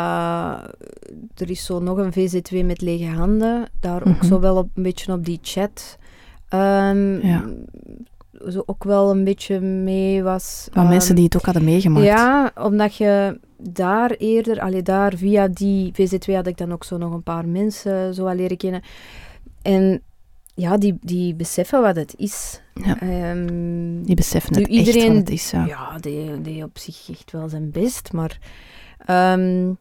Er 1.34 1.50
is 1.50 1.64
zo 1.64 1.78
nog 1.80 1.96
een 1.98 2.12
VZ2 2.12 2.64
met 2.66 2.80
lege 2.80 3.06
handen. 3.06 3.68
Daar 3.80 4.00
ook 4.00 4.16
Mhm. 4.16 4.24
zo 4.24 4.40
wel 4.40 4.56
op, 4.56 4.68
een 4.74 4.82
beetje 4.82 5.12
op 5.12 5.24
die 5.24 5.38
chat. 5.42 5.98
ehm, 6.48 7.26
Ja. 7.26 7.44
Zo 8.48 8.62
ook 8.66 8.84
wel 8.84 9.10
een 9.10 9.24
beetje 9.24 9.60
mee 9.60 10.22
was. 10.22 10.68
Van 10.72 10.82
ehm, 10.82 10.90
mensen 10.92 11.14
die 11.14 11.24
het 11.24 11.36
ook 11.36 11.44
hadden 11.44 11.64
meegemaakt. 11.64 12.06
Ja, 12.06 12.52
omdat 12.62 12.96
je 12.96 13.40
daar 13.58 14.10
eerder, 14.10 14.60
allee, 14.60 14.82
daar 14.82 15.12
via 15.16 15.48
die 15.48 15.92
VZ2 15.92 16.34
had 16.34 16.46
ik 16.46 16.56
dan 16.56 16.72
ook 16.72 16.84
zo 16.84 16.96
nog 16.96 17.12
een 17.12 17.22
paar 17.22 17.46
mensen 17.48 18.14
zo 18.14 18.26
al 18.26 18.34
leren 18.34 18.56
kennen. 18.56 18.82
En 19.66 20.02
ja, 20.54 20.76
die, 20.76 20.98
die 21.00 21.34
beseffen 21.34 21.82
wat 21.82 21.96
het 21.96 22.14
is. 22.16 22.60
Ja. 22.74 23.00
Ehm, 23.00 24.02
Die 24.02 24.14
beseffen 24.16 24.54
het 24.54 24.62
echt 24.68 24.70
iedereen- 24.70 25.08
wat 25.08 25.16
het 25.16 25.30
is. 25.30 25.50
Ja. 25.50 25.64
ja, 25.66 25.98
die, 25.98 26.40
die 26.40 26.62
op 26.64 26.78
zich 26.78 27.08
echt 27.10 27.32
wel 27.32 27.48
zijn 27.48 27.70
best. 27.70 28.12
Maar 28.12 28.38
ehm, 29.06 29.72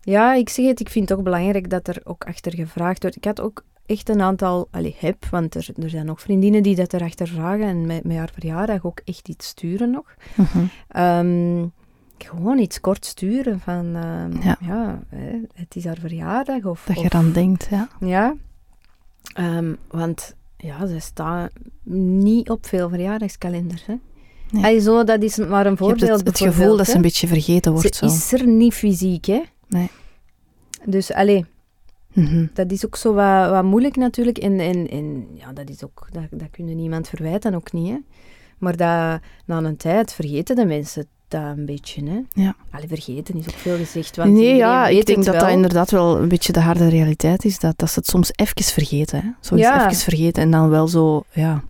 ja, 0.00 0.34
ik 0.34 0.48
zeg 0.48 0.66
het, 0.66 0.80
ik 0.80 0.88
vind 0.88 1.08
het 1.08 1.18
ook 1.18 1.24
belangrijk 1.24 1.70
dat 1.70 1.88
er 1.88 2.00
ook 2.04 2.24
achter 2.24 2.54
gevraagd 2.54 3.02
wordt. 3.02 3.16
Ik 3.16 3.24
had 3.24 3.40
ook 3.40 3.64
echt 3.86 4.08
een 4.08 4.20
aantal, 4.20 4.68
allee, 4.70 4.96
heb, 4.98 5.24
want 5.30 5.54
er, 5.54 5.68
er 5.82 5.90
zijn 5.90 6.10
ook 6.10 6.20
vriendinnen 6.20 6.62
die 6.62 6.74
dat 6.76 6.92
erachter 6.92 7.28
vragen 7.28 7.66
en 7.66 7.86
met, 7.86 8.04
met 8.04 8.16
haar 8.16 8.30
verjaardag 8.32 8.84
ook 8.84 9.00
echt 9.04 9.28
iets 9.28 9.46
sturen 9.46 9.90
nog. 9.90 10.14
Mhm. 10.34 10.64
Ehm, 10.88 11.66
gewoon 12.18 12.58
iets 12.58 12.80
kort 12.80 13.04
sturen 13.06 13.60
van, 13.60 13.86
Ja. 14.42 14.56
ja, 14.60 15.00
hè, 15.08 15.40
het 15.54 15.76
is 15.76 15.84
haar 15.84 15.98
verjaardag. 16.00 16.64
Of, 16.64 16.84
Dat 16.86 17.00
je 17.00 17.04
eraan 17.04 17.32
denkt, 17.32 17.66
ja. 17.70 17.88
Ja, 18.00 18.34
Ehm, 19.34 19.74
want 19.90 20.34
ja, 20.56 20.86
ze 20.86 20.98
staan 20.98 21.48
niet 22.22 22.50
op 22.50 22.66
veel 22.66 22.88
verjaardagskalenders. 22.88 23.86
Hè. 23.86 23.94
Nee. 24.50 24.80
Zo, 24.80 25.04
dat 25.04 25.22
is 25.22 25.36
maar 25.36 25.48
een 25.48 25.52
Je 25.56 25.60
hebt 25.68 25.78
voorbeeld. 25.78 26.18
het, 26.18 26.26
het 26.26 26.38
gevoel 26.38 26.76
dat 26.76 26.86
ze 26.86 26.94
een 26.96 27.02
beetje 27.02 27.26
vergeten 27.26 27.72
wordt. 27.72 27.96
Ze 27.96 28.08
Zo. 28.08 28.14
is 28.14 28.32
er 28.32 28.46
niet 28.46 28.74
fysiek, 28.74 29.24
hè. 29.24 29.42
Nee. 29.68 29.90
Dus, 30.84 31.12
allee, 31.12 31.44
Mhm. 32.12 32.46
dat 32.52 32.70
is 32.72 32.84
ook 32.84 32.96
zo 32.96 33.14
wat, 33.14 33.50
wat 33.50 33.64
moeilijk 33.64 33.96
natuurlijk. 33.96 34.38
En, 34.38 34.60
en, 34.60 34.88
en 34.88 35.26
ja, 35.34 35.52
dat 35.52 35.68
is 35.70 35.84
ook, 35.84 36.08
dat, 36.12 36.22
dat 36.30 36.50
kunnen 36.50 36.76
niemand 36.76 37.08
verwijten, 37.08 37.54
ook 37.54 37.72
niet, 37.72 37.88
hè. 37.90 37.96
Maar 38.58 38.76
dat, 38.76 39.20
na 39.46 39.62
een 39.68 39.76
tijd 39.76 40.12
vergeten 40.12 40.56
de 40.56 40.64
mensen 40.66 41.06
dat 41.42 41.56
een 41.56 41.66
beetje, 41.66 42.02
hè. 42.10 42.20
Ja. 42.42 42.54
Allee, 42.70 42.88
vergeten 42.88 43.36
is 43.36 43.48
ook 43.48 43.54
veel 43.54 43.76
gezegd, 43.76 44.16
want 44.16 44.32
Nee, 44.32 44.54
ja, 44.56 44.86
ik 44.86 45.06
denk 45.06 45.24
dat 45.24 45.34
wel. 45.34 45.42
dat 45.44 45.52
inderdaad 45.52 45.90
wel 45.90 46.18
een 46.18 46.28
beetje 46.28 46.52
de 46.52 46.60
harde 46.60 46.88
realiteit 46.88 47.44
is. 47.44 47.58
Dat, 47.58 47.78
dat 47.78 47.90
ze 47.90 47.98
het 47.98 48.08
soms 48.08 48.30
even 48.34 48.62
vergeten. 48.64 49.20
Hè? 49.20 49.28
Zoiets 49.40 49.68
Ja. 49.68 49.84
even 49.90 49.96
vergeten 50.02 50.42
en 50.42 50.50
dan 50.50 50.68
wel 50.68 50.88
zo, 50.88 51.22
ja. 51.32 51.62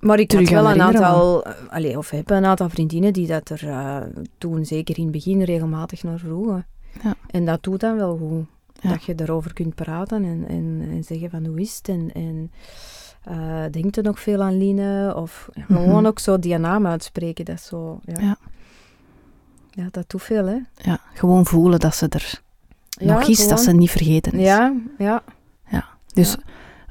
Maar 0.00 0.18
ik 0.18 0.32
had 0.32 0.48
wel 0.48 0.70
een 0.70 0.82
aantal, 0.82 1.44
allee, 1.68 1.98
of 1.98 2.10
heb 2.10 2.30
een 2.30 2.44
aantal 2.44 2.68
vriendinnen 2.68 3.12
die 3.12 3.26
dat 3.26 3.48
er 3.50 3.68
eh, 3.68 3.96
toen 4.38 4.64
zeker 4.64 4.96
in 4.96 5.02
het 5.02 5.12
begin 5.12 5.42
regelmatig 5.42 6.02
naar 6.02 6.18
vroegen. 6.18 6.66
Ja. 7.02 7.14
En 7.30 7.44
dat 7.44 7.62
doet 7.62 7.80
dan 7.80 7.96
wel 7.96 8.16
goed. 8.16 8.44
Ja. 8.80 8.90
Dat 8.90 9.04
je 9.04 9.14
erover 9.16 9.52
kunt 9.52 9.74
praten 9.74 10.24
en, 10.24 10.44
en, 10.48 10.88
en 10.90 11.04
zeggen 11.04 11.30
van 11.30 11.46
hoe 11.46 11.60
is 11.60 11.76
het 11.76 11.88
en, 11.88 12.10
en 12.14 12.50
eh, 13.24 13.62
denkt 13.70 13.96
er 13.96 14.02
nog 14.02 14.20
veel 14.20 14.42
aan 14.42 14.58
Line? 14.58 15.12
Of 15.16 15.48
Mhm. 15.54 15.72
gewoon 15.82 16.06
ook 16.06 16.18
zo 16.18 16.38
die 16.38 16.58
naam 16.58 16.86
uitspreken. 16.86 17.44
Dat 17.44 17.54
is 17.54 17.66
zo, 17.66 18.00
ja. 18.04 18.20
Ja. 18.20 18.36
Ja, 19.76 19.88
dat 19.90 20.04
doet 20.10 20.22
veel, 20.22 20.46
hè. 20.46 20.56
ja. 20.82 20.98
Gewoon 21.14 21.46
voelen 21.46 21.80
dat 21.80 21.94
ze 21.96 22.06
er 22.08 22.40
Ja, 22.88 23.14
nog 23.18 23.28
is, 23.28 23.48
dat 23.48 23.60
ze 23.60 23.72
niet 23.72 23.90
vergeten 23.90 24.32
is. 24.32 24.44
Ja, 24.46 24.72
ja. 24.98 25.22
Dus 26.14 26.30
Ja. 26.30 26.36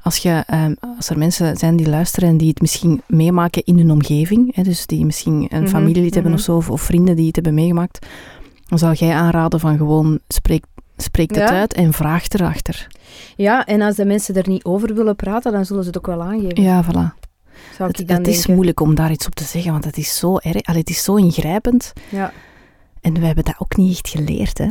als, 0.02 0.16
je, 0.16 0.42
ehm, 0.46 0.74
als 0.96 1.08
er 1.10 1.18
mensen 1.18 1.56
zijn 1.56 1.76
die 1.76 1.88
luisteren 1.88 2.28
en 2.28 2.36
die 2.36 2.48
het 2.48 2.60
misschien 2.60 3.02
meemaken 3.06 3.64
in 3.64 3.78
hun 3.78 3.90
omgeving, 3.90 4.54
hè, 4.54 4.62
dus 4.62 4.86
die 4.86 5.04
misschien 5.04 5.46
een 5.50 5.60
Mhm, 5.62 5.70
familielid 5.70 6.14
hebben 6.14 6.32
mhm. 6.32 6.40
of 6.40 6.46
zo, 6.46 6.56
of, 6.56 6.70
of 6.70 6.80
vrienden 6.82 7.16
die 7.16 7.26
het 7.26 7.34
hebben 7.34 7.54
meegemaakt, 7.54 8.06
dan 8.68 8.78
zou 8.78 8.94
jij 8.94 9.14
aanraden 9.14 9.60
van 9.60 9.76
gewoon 9.76 10.18
spreek, 10.28 10.64
spreek 10.96 11.30
het 11.30 11.38
Ja. 11.48 11.58
uit 11.58 11.72
en 11.72 11.92
vraag 11.92 12.28
erachter. 12.28 12.86
Ja, 13.36 13.66
en 13.66 13.80
als 13.82 13.96
de 13.96 14.04
mensen 14.04 14.34
er 14.34 14.48
niet 14.48 14.64
over 14.64 14.94
willen 14.94 15.16
praten, 15.16 15.52
dan 15.52 15.64
zullen 15.66 15.82
ze 15.82 15.88
het 15.88 15.98
ook 15.98 16.06
wel 16.06 16.22
aangeven. 16.22 16.62
Ja, 16.62 16.84
voilà. 16.84 17.22
Zou 17.76 17.88
ik 17.90 17.96
Het, 17.96 18.08
dan 18.08 18.16
het 18.16 18.26
is 18.26 18.46
moeilijk 18.46 18.80
om 18.80 18.94
daar 18.94 19.10
iets 19.10 19.26
op 19.26 19.34
te 19.34 19.44
zeggen, 19.44 19.72
want 19.72 19.84
het 19.84 19.96
is 19.96 20.16
zo 20.18 20.36
erg, 20.38 20.62
allee, 20.62 20.80
het 20.80 20.90
is 20.90 21.02
zo 21.02 21.14
ingrijpend. 21.14 21.92
Ja. 22.08 22.32
En 23.04 23.14
we 23.20 23.26
hebben 23.26 23.44
dat 23.44 23.54
ook 23.58 23.76
niet 23.76 23.90
echt 23.92 24.08
geleerd, 24.08 24.58
hè? 24.58 24.68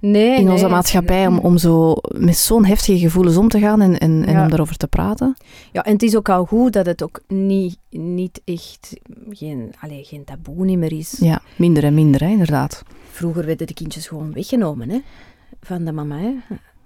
Nee, 0.00 0.38
in 0.40 0.50
onze 0.50 0.64
nee. 0.64 0.72
maatschappij, 0.72 1.26
om, 1.26 1.38
om 1.38 1.58
zo 1.58 1.96
met 2.08 2.36
zo'n 2.36 2.64
heftige 2.64 2.98
gevoelens 2.98 3.36
om 3.36 3.48
te 3.48 3.58
gaan 3.60 3.80
en, 3.80 3.98
en, 3.98 4.24
en 4.24 4.40
om 4.40 4.48
daarover 4.48 4.76
te 4.76 4.86
praten. 4.86 5.36
Ja, 5.72 5.82
en 5.84 5.92
het 5.92 6.02
is 6.02 6.16
ook 6.16 6.28
al 6.28 6.44
goed 6.44 6.72
dat 6.72 6.86
het 6.86 7.02
ook 7.02 7.20
niet, 7.28 7.78
niet 7.90 8.40
echt 8.44 8.96
geen, 9.30 9.74
geen 9.80 10.24
taboe 10.24 10.64
niet 10.64 10.78
meer 10.78 10.92
is. 10.92 11.16
Ja, 11.20 11.42
minder 11.56 11.84
en 11.84 11.94
minder, 11.94 12.20
hè, 12.20 12.28
inderdaad. 12.28 12.82
Vroeger 13.10 13.46
werden 13.46 13.66
de 13.66 13.74
kindjes 13.74 14.06
gewoon 14.06 14.32
weggenomen 14.32 14.88
hè, 14.90 15.00
van 15.60 15.84
de 15.84 15.92
mama. 15.92 16.18
Hè. 16.18 16.34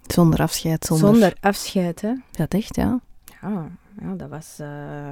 Zonder 0.07 0.41
afscheid, 0.41 0.85
zonder... 0.85 1.09
Zonder, 1.09 1.37
afscheid. 1.41 2.01
Hè. 2.01 2.13
Dat 2.31 2.55
echt, 2.55 2.77
ja. 2.77 3.01
Ja, 3.43 3.69
ja, 4.03 4.15
dat 4.15 4.29
was... 4.29 4.57
eh, 4.59 5.09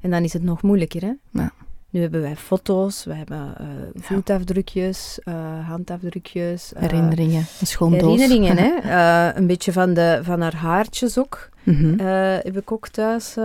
En 0.00 0.10
dan 0.10 0.22
is 0.22 0.32
het 0.32 0.42
nog 0.42 0.62
moeilijker. 0.62 1.02
Hè. 1.02 1.12
Ja. 1.30 1.52
Nu 1.96 2.02
hebben 2.02 2.20
wij 2.20 2.36
foto's, 2.36 3.04
we 3.04 3.14
hebben 3.14 3.54
eh, 3.58 3.66
voetafdrukjes, 3.94 5.18
eh, 5.24 5.68
handafdrukjes. 5.68 6.72
eh, 6.72 6.82
Herinneringen, 6.82 7.46
een 7.60 7.66
schoon 7.66 7.98
doos. 7.98 8.20
Herinneringen, 8.20 8.56
hè. 8.56 9.34
Een 9.38 9.46
beetje 9.46 9.72
van, 9.72 9.94
de, 9.94 10.20
van 10.22 10.40
haar 10.40 10.54
haartjes 10.54 11.18
ook. 11.18 11.48
Mhm. 11.62 11.98
Heb 12.44 12.56
ik 12.56 12.72
ook 12.72 12.88
thuis 12.88 13.36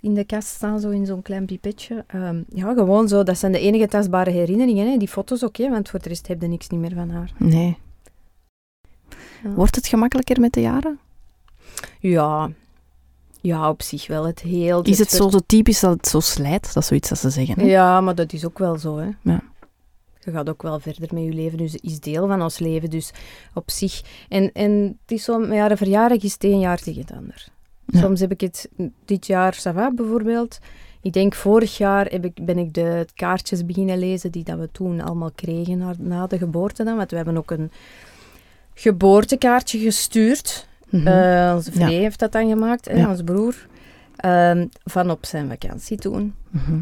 in 0.00 0.14
de 0.14 0.24
kast 0.24 0.48
staan, 0.48 0.80
zo 0.80 0.90
in 0.90 1.06
zo'n 1.06 1.22
klein 1.22 1.46
pipetje. 1.46 2.04
Ehm, 2.06 2.42
ja, 2.48 2.72
gewoon 2.74 3.08
zo. 3.08 3.22
Dat 3.22 3.38
zijn 3.38 3.52
de 3.52 3.60
enige 3.60 3.88
tastbare 3.88 4.30
herinneringen. 4.30 4.90
Hè. 4.90 4.96
Die 4.96 5.08
foto's 5.08 5.44
ook, 5.44 5.56
hè, 5.56 5.70
want 5.70 5.88
voor 5.88 6.00
de 6.02 6.08
rest 6.08 6.26
heb 6.26 6.40
je 6.40 6.48
niks 6.48 6.68
niet 6.68 6.80
meer 6.80 6.94
van 6.94 7.10
haar. 7.10 7.32
Nee. 7.36 7.78
Ja. 9.42 9.50
Wordt 9.50 9.74
het 9.76 9.86
gemakkelijker 9.86 10.40
met 10.40 10.52
de 10.52 10.60
jaren? 10.60 10.98
Ja, 12.00 12.50
ja 13.40 13.68
op 13.68 13.82
zich 13.82 14.06
wel. 14.06 14.26
Het 14.26 14.40
heel... 14.40 14.82
Is 14.82 14.98
het 14.98 15.10
zo, 15.10 15.30
zo 15.30 15.38
typisch 15.46 15.80
dat 15.80 15.96
het 15.96 16.06
zo 16.06 16.20
slijt? 16.20 16.74
Dat 16.74 16.82
is 16.82 16.86
zoiets 16.86 17.08
dat 17.08 17.18
ze 17.18 17.30
zeggen. 17.30 17.60
Hè? 17.60 17.66
Ja, 17.66 18.00
maar 18.00 18.14
dat 18.14 18.32
is 18.32 18.44
ook 18.44 18.58
wel 18.58 18.78
zo, 18.78 18.98
hè. 18.98 19.08
Ja. 19.22 19.42
Je 20.24 20.30
gaat 20.30 20.48
ook 20.48 20.62
wel 20.62 20.80
verder 20.80 21.08
met 21.14 21.24
je 21.24 21.32
leven, 21.32 21.58
dus 21.58 21.72
het 21.72 21.82
is 21.82 22.00
deel 22.00 22.26
van 22.26 22.42
ons 22.42 22.58
leven. 22.58 22.90
Dus 22.90 23.10
op 23.54 23.70
zich... 23.70 24.02
En, 24.28 24.52
en 24.52 24.98
het 25.02 25.12
is 25.12 25.24
zo, 25.24 25.38
met 25.38 25.58
haar 25.58 25.76
verjaardag 25.76 26.22
is 26.22 26.32
het 26.32 26.44
een 26.44 26.60
jaar 26.60 26.78
tegen 26.78 27.00
het 27.00 27.12
ander. 27.12 27.48
Ja. 27.86 28.00
Soms 28.00 28.20
heb 28.20 28.30
ik 28.30 28.40
het 28.40 28.68
dit 29.04 29.26
jaar, 29.26 29.54
ça 29.54 29.74
va, 29.74 29.92
bijvoorbeeld. 29.94 30.58
Ik 31.02 31.12
denk 31.12 31.34
vorig 31.34 31.76
jaar 31.76 32.06
heb 32.06 32.24
ik, 32.24 32.44
ben 32.44 32.58
ik 32.58 32.74
de 32.74 33.06
kaartjes 33.14 33.66
beginnen 33.66 33.98
lezen 33.98 34.32
die 34.32 34.44
dat 34.44 34.58
we 34.58 34.68
toen 34.72 35.00
allemaal 35.00 35.30
kregen 35.34 35.78
na, 35.78 35.94
na 35.98 36.26
de 36.26 36.38
geboorte 36.38 36.84
dan. 36.84 36.96
Want 36.96 37.10
we 37.10 37.16
hebben 37.16 37.36
ook 37.36 37.50
een 37.50 37.70
geboortekaartje 38.74 39.78
gestuurd. 39.78 40.68
Eh, 40.90 41.52
onze 41.56 41.70
Ja. 41.78 41.86
Vree 41.86 41.98
heeft 42.00 42.18
dat 42.18 42.32
dan 42.32 42.48
gemaakt, 42.48 42.88
hè, 42.88 42.96
Ja. 42.96 43.08
onze 43.08 43.24
broer. 43.24 43.66
Ehm, 44.16 44.66
van 44.84 45.10
op 45.10 45.26
zijn 45.26 45.48
vakantie 45.48 45.96
toen. 45.98 46.34
Mhm. 46.50 46.80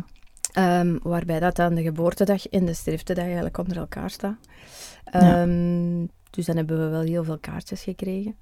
Ehm, 0.52 0.96
waarbij 1.02 1.40
dat 1.40 1.56
dan 1.56 1.74
de 1.74 1.82
geboortedag 1.82 2.46
en 2.48 2.64
de 2.64 2.74
sterftedag 2.74 3.24
eigenlijk 3.24 3.58
onder 3.58 3.76
elkaar 3.76 4.10
staan. 4.10 4.38
Ja. 5.12 5.40
Ehm, 5.42 6.06
dus 6.30 6.46
dan 6.46 6.56
hebben 6.56 6.78
we 6.84 6.88
wel 6.90 7.00
heel 7.00 7.24
veel 7.24 7.38
kaartjes 7.38 7.82
gekregen. 7.82 8.36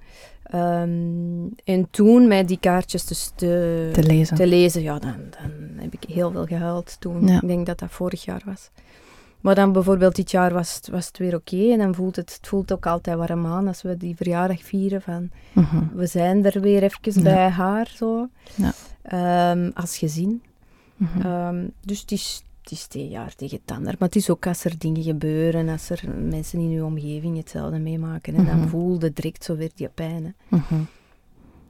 En 1.65 1.87
toen 1.91 2.29
met 2.29 2.49
die 2.49 2.59
kaartjes 2.61 3.07
dus 3.07 3.33
te, 3.35 3.91
Te 3.93 4.03
lezen. 4.03 4.37
te 4.37 4.47
lezen, 4.47 4.83
ja, 4.83 4.99
dan, 4.99 5.17
dan 5.31 5.51
heb 5.83 5.93
ik 5.95 6.05
heel 6.09 6.31
veel 6.31 6.45
gehuild 6.47 6.97
toen. 7.01 7.29
Ik 7.29 7.49
denk 7.49 7.67
dat 7.67 7.79
dat 7.79 7.91
vorig 7.91 8.25
jaar 8.25 8.43
was. 8.45 8.71
Maar 9.41 9.55
dan 9.55 9.73
bijvoorbeeld 9.73 10.17
dit 10.17 10.31
jaar 10.31 10.53
was 10.53 10.75
het, 10.75 10.89
was 10.89 11.07
het 11.07 11.19
weer 11.19 11.35
oké. 11.35 11.71
en 11.73 11.79
dan 11.79 11.95
voelt 11.95 12.17
het, 12.17 12.35
het 12.37 12.47
voelt 12.49 12.73
ook 12.73 12.87
altijd 12.87 13.17
warm 13.17 13.47
aan 13.47 13.67
als 13.69 13.83
we 13.83 13.97
die 13.97 14.17
verjaardag 14.17 14.63
vieren. 14.63 15.03
Van, 15.03 15.31
Mhm. 15.53 15.85
we 15.95 16.07
zijn 16.07 16.45
er 16.45 16.61
weer 16.61 16.83
even 16.83 17.13
Ja. 17.15 17.23
bij 17.23 17.49
haar, 17.49 17.93
zo. 17.97 18.29
Ja. 18.55 18.73
Ehm, 19.03 19.71
als 19.75 19.99
gezin. 19.99 20.43
Mhm. 20.97 21.21
Ehm, 21.21 21.67
dus 21.81 22.01
het 22.01 22.11
is, 22.13 22.43
het 22.63 22.71
is 22.71 22.87
twee 22.87 23.09
jaar 23.09 23.35
tegen 23.35 23.59
het 23.65 23.77
ander. 23.77 23.95
Maar 23.99 24.09
het 24.09 24.17
is 24.17 24.31
ook 24.31 24.47
als 24.47 24.65
er 24.65 24.79
dingen 24.79 25.03
gebeuren, 25.03 25.69
als 25.69 25.91
er 25.91 26.03
mensen 26.21 26.59
in 26.61 26.71
uw 26.71 26.85
omgeving 26.85 27.37
hetzelfde 27.37 27.79
meemaken. 27.79 28.35
En 28.35 28.43
Mhm. 28.43 28.59
dan 28.59 28.69
voel 28.69 28.99
je 29.01 29.13
direct 29.13 29.45
zo 29.45 29.57
weer 29.57 29.71
die 29.75 29.89
pijn. 29.89 30.25
Hè. 30.25 30.57
Mhm. 30.57 30.81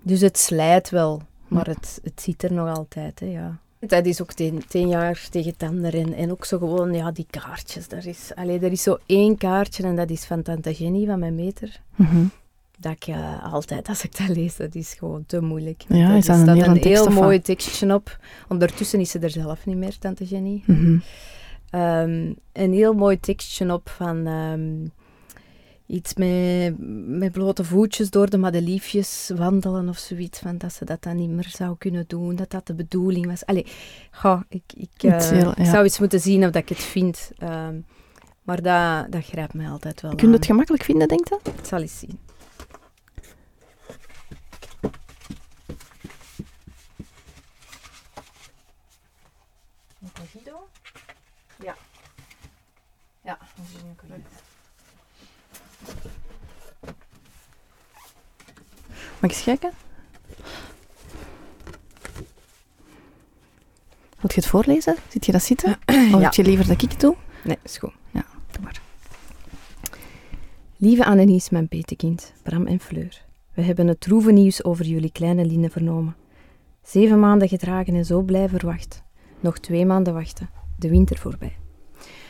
Dus 0.02 0.20
het 0.20 0.38
slijt 0.38 0.90
wel, 0.90 1.22
maar 1.48 1.66
het, 1.66 2.00
het 2.02 2.20
zit 2.20 2.42
er 2.42 2.52
nog 2.52 2.76
altijd. 2.76 3.20
Hè, 3.20 3.26
ja. 3.26 3.58
Dat 3.86 4.06
is 4.06 4.22
ook 4.22 4.32
tien, 4.32 4.62
tien 4.68 4.88
jaar 4.88 5.26
tegen 5.30 5.50
het 5.50 5.62
ander. 5.62 5.94
En, 5.94 6.12
en 6.12 6.30
ook 6.30 6.44
zo 6.44 6.58
gewoon, 6.58 6.94
ja, 6.94 7.10
die 7.10 7.26
kaartjes. 7.30 7.88
Er 7.88 8.06
is, 8.06 8.32
allee, 8.34 8.58
er 8.58 8.72
is 8.72 8.82
zo 8.82 8.98
één 9.06 9.36
kaartje 9.36 9.82
en 9.82 9.96
dat 9.96 10.10
is 10.10 10.24
van 10.24 10.42
tante 10.42 10.72
Jenny, 10.72 11.06
van 11.06 11.18
mijn 11.18 11.34
meter. 11.34 11.80
Mhm. 11.96 12.24
Dat 12.78 12.92
ik 12.92 13.06
eh, 13.06 13.52
altijd, 13.52 13.88
als 13.88 14.04
ik 14.04 14.18
dat 14.18 14.36
lees, 14.36 14.56
dat 14.56 14.74
is 14.74 14.94
gewoon 14.98 15.24
te 15.26 15.40
moeilijk. 15.40 15.84
Ja, 15.88 16.10
er 16.10 16.16
is 16.16 16.26
dat 16.26 16.46
een 16.48 16.76
heel 16.76 17.10
mooi 17.10 17.40
tekstje 17.40 17.94
op. 17.94 18.18
Ondertussen 18.48 19.00
is 19.00 19.10
ze 19.10 19.18
er 19.18 19.30
zelf 19.30 19.66
niet 19.66 19.76
meer, 19.76 19.98
tante 19.98 20.24
Jenny. 20.24 20.62
Mhm. 20.66 20.98
Ehm, 21.70 22.32
een 22.52 22.72
heel 22.72 22.92
mooi 22.94 23.20
tekstje 23.20 23.72
op 23.72 23.88
van... 23.88 24.26
ehm, 24.26 24.88
iets 25.86 26.14
met, 26.14 26.74
met 27.18 27.32
blote 27.32 27.64
voetjes 27.64 28.10
door 28.10 28.30
de 28.30 28.38
madeliefjes 28.38 29.30
wandelen 29.34 29.88
of 29.88 29.98
zoiets. 29.98 30.38
Van 30.38 30.58
dat 30.58 30.72
ze 30.72 30.84
dat 30.84 31.02
dan 31.02 31.16
niet 31.16 31.30
meer 31.30 31.48
zou 31.48 31.76
kunnen 31.78 32.04
doen, 32.06 32.36
dat 32.36 32.50
dat 32.50 32.66
de 32.66 32.74
bedoeling 32.74 33.26
was. 33.26 33.46
Allee, 33.46 33.66
goh, 34.10 34.40
ik, 34.48 34.62
ik, 34.74 35.02
uh, 35.02 35.18
heel, 35.18 35.38
ja. 35.38 35.56
ik 35.56 35.66
zou 35.66 35.84
eens 35.84 35.98
moeten 35.98 36.20
zien 36.20 36.44
of 36.44 36.50
dat 36.50 36.62
ik 36.62 36.68
het 36.68 36.78
vind. 36.78 37.30
Um, 37.42 37.84
maar 38.42 38.62
dat, 38.62 39.12
dat 39.12 39.24
grijpt 39.24 39.54
mij 39.54 39.68
altijd 39.68 40.00
wel 40.00 40.14
Kun 40.14 40.28
je 40.28 40.34
het 40.34 40.46
gemakkelijk 40.46 40.84
vinden, 40.84 41.08
denk 41.08 41.28
je? 41.28 41.38
Ik 41.42 41.64
zal 41.64 41.80
eens 41.80 41.98
zien. 41.98 42.18
Ja. 51.62 51.74
Ja, 53.22 53.38
dat 53.56 53.66
is 53.68 53.82
een 53.82 54.24
Mag 59.20 59.30
ik 59.30 59.36
eens 59.36 59.42
kijken? 59.44 59.70
Wilt 64.18 64.34
je 64.34 64.40
het 64.40 64.46
voorlezen? 64.46 64.96
Zit 65.08 65.26
je 65.26 65.32
dat 65.32 65.42
zitten? 65.42 65.70
Of 65.86 66.10
Ja. 66.10 66.18
heb 66.18 66.32
je 66.34 66.42
liever 66.42 66.66
dat 66.66 66.82
ik 66.82 66.90
het 66.90 67.00
doe? 67.00 67.16
Nee, 67.44 67.58
is 67.62 67.78
goed. 67.78 67.92
Ja, 68.10 68.24
doe 68.50 68.62
maar. 68.62 68.80
Lieve 70.76 71.04
Annelies, 71.04 71.50
mijn 71.50 71.68
petekind, 71.68 72.32
Bram 72.42 72.66
en 72.66 72.80
Fleur. 72.80 73.24
We 73.54 73.62
hebben 73.62 73.86
het 73.86 74.00
droeve 74.00 74.32
nieuws 74.32 74.64
over 74.64 74.84
jullie 74.84 75.12
kleine 75.12 75.44
Line 75.44 75.70
vernomen. 75.70 76.16
Zeven 76.82 77.20
maanden 77.20 77.48
gedragen 77.48 77.94
en 77.94 78.04
zo 78.04 78.22
blij 78.22 78.48
verwacht. 78.48 79.02
Nog 79.40 79.58
twee 79.58 79.86
maanden 79.86 80.14
wachten. 80.14 80.50
De 80.78 80.88
winter 80.88 81.18
voorbij. 81.18 81.56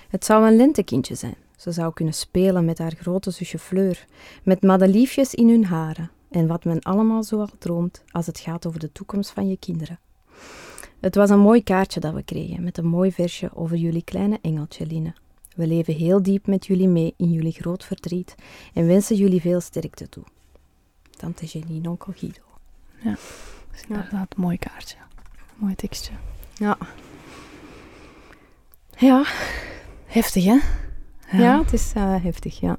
Het 0.09 0.24
zou 0.24 0.47
een 0.47 0.57
lentekindje 0.57 1.14
zijn. 1.14 1.34
Ze 1.57 1.72
zou 1.72 1.93
kunnen 1.93 2.14
spelen 2.14 2.64
met 2.64 2.78
haar 2.78 2.93
grote 3.01 3.30
zusje 3.30 3.59
Fleur, 3.59 4.07
met 4.43 4.62
madeliefjes 4.62 5.34
in 5.34 5.49
hun 5.49 5.64
haren 5.64 6.11
en 6.37 6.47
wat 6.47 6.64
men 6.64 6.80
allemaal 6.80 7.22
zo 7.22 7.41
al 7.41 7.49
droomt 7.59 8.03
als 8.11 8.26
het 8.26 8.39
gaat 8.39 8.66
over 8.66 8.80
de 8.80 8.93
toekomst 8.93 9.30
van 9.30 9.49
je 9.49 9.57
kinderen. 9.57 9.99
Het 11.01 11.14
was 11.14 11.30
een 11.30 11.39
mooi 11.39 11.62
kaartje 11.62 12.01
dat 12.01 12.14
we 12.14 12.22
kregen 12.22 12.62
met 12.62 12.78
een 12.78 12.87
mooi 12.87 13.12
versje 13.12 13.51
over 13.55 13.76
jullie 13.76 14.05
kleine 14.05 14.39
engeltje 14.43 14.87
Line. 14.87 15.14
We 15.55 15.66
leven 15.66 15.95
heel 15.95 16.22
diep 16.22 16.47
met 16.47 16.66
jullie 16.66 16.89
mee 16.89 17.14
in 17.16 17.32
jullie 17.32 17.53
groot 17.53 17.84
verdriet 17.84 18.34
en 18.74 18.87
wensen 18.87 19.16
jullie 19.16 19.41
veel 19.41 19.61
sterkte 19.61 20.09
toe. 20.09 20.24
Tante 21.11 21.47
Jenny 21.47 21.76
en 21.76 21.89
onkel 21.89 22.12
Guido. 22.16 22.43
Dat 23.03 23.18
is 23.74 23.82
inderdaad 23.89 24.34
een 24.37 24.43
mooi 24.43 24.59
kaartje. 24.59 24.97
Mooi 25.57 25.74
tekstje. 25.74 26.12
Ja. 26.55 26.78
Ja, 28.99 29.24
Heftig, 30.07 30.45
hè? 30.45 30.59
ja. 31.39 31.59
het 31.59 31.72
is 31.72 31.93
eh, 31.95 32.22
heftig, 32.22 32.61
ja. 32.61 32.78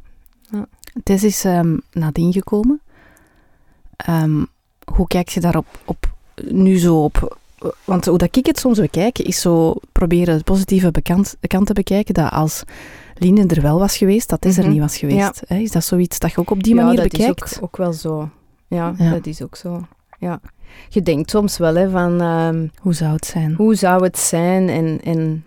Tess 1.04 1.24
is 1.24 1.46
ehm, 1.46 1.78
nadien 1.92 2.34
gekomen. 2.34 2.82
Ehm, 3.98 4.44
hoe 4.94 5.08
kijk 5.08 5.30
je 5.30 5.40
daarop 5.40 5.66
op, 5.86 6.14
nu 6.44 6.78
zo 6.78 7.04
op? 7.04 7.38
Want 7.84 8.06
hoe 8.06 8.18
dat 8.18 8.36
ik 8.38 8.46
het 8.46 8.60
soms 8.60 8.80
bekijk, 8.80 9.20
is 9.20 9.42
zo 9.42 9.76
proberen 9.92 10.34
het 10.34 10.44
positieve 10.44 10.92
bekant, 10.92 11.36
kant 11.48 11.68
te 11.68 11.74
bekijken, 11.74 12.14
dat 12.14 12.32
als 12.32 12.64
Line 13.16 13.46
er 13.46 13.62
wel 13.62 13.80
was 13.80 13.98
geweest, 13.98 14.30
dat 14.30 14.42
Tess 14.42 14.58
er 14.58 14.64
Mhm. 14.64 14.72
niet 14.72 14.82
was 14.82 14.98
geweest. 14.98 15.42
Is 15.48 15.72
dat 15.72 15.84
zoiets 15.84 16.20
dat 16.20 16.32
je 16.32 16.38
ook 16.38 16.50
op 16.52 16.64
die 16.64 16.76
ja, 16.76 16.82
manier 16.84 17.00
dat 17.02 17.10
bekijkt? 17.12 17.44
is 17.52 17.58
ook, 17.58 17.64
ook 17.64 17.78
wel 17.78 17.94
zo. 17.94 18.30
Ja, 18.68 18.94
Ja. 18.98 19.12
dat 19.12 19.26
is 19.26 19.42
ook 19.42 19.56
zo. 19.56 19.86
Ja. 20.20 20.40
Je 20.90 21.02
denkt 21.02 21.30
soms 21.30 21.58
wel 21.58 21.76
hè, 21.76 21.90
van 21.90 22.22
ehm, 22.22 22.68
Hoe 22.82 22.94
zou 22.94 23.14
het 23.14 23.26
zijn? 23.26 23.54
hoe 23.54 23.76
zou 23.76 24.04
het 24.04 24.18
zijn 24.18 24.70
en, 24.70 25.00
en 25.04 25.46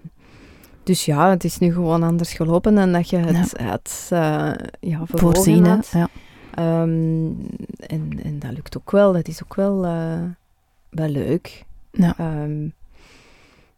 dus 0.82 1.04
ja, 1.04 1.30
het 1.30 1.44
is 1.44 1.58
nu 1.58 1.72
gewoon 1.72 2.02
anders 2.02 2.32
gelopen 2.32 2.74
dan 2.74 2.92
dat 2.92 3.10
je 3.10 3.16
het 3.16 3.52
had 3.62 4.08
uh, 4.12 4.50
ja, 4.80 5.00
Voorzien, 5.06 5.66
had. 5.66 5.90
Ja. 5.92 6.08
Ehm, 6.54 7.26
en, 7.86 8.10
en 8.22 8.38
dat 8.38 8.52
lukt 8.52 8.76
ook 8.78 8.90
wel. 8.90 9.12
Dat 9.12 9.28
is 9.28 9.42
ook 9.42 9.54
wel, 9.54 9.84
eh, 9.84 10.20
wel 10.90 11.08
leuk. 11.08 11.64
Ja. 11.92 12.14
Ehm, 12.18 12.62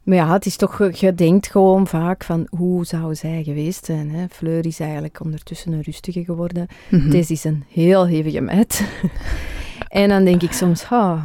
maar 0.02 0.16
ja, 0.16 0.32
het 0.32 0.46
is 0.46 0.56
toch, 0.56 0.92
je 0.92 1.14
denkt 1.14 1.46
gewoon 1.50 1.86
vaak 1.86 2.24
van 2.24 2.46
hoe 2.50 2.84
zou 2.84 3.14
zij 3.14 3.42
geweest 3.42 3.84
zijn. 3.84 4.10
Hè? 4.10 4.24
Fleur 4.30 4.66
is 4.66 4.80
eigenlijk 4.80 5.20
ondertussen 5.20 5.72
een 5.72 5.82
rustige 5.82 6.24
geworden. 6.24 6.66
Mhm. 6.90 7.10
Deze 7.10 7.32
is 7.32 7.44
een 7.44 7.64
heel 7.68 8.06
hevige 8.06 8.40
meid. 8.40 8.84
en 9.88 10.08
dan 10.08 10.24
denk 10.24 10.42
ik 10.42 10.52
soms, 10.52 10.84
ah, 10.90 11.24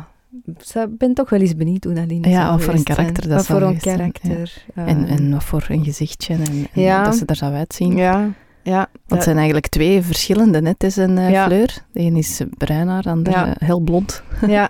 ik 0.73 0.97
ben 0.97 1.13
toch 1.13 1.29
wel 1.29 1.39
eens 1.39 1.55
benieuwd 1.55 1.83
hoe 1.83 1.93
dat 1.93 2.05
Line 2.05 2.29
Ja, 2.29 2.49
wat 2.51 2.63
voor 2.63 2.73
een 2.73 2.79
geweest 2.79 2.85
zijn. 2.87 2.97
karakter 2.97 3.27
dat 3.27 3.37
Wat 3.37 3.45
zou 3.45 3.59
voor 3.59 3.67
een 3.67 3.73
ja. 3.73 3.79
karakter. 3.95 4.63
En, 4.73 5.05
eh, 5.07 5.11
en 5.11 5.31
wat 5.31 5.43
voor 5.43 5.65
een 5.67 5.83
gezichtje 5.83 6.33
en, 6.33 6.67
en 6.73 6.81
Ja. 6.81 7.03
dat 7.03 7.15
ze 7.15 7.25
er 7.25 7.35
zou 7.35 7.53
uitzien. 7.53 7.95
ja, 7.95 8.29
ja. 8.69 8.89
Dat- 9.07 9.23
zijn 9.23 9.35
eigenlijk 9.35 9.67
twee 9.67 10.01
verschillende, 10.01 10.61
net 10.61 10.83
is 10.83 10.95
een 10.95 11.19
Ja. 11.29 11.45
Fleur. 11.45 11.77
De 11.91 11.99
een 12.01 12.15
is 12.15 12.41
bruin 12.57 12.87
haar, 12.87 13.03
de 13.23 13.29
Ja. 13.29 13.55
eh, 13.55 13.67
heel 13.67 13.79
blond. 13.79 14.23
ja. 14.47 14.69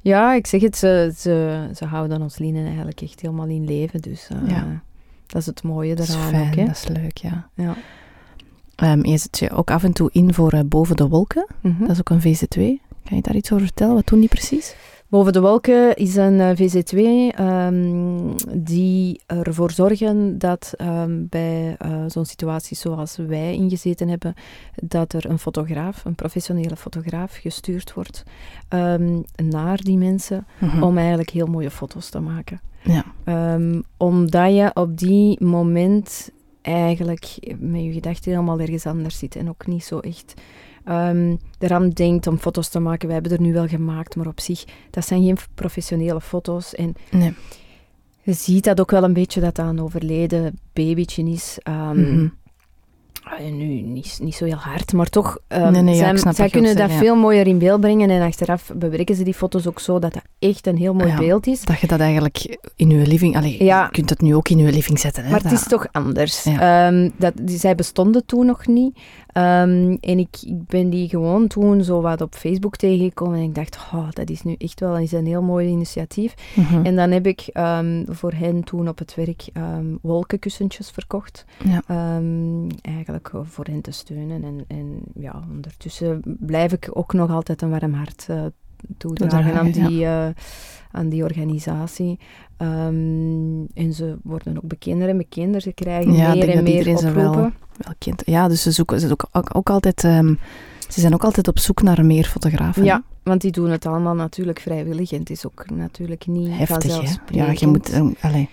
ja, 0.00 0.34
ik 0.34 0.46
zeg 0.46 0.60
het, 0.60 0.76
ze, 0.76 1.12
ze, 1.16 1.68
ze 1.74 1.84
houden 1.84 2.22
ons 2.22 2.38
Line 2.38 2.64
eigenlijk 2.64 3.00
echt 3.00 3.20
helemaal 3.20 3.46
in 3.46 3.64
leven. 3.64 4.00
Dus 4.00 4.28
eh, 4.28 4.48
Ja. 4.48 4.82
dat 5.26 5.40
is 5.40 5.46
het 5.46 5.62
mooie 5.62 5.94
Dat 5.94 6.08
is 6.08 6.14
eraan 6.14 6.28
fijn, 6.28 6.48
ook. 6.48 6.54
Hè? 6.54 6.64
dat 6.64 6.74
is 6.76 6.88
leuk, 6.88 7.16
ja. 7.16 7.48
Ja. 7.54 7.74
Ehm, 8.76 9.06
je 9.06 9.18
zet 9.18 9.38
je 9.38 9.50
ook 9.50 9.70
af 9.70 9.84
en 9.84 9.92
toe 9.92 10.10
in 10.12 10.34
voor 10.34 10.52
eh, 10.52 10.60
Boven 10.66 10.96
de 10.96 11.08
Wolken. 11.08 11.46
Mhm. 11.60 11.80
Dat 11.80 11.90
is 11.90 11.98
ook 11.98 12.10
een 12.10 12.20
VZ2. 12.20 12.80
Kan 13.04 13.16
je 13.16 13.22
daar 13.22 13.34
iets 13.36 13.52
over 13.52 13.64
vertellen? 13.64 13.94
Wat 13.94 14.06
doen 14.06 14.20
die 14.20 14.28
precies? 14.28 14.74
Boven 15.10 15.32
de 15.32 15.40
Wolken 15.40 15.96
is 15.96 16.16
een 16.16 16.40
eh, 16.40 16.50
VZ2 16.56 16.98
ehm, 17.36 18.18
die 18.52 19.20
ervoor 19.26 19.70
zorgen 19.70 20.38
dat 20.38 20.72
ehm, 20.76 21.10
bij 21.28 21.74
eh, 21.78 22.04
zo'n 22.06 22.24
situatie 22.24 22.76
zoals 22.76 23.16
wij 23.16 23.54
ingezeten 23.54 24.08
hebben, 24.08 24.34
dat 24.82 25.12
er 25.12 25.30
een 25.30 25.38
fotograaf, 25.38 26.04
een 26.04 26.14
professionele 26.14 26.76
fotograaf, 26.76 27.36
gestuurd 27.36 27.94
wordt 27.94 28.22
ehm, 28.68 29.20
naar 29.36 29.76
die 29.76 29.96
mensen 29.96 30.46
Mhm. 30.58 30.82
om 30.82 30.98
eigenlijk 30.98 31.30
heel 31.30 31.46
mooie 31.46 31.70
foto's 31.70 32.08
te 32.08 32.20
maken. 32.20 32.60
Ja. 32.82 33.04
Omdat 33.96 34.54
je 34.54 34.70
op 34.74 34.98
die 34.98 35.44
moment 35.44 36.30
eigenlijk 36.62 37.54
met 37.58 37.82
je 37.82 37.92
gedachten 37.92 38.30
helemaal 38.30 38.60
ergens 38.60 38.86
anders 38.86 39.18
zit 39.18 39.36
en 39.36 39.48
ook 39.48 39.66
niet 39.66 39.84
zo 39.84 39.98
echt 39.98 40.34
ehm 40.90 41.36
eraan 41.58 41.90
denkt 41.90 42.26
om 42.26 42.38
foto's 42.38 42.68
te 42.68 42.80
maken. 42.80 43.06
We 43.08 43.14
hebben 43.14 43.32
er 43.32 43.40
nu 43.40 43.52
wel 43.52 43.66
gemaakt, 43.68 44.16
maar 44.16 44.26
op 44.26 44.40
zich, 44.40 44.64
dat 44.90 45.06
zijn 45.06 45.22
geen 45.24 45.36
professionele 45.54 46.20
foto's. 46.20 46.74
En 46.74 46.94
Nee. 47.10 47.34
je 48.22 48.32
ziet 48.32 48.64
dat 48.64 48.80
ook 48.80 48.90
wel 48.90 49.02
een 49.04 49.12
beetje 49.12 49.40
dat 49.40 49.54
dat 49.54 49.66
een 49.66 49.80
overleden 49.80 50.58
babytje 50.72 51.22
is. 51.30 51.58
Ehm, 51.62 52.00
Mhm. 52.00 52.28
Nu 53.50 53.66
niet, 53.80 54.18
niet 54.22 54.34
zo 54.34 54.44
heel 54.44 54.54
hard, 54.54 54.92
maar 54.92 55.08
toch, 55.08 55.38
ehm, 55.48 55.84
Nee, 55.84 55.94
zij, 55.94 56.16
zij 56.32 56.48
kunnen 56.48 56.76
dat 56.76 56.78
zeggen, 56.88 56.98
veel 56.98 57.16
mooier 57.16 57.46
in 57.46 57.58
beeld 57.58 57.80
brengen 57.80 58.10
en 58.10 58.22
achteraf 58.22 58.70
bewerken 58.76 59.14
ze 59.14 59.22
die 59.24 59.34
foto's 59.34 59.66
ook 59.66 59.80
zo 59.80 59.98
dat 59.98 60.12
dat 60.12 60.22
echt 60.38 60.66
een 60.66 60.76
heel 60.76 60.94
mooi 60.94 61.08
Ja. 61.08 61.18
beeld 61.18 61.46
is. 61.46 61.60
Dat 61.64 61.80
je 61.80 61.86
dat 61.86 62.00
eigenlijk 62.00 62.58
in 62.76 62.90
je 62.90 63.06
living... 63.06 63.36
Allee, 63.36 63.64
je 63.64 63.88
kunt 63.90 64.10
het 64.10 64.20
nu 64.20 64.34
ook 64.34 64.48
in 64.48 64.58
je 64.58 64.72
living 64.72 64.98
zetten. 64.98 65.22
Hè, 65.24 65.30
Maar 65.30 65.40
het 65.40 65.50
dat- 65.50 65.58
is 65.60 65.66
toch 65.68 65.86
anders. 65.92 66.44
Ehm, 66.46 67.08
dat, 67.16 67.32
die, 67.42 67.58
zij 67.58 67.74
bestonden 67.74 68.26
toen 68.26 68.46
nog 68.46 68.66
niet. 68.66 68.98
Ehm, 69.32 69.96
en 70.00 70.18
ik, 70.18 70.36
ik 70.46 70.66
ben 70.66 70.90
die 70.90 71.08
gewoon 71.08 71.46
toen 71.46 71.84
zo 71.84 72.00
wat 72.00 72.20
op 72.20 72.34
Facebook 72.34 72.76
tegengekomen. 72.76 73.38
En 73.38 73.44
ik 73.44 73.54
dacht, 73.54 73.78
oh, 73.94 74.08
dat 74.10 74.30
is 74.30 74.42
nu 74.42 74.54
echt 74.58 74.80
wel 74.80 74.98
eens 74.98 75.12
een 75.12 75.26
heel 75.26 75.42
mooi 75.42 75.68
initiatief. 75.68 76.34
Mhm. 76.54 76.84
En 76.86 76.96
dan 76.96 77.10
heb 77.10 77.26
ik 77.26 77.48
voor 78.08 78.32
hen 78.32 78.64
toen 78.64 78.88
op 78.88 78.98
het 78.98 79.14
werk 79.14 79.44
wolkenkussentjes 80.02 80.90
verkocht. 80.90 81.44
Ja. 81.64 81.82
Ehm, 81.86 82.64
eigenlijk 83.10 83.34
eh, 83.46 83.52
voor 83.52 83.64
hen 83.64 83.80
te 83.80 83.90
steunen. 83.90 84.44
En, 84.44 84.64
en 84.68 85.00
ja, 85.14 85.42
ondertussen 85.50 86.22
blijf 86.24 86.72
ik 86.72 86.88
ook 86.92 87.12
nog 87.12 87.30
altijd 87.30 87.62
een 87.62 87.70
warm 87.70 87.92
hart 87.92 88.26
eh, 88.28 88.42
toedragen 88.98 89.54
aan 89.58 89.70
die, 89.70 90.04
eh, 90.04 90.28
aan 90.92 91.08
die 91.08 91.22
organisatie. 91.22 92.18
Ehm, 92.56 93.64
en 93.74 93.92
ze 93.92 94.16
worden 94.22 94.56
ook 94.56 94.68
bekender 94.68 95.08
en 95.08 95.16
bekender. 95.16 95.60
Ze 95.60 95.72
krijgen 95.72 96.12
Ja, 96.12 96.34
meer 96.34 96.48
en 96.48 96.62
meer 96.62 96.84
wel- 96.84 96.94
oproepen. 96.94 97.54
Wel 97.76 97.94
kind. 97.98 98.22
Ja, 98.26 98.48
dus 98.48 98.62
ze 98.62 98.70
zoeken 98.70 99.00
ze 99.00 99.10
ook, 99.10 99.26
ook, 99.32 99.56
ook 99.56 99.70
altijd... 99.70 100.04
ehm, 100.04 100.34
ze 100.88 101.00
zijn 101.00 101.14
ook 101.14 101.24
altijd 101.24 101.48
op 101.48 101.58
zoek 101.58 101.82
naar 101.82 102.04
meer 102.04 102.24
fotografen. 102.24 102.84
Ja, 102.84 103.02
want 103.22 103.40
die 103.40 103.50
doen 103.52 103.70
het 103.70 103.86
allemaal 103.86 104.14
natuurlijk 104.14 104.60
vrijwillig. 104.60 105.12
En 105.12 105.18
het 105.18 105.30
is 105.30 105.46
ook 105.46 105.70
natuurlijk 105.70 106.26
niet 106.26 106.48
Heftig, 106.50 107.00
hè? 107.00 107.34
Ja, 107.36 107.52
je 107.54 107.66
moet, 107.66 107.90
eh, 107.90 108.06
allee, 108.20 108.48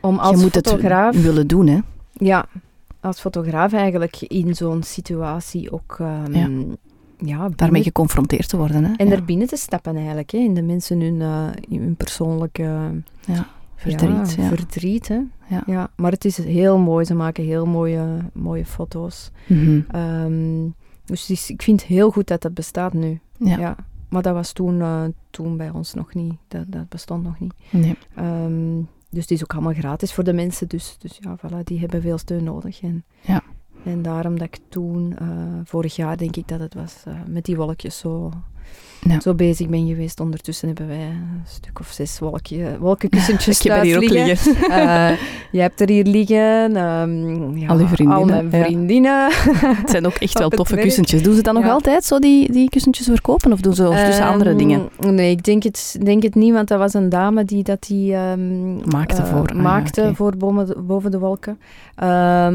Om 0.00 0.18
als 0.18 0.36
je 0.36 0.42
moet 0.42 0.52
fotograaf... 0.52 1.14
het 1.14 1.22
willen 1.22 1.46
doen, 1.46 1.66
hè? 1.66 1.78
Ja, 2.12 2.46
als 3.00 3.20
fotograaf 3.20 3.72
eigenlijk 3.72 4.20
in 4.20 4.54
zo'n 4.54 4.82
situatie 4.82 5.72
ook... 5.72 5.96
ehm, 6.00 6.32
Ja. 6.32 6.48
ja. 7.18 7.48
Daarmee 7.56 7.82
geconfronteerd 7.82 8.48
te 8.48 8.56
worden, 8.56 8.84
hè? 8.84 8.92
En 8.96 9.06
ja. 9.08 9.12
er 9.12 9.24
binnen 9.24 9.46
te 9.46 9.56
stappen 9.56 9.96
eigenlijk, 9.96 10.30
hè, 10.30 10.38
in 10.38 10.54
de 10.54 10.62
mensen 10.62 11.00
hun, 11.00 11.20
in 11.68 11.80
hun 11.80 11.96
persoonlijke 11.96 12.90
Verdriet, 13.74 14.36
verdriet. 14.40 15.08
Hè. 15.08 15.20
Ja. 15.66 15.90
maar 15.96 16.10
het 16.12 16.24
is 16.24 16.36
heel 16.36 16.78
mooi, 16.78 17.04
ze 17.04 17.14
maken 17.14 17.44
heel 17.44 17.66
mooie, 17.66 18.06
mooie 18.32 18.66
foto's. 18.66 19.30
Mhm. 19.46 19.80
Ehm, 19.90 20.66
dus 21.04 21.30
is- 21.30 21.50
ik 21.50 21.62
vind 21.62 21.80
het 21.80 21.90
heel 21.90 22.10
goed 22.10 22.26
dat 22.26 22.42
dat 22.42 22.54
bestaat 22.54 22.92
nu. 22.92 23.20
Ja. 23.36 23.58
Ja. 23.58 23.76
Maar 24.08 24.22
dat 24.22 24.34
was 24.34 24.52
toen, 24.52 24.80
eh, 24.80 25.02
toen 25.30 25.56
bij 25.56 25.70
ons 25.70 25.94
nog 25.94 26.14
niet, 26.14 26.34
dat, 26.48 26.64
dat 26.66 26.88
bestond 26.88 27.22
nog 27.22 27.40
niet. 27.40 27.54
Nee. 27.70 27.96
Ehm, 28.14 28.78
dus 29.10 29.22
het 29.22 29.30
is 29.30 29.42
ook 29.42 29.52
allemaal 29.52 29.72
gratis 29.72 30.12
voor 30.12 30.24
de 30.24 30.32
mensen, 30.32 30.68
dus, 30.68 30.96
dus 30.98 31.18
ja, 31.20 31.38
voilà, 31.38 31.64
die 31.64 31.80
hebben 31.80 32.02
veel 32.02 32.18
steun 32.18 32.44
nodig. 32.44 32.80
En, 32.80 33.04
Ja. 33.20 33.42
En 33.84 34.02
daarom 34.02 34.38
dat 34.38 34.46
ik 34.46 34.58
toen, 34.68 35.16
eh, 35.18 35.28
vorig 35.64 35.96
jaar 35.96 36.16
denk 36.16 36.36
ik 36.36 36.48
dat 36.48 36.60
het 36.60 36.74
was, 36.74 37.02
eh, 37.04 37.14
met 37.26 37.44
die 37.44 37.56
wolkjes 37.56 37.98
zo, 37.98 38.32
Ja. 39.00 39.20
zo 39.20 39.34
bezig 39.34 39.68
ben 39.68 39.86
geweest. 39.86 40.20
Ondertussen 40.20 40.66
hebben 40.68 40.86
wij 40.86 40.96
een 40.96 41.42
stuk 41.46 41.80
of 41.80 41.88
zes 41.88 42.18
wolkje, 42.18 42.76
wolkenkussentjes 42.78 43.58
Ik 43.64 43.70
heb 43.70 43.76
er 43.76 43.84
hier 43.84 43.96
ook 43.96 44.02
thuis 44.04 44.44
liggen. 44.44 44.70
Eh, 44.78 45.10
jij 45.52 45.62
hebt 45.62 45.80
er 45.80 45.88
hier 45.88 46.04
liggen. 46.04 46.76
ehm, 46.76 47.56
ja, 47.56 47.68
Al 47.68 47.78
uw 47.78 47.86
vriendinnen, 47.86 48.16
Al 48.16 48.24
mijn 48.24 48.50
ja. 48.50 48.64
vriendinnen. 48.64 49.28
Het 49.82 49.90
zijn 49.90 50.06
ook 50.06 50.14
echt 50.14 50.38
wel 50.38 50.48
toffe 50.48 50.76
kussentjes. 50.76 51.22
Doen 51.22 51.34
ze 51.34 51.42
dan 51.42 51.54
nog 51.54 51.64
Ja. 51.64 51.70
altijd 51.70 52.04
zo, 52.04 52.18
die, 52.18 52.52
die 52.52 52.68
kussentjes 52.68 53.06
verkopen? 53.06 53.52
Of 53.52 53.60
doen 53.60 53.74
ze 53.74 53.88
ondertussen 53.88 54.26
andere 54.26 54.50
Ehm, 54.50 54.58
dingen? 54.58 54.88
Nee, 55.00 55.30
ik 55.30 55.44
denk 55.44 55.62
het, 55.62 55.96
denk 56.02 56.22
het 56.22 56.34
niet, 56.34 56.52
want 56.52 56.68
dat 56.68 56.78
was 56.78 56.94
een 56.94 57.08
dame 57.08 57.44
die 57.44 57.62
dat 57.62 57.82
die 57.82 58.14
ehm, 58.14 58.90
Maakte 58.90 59.22
eh, 59.22 59.28
voor, 59.28 59.46
ah 59.48 59.56
ja, 59.56 59.62
maakte 59.62 60.10
voor 60.14 60.36
boven 60.36 60.66
de, 60.66 60.80
boven 60.80 61.10
de 61.10 61.18
wolken. 61.18 61.58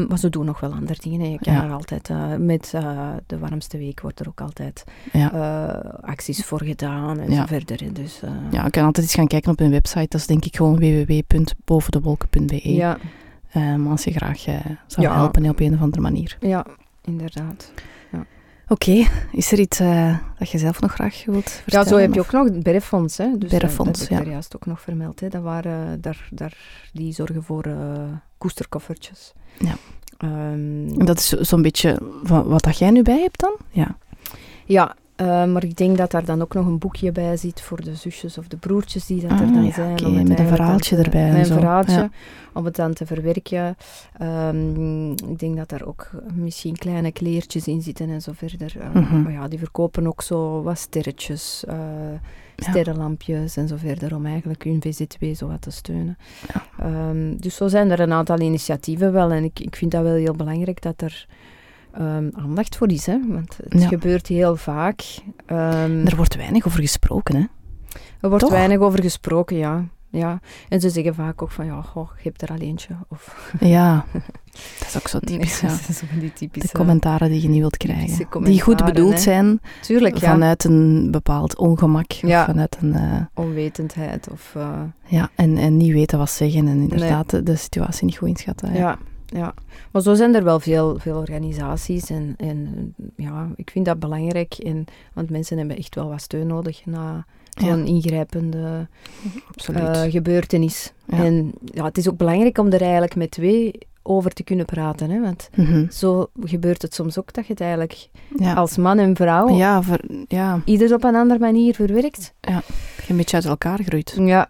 Maar 0.08 0.18
ze 0.18 0.28
doen 0.30 0.44
nog 0.44 0.60
wel 0.60 0.72
andere 0.72 0.98
dingen. 1.02 1.30
Je 1.30 1.38
kan 1.38 1.52
Ja. 1.52 1.64
er 1.64 1.72
altijd, 1.72 2.10
eh, 2.10 2.16
met 2.38 2.72
de 3.26 3.38
warmste 3.38 3.78
week 3.78 4.00
wordt 4.00 4.20
er 4.20 4.28
ook 4.28 4.40
altijd 4.40 4.84
Ja. 5.12 5.30
Acties 6.04 6.44
voor 6.44 6.62
gedaan 6.62 7.18
en 7.20 7.30
Ja. 7.30 7.36
zo 7.40 7.46
verder. 7.46 7.94
Dus, 7.94 8.20
eh, 8.22 8.30
ja, 8.50 8.64
ik 8.66 8.72
kan 8.72 8.84
altijd 8.84 9.06
eens 9.06 9.14
gaan 9.14 9.26
kijken 9.26 9.50
op 9.52 9.58
hun 9.58 9.70
website. 9.70 10.06
Dat 10.08 10.20
is 10.20 10.26
denk 10.26 10.44
ik 10.44 10.56
gewoon 10.56 10.76
www.bovendewolken.be. 10.78 12.74
ja, 12.74 12.98
Eh, 13.50 13.86
als 13.90 14.04
je 14.04 14.10
graag 14.12 14.46
eh, 14.46 14.54
zou 14.86 15.06
Ja. 15.06 15.14
helpen 15.14 15.48
op 15.48 15.60
een 15.60 15.74
of 15.74 15.80
andere 15.80 16.02
manier. 16.02 16.36
ja, 16.40 16.66
inderdaad. 17.04 17.72
Oké, 18.68 19.04
is 19.32 19.52
er 19.52 19.58
iets 19.58 19.78
dat 20.38 20.50
je 20.50 20.58
zelf 20.58 20.80
nog 20.80 20.92
graag 20.92 21.24
wilt 21.26 21.50
vertellen? 21.50 21.84
Ja, 21.86 21.92
zo 21.94 21.98
heb 22.00 22.14
je 22.14 22.20
of- 22.20 22.26
ook 22.26 22.32
nog 22.32 22.44
het 22.44 22.62
Berrefonds. 22.62 23.16
Hè. 23.16 23.38
Dus 23.38 23.50
Berrefonds, 23.50 23.98
dat, 24.00 24.08
heb 24.08 24.18
ik 24.20 24.24
ja. 24.26 24.30
juist 24.32 24.56
ook 24.56 24.66
nog 24.66 24.80
vermeld. 24.80 25.20
Hè. 25.20 25.28
Dat 25.28 25.42
waren, 25.42 26.00
daar, 26.00 26.28
daar, 26.30 26.56
die 26.92 27.12
zorgen 27.12 27.42
voor 27.42 27.64
koesterkoffertjes. 28.38 29.32
Ja. 29.58 29.74
En 30.18 30.88
dat 30.88 31.18
is 31.18 31.28
zo- 31.28 31.42
zo'n 31.42 31.62
beetje 31.62 31.98
van 32.22 32.44
wat 32.46 32.62
dat 32.62 32.78
jij 32.78 32.90
nu 32.90 33.02
bij 33.02 33.20
hebt 33.20 33.40
dan? 33.40 33.56
Ja. 33.70 33.96
Ja, 34.64 34.96
eh, 35.16 35.44
maar 35.44 35.64
ik 35.64 35.76
denk 35.76 35.96
dat 35.96 36.10
daar 36.10 36.24
dan 36.24 36.42
ook 36.42 36.54
nog 36.54 36.66
een 36.66 36.78
boekje 36.78 37.12
bij 37.12 37.36
zit 37.36 37.60
voor 37.60 37.82
de 37.84 37.94
zusjes 37.94 38.38
of 38.38 38.48
de 38.48 38.56
broertjes 38.56 39.06
die 39.06 39.20
dat 39.20 39.30
er 39.30 39.46
Ah, 39.46 39.52
dan 39.54 39.64
ja, 39.64 39.72
zijn. 39.72 39.92
het 40.16 40.28
met 40.28 40.38
een 40.38 40.46
verhaaltje 40.46 40.96
te- 40.96 41.02
erbij 41.02 41.20
en 41.24 41.28
Met 41.30 41.38
een 41.38 41.44
zo, 41.46 41.54
verhaaltje, 41.54 41.92
ja. 41.94 42.10
om 42.52 42.64
het 42.64 42.76
dan 42.76 42.92
te 42.92 43.06
verwerken. 43.06 43.76
Ehm, 44.18 45.10
ik 45.12 45.38
denk 45.38 45.56
dat 45.56 45.68
daar 45.68 45.84
ook 45.86 46.10
misschien 46.34 46.76
kleine 46.76 47.12
kleertjes 47.12 47.66
in 47.66 47.82
zitten 47.82 48.08
en 48.10 48.20
zo 48.22 48.32
verder. 48.34 48.72
Eh, 48.80 48.94
Mhm. 48.94 49.22
Maar 49.22 49.32
ja, 49.32 49.48
die 49.48 49.58
verkopen 49.58 50.06
ook 50.06 50.22
zo 50.22 50.62
wat 50.62 50.78
sterretjes, 50.78 51.64
eh, 51.68 51.76
Ja. 52.56 52.70
sterrenlampjes 52.70 53.56
en 53.56 53.68
zo 53.68 53.76
verder, 53.76 54.14
om 54.16 54.26
eigenlijk 54.26 54.64
hun 54.64 54.82
VZW 54.82 55.24
zo 55.34 55.46
wat 55.46 55.62
te 55.62 55.70
steunen. 55.70 56.16
Ja. 56.52 56.84
Ehm, 56.84 57.36
dus 57.36 57.56
zo 57.56 57.68
zijn 57.68 57.90
er 57.90 58.00
een 58.00 58.12
aantal 58.12 58.40
initiatieven 58.40 59.12
wel. 59.12 59.30
En 59.32 59.44
ik, 59.44 59.60
ik 59.60 59.76
vind 59.76 59.90
dat 59.90 60.02
wel 60.02 60.14
heel 60.14 60.34
belangrijk 60.34 60.82
dat 60.82 61.00
er 61.02 61.26
ehm, 61.94 62.28
aandacht 62.32 62.76
voor 62.76 62.90
is. 62.90 63.06
Hè? 63.06 63.18
Want 63.28 63.56
het 63.68 63.82
Ja. 63.82 63.88
gebeurt 63.88 64.26
heel 64.26 64.56
vaak. 64.56 65.02
Ehm, 65.46 66.06
Er 66.06 66.16
wordt 66.16 66.36
weinig 66.36 66.66
over 66.66 66.80
gesproken, 66.80 67.34
hè? 67.36 67.44
er 68.20 68.28
wordt 68.28 68.44
toch? 68.44 68.52
weinig 68.52 68.78
over 68.78 69.02
gesproken, 69.02 69.56
ja. 69.56 69.84
ja. 70.10 70.40
En 70.68 70.80
ze 70.80 70.90
zeggen 70.90 71.14
vaak 71.14 71.42
ook 71.42 71.50
van, 71.50 71.66
ja, 71.66 71.80
goh, 71.82 72.08
je 72.16 72.22
hebt 72.28 72.42
er 72.42 72.48
al 72.48 72.56
eentje. 72.58 72.96
Of, 73.08 73.50
Ja, 73.60 74.04
dat 74.78 74.86
is 74.88 74.96
ook 74.96 75.08
zo 75.08 75.18
typisch. 75.18 75.60
Nee, 75.62 75.70
ja. 75.70 75.76
dat 75.76 75.88
is 75.88 75.98
van 75.98 76.18
die 76.18 76.28
De 76.28 76.32
typische... 76.34 76.76
commentaren 76.76 77.30
die 77.30 77.42
je 77.42 77.48
niet 77.48 77.60
wilt 77.60 77.76
krijgen. 77.76 78.26
Die 78.44 78.60
goed 78.60 78.84
bedoeld 78.84 79.12
hè. 79.14 79.18
zijn 79.20 79.60
Tuurlijk, 79.82 80.16
ja. 80.16 80.30
vanuit 80.30 80.64
een 80.64 81.10
bepaald 81.10 81.56
ongemak. 81.56 82.10
Ja. 82.12 82.40
Of 82.40 82.46
vanuit 82.46 82.76
een, 82.80 82.94
eh, 82.94 83.20
Onwetendheid 83.34 84.28
of... 84.30 84.52
eh, 84.56 84.80
ja, 85.06 85.28
en, 85.34 85.56
en 85.56 85.76
niet 85.76 85.92
weten 85.92 86.18
wat 86.18 86.30
zeggen 86.30 86.68
en 86.68 86.80
inderdaad 86.80 87.30
de, 87.30 87.42
de 87.42 87.56
situatie 87.56 88.04
niet 88.04 88.16
goed 88.16 88.28
inschatten. 88.28 88.72
Ja. 88.74 88.98
Ja, 89.34 89.40
ja. 89.40 89.54
Maar 89.92 90.02
zo 90.02 90.14
zijn 90.14 90.34
er 90.34 90.44
wel 90.44 90.60
veel, 90.60 90.98
veel 90.98 91.16
organisaties 91.16 92.10
en, 92.10 92.34
en 92.36 92.94
ja, 93.16 93.48
ik 93.56 93.70
vind 93.70 93.84
dat 93.84 93.98
belangrijk. 93.98 94.54
En, 94.54 94.84
want 95.12 95.30
mensen 95.30 95.58
hebben 95.58 95.76
echt 95.76 95.94
wel 95.94 96.08
wat 96.08 96.20
steun 96.20 96.46
nodig 96.46 96.86
na 96.86 97.26
zo'n 97.58 97.86
ingrijpende 97.86 98.86
absoluut. 99.48 99.82
eh, 99.96 100.02
gebeurtenis. 100.10 100.92
Ja. 101.06 101.24
En 101.24 101.52
ja, 101.64 101.84
het 101.84 101.98
is 101.98 102.08
ook 102.08 102.16
belangrijk 102.16 102.58
om 102.58 102.66
er 102.72 102.80
eigenlijk 102.82 103.14
met 103.16 103.30
twee 103.30 103.72
over 104.02 104.30
te 104.30 104.42
kunnen 104.42 104.64
praten. 104.66 105.10
Hè? 105.10 105.20
Want 105.20 105.48
Mhm. 105.56 105.90
zo 105.90 106.26
gebeurt 106.40 106.82
het 106.82 106.94
soms 106.94 107.18
ook 107.18 107.32
dat 107.32 107.46
je 107.46 107.52
het 107.52 107.60
eigenlijk 107.60 108.08
ja. 108.36 108.54
als 108.54 108.76
man 108.76 108.98
en 108.98 109.16
vrouw 109.16 109.48
ja, 109.48 109.82
ver- 109.82 110.04
ja, 110.28 110.60
ieder 110.64 110.94
op 110.94 111.04
een 111.04 111.14
andere 111.14 111.40
manier 111.40 111.74
verwerkt. 111.74 112.34
je 112.40 112.60
een 113.08 113.16
beetje 113.16 113.36
uit 113.36 113.44
elkaar 113.44 113.78
groeit. 113.84 114.14
Ja. 114.18 114.48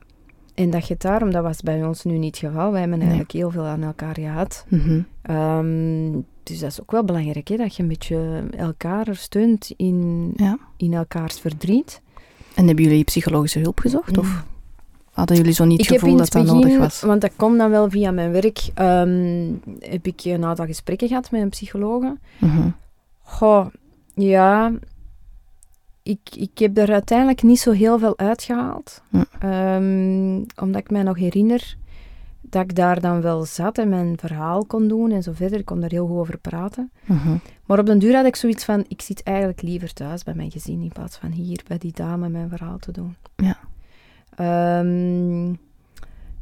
En 0.55 0.71
dat 0.71 0.87
je 0.87 0.93
het 0.93 1.03
daarom, 1.03 1.31
dat 1.31 1.43
was 1.43 1.61
bij 1.61 1.85
ons 1.85 2.05
nu 2.05 2.19
niet 2.19 2.41
het 2.41 2.51
geval. 2.51 2.71
Wij 2.71 2.81
hebben 2.81 2.99
Nee. 2.99 3.09
eigenlijk 3.09 3.39
heel 3.39 3.51
veel 3.51 3.65
aan 3.65 3.83
elkaar 3.83 4.15
gehad. 4.15 4.65
Mhm. 4.69 5.01
Ehm, 5.23 6.11
dus 6.43 6.59
dat 6.59 6.71
is 6.71 6.81
ook 6.81 6.91
wel 6.91 7.05
belangrijk, 7.05 7.49
hè, 7.49 7.57
dat 7.57 7.77
je 7.77 7.83
een 7.83 7.89
beetje 7.89 8.43
elkaar 8.57 9.07
steunt 9.13 9.73
in, 9.77 10.31
Ja. 10.37 10.59
in 10.77 10.93
elkaars 10.95 11.41
verdriet. 11.41 12.01
En 12.55 12.67
hebben 12.67 12.85
jullie 12.85 13.05
psychologische 13.05 13.59
hulp 13.59 13.79
gezocht? 13.79 14.19
Of 14.19 14.45
hadden 15.11 15.37
jullie 15.37 15.53
zo 15.53 15.65
niet 15.65 15.79
het 15.87 15.89
gevoel 16.01 16.17
dat 16.17 16.31
dat 16.33 16.47
nodig 16.47 16.79
was? 16.79 17.01
want 17.01 17.21
dat 17.21 17.33
komt 17.37 17.59
dan 17.59 17.71
wel 17.71 17.91
via 17.91 18.11
mijn 18.11 18.33
werk, 18.33 18.71
ehm, 18.75 19.45
heb 19.79 20.07
ik 20.07 20.25
een 20.25 20.45
aantal 20.45 20.67
gesprekken 20.67 21.09
gehad 21.09 21.31
met 21.31 21.41
een 21.43 21.49
psychologe. 21.49 22.17
Mhm. 22.39 22.69
Goh, 23.23 23.67
ja, 24.15 24.73
ik, 26.05 26.21
ik 26.37 26.59
heb 26.59 26.79
er 26.79 26.93
uiteindelijk 26.93 27.43
niet 27.43 27.61
zo 27.61 27.71
heel 27.71 27.99
veel 27.99 28.19
uitgehaald. 28.19 29.03
Hm. 29.11 29.23
Ehm, 29.39 30.43
omdat 30.63 30.81
ik 30.81 30.91
mij 30.91 31.03
nog 31.03 31.17
herinner 31.17 31.77
dat 32.41 32.63
ik 32.63 32.75
daar 32.75 33.01
dan 33.01 33.21
wel 33.21 33.45
zat 33.45 33.79
en 33.79 33.89
mijn 33.89 34.19
verhaal 34.19 34.65
kon 34.65 34.89
doen 34.89 35.11
en 35.11 35.23
zo 35.23 35.33
verder. 35.33 35.59
Ik 35.59 35.65
kon 35.65 35.81
daar 35.81 35.91
heel 35.91 36.07
goed 36.07 36.17
over 36.19 36.39
praten. 36.39 36.91
Mhm. 37.05 37.37
Maar 37.67 37.79
op 37.79 37.87
den 37.87 37.99
duur 37.99 38.15
had 38.15 38.25
ik 38.25 38.37
zoiets 38.37 38.65
van, 38.65 38.85
ik 38.89 39.03
zit 39.03 39.23
eigenlijk 39.23 39.63
liever 39.63 39.93
thuis 39.93 40.23
bij 40.23 40.35
mijn 40.35 40.51
gezin 40.51 40.83
in 40.83 40.93
plaats 40.93 41.17
van 41.17 41.31
hier 41.31 41.63
bij 41.69 41.79
die 41.79 41.93
dame 41.93 42.29
mijn 42.29 42.49
verhaal 42.49 42.79
te 42.79 42.93
doen. 42.93 43.17
Ja. 43.37 43.59
Ehm, 44.37 45.55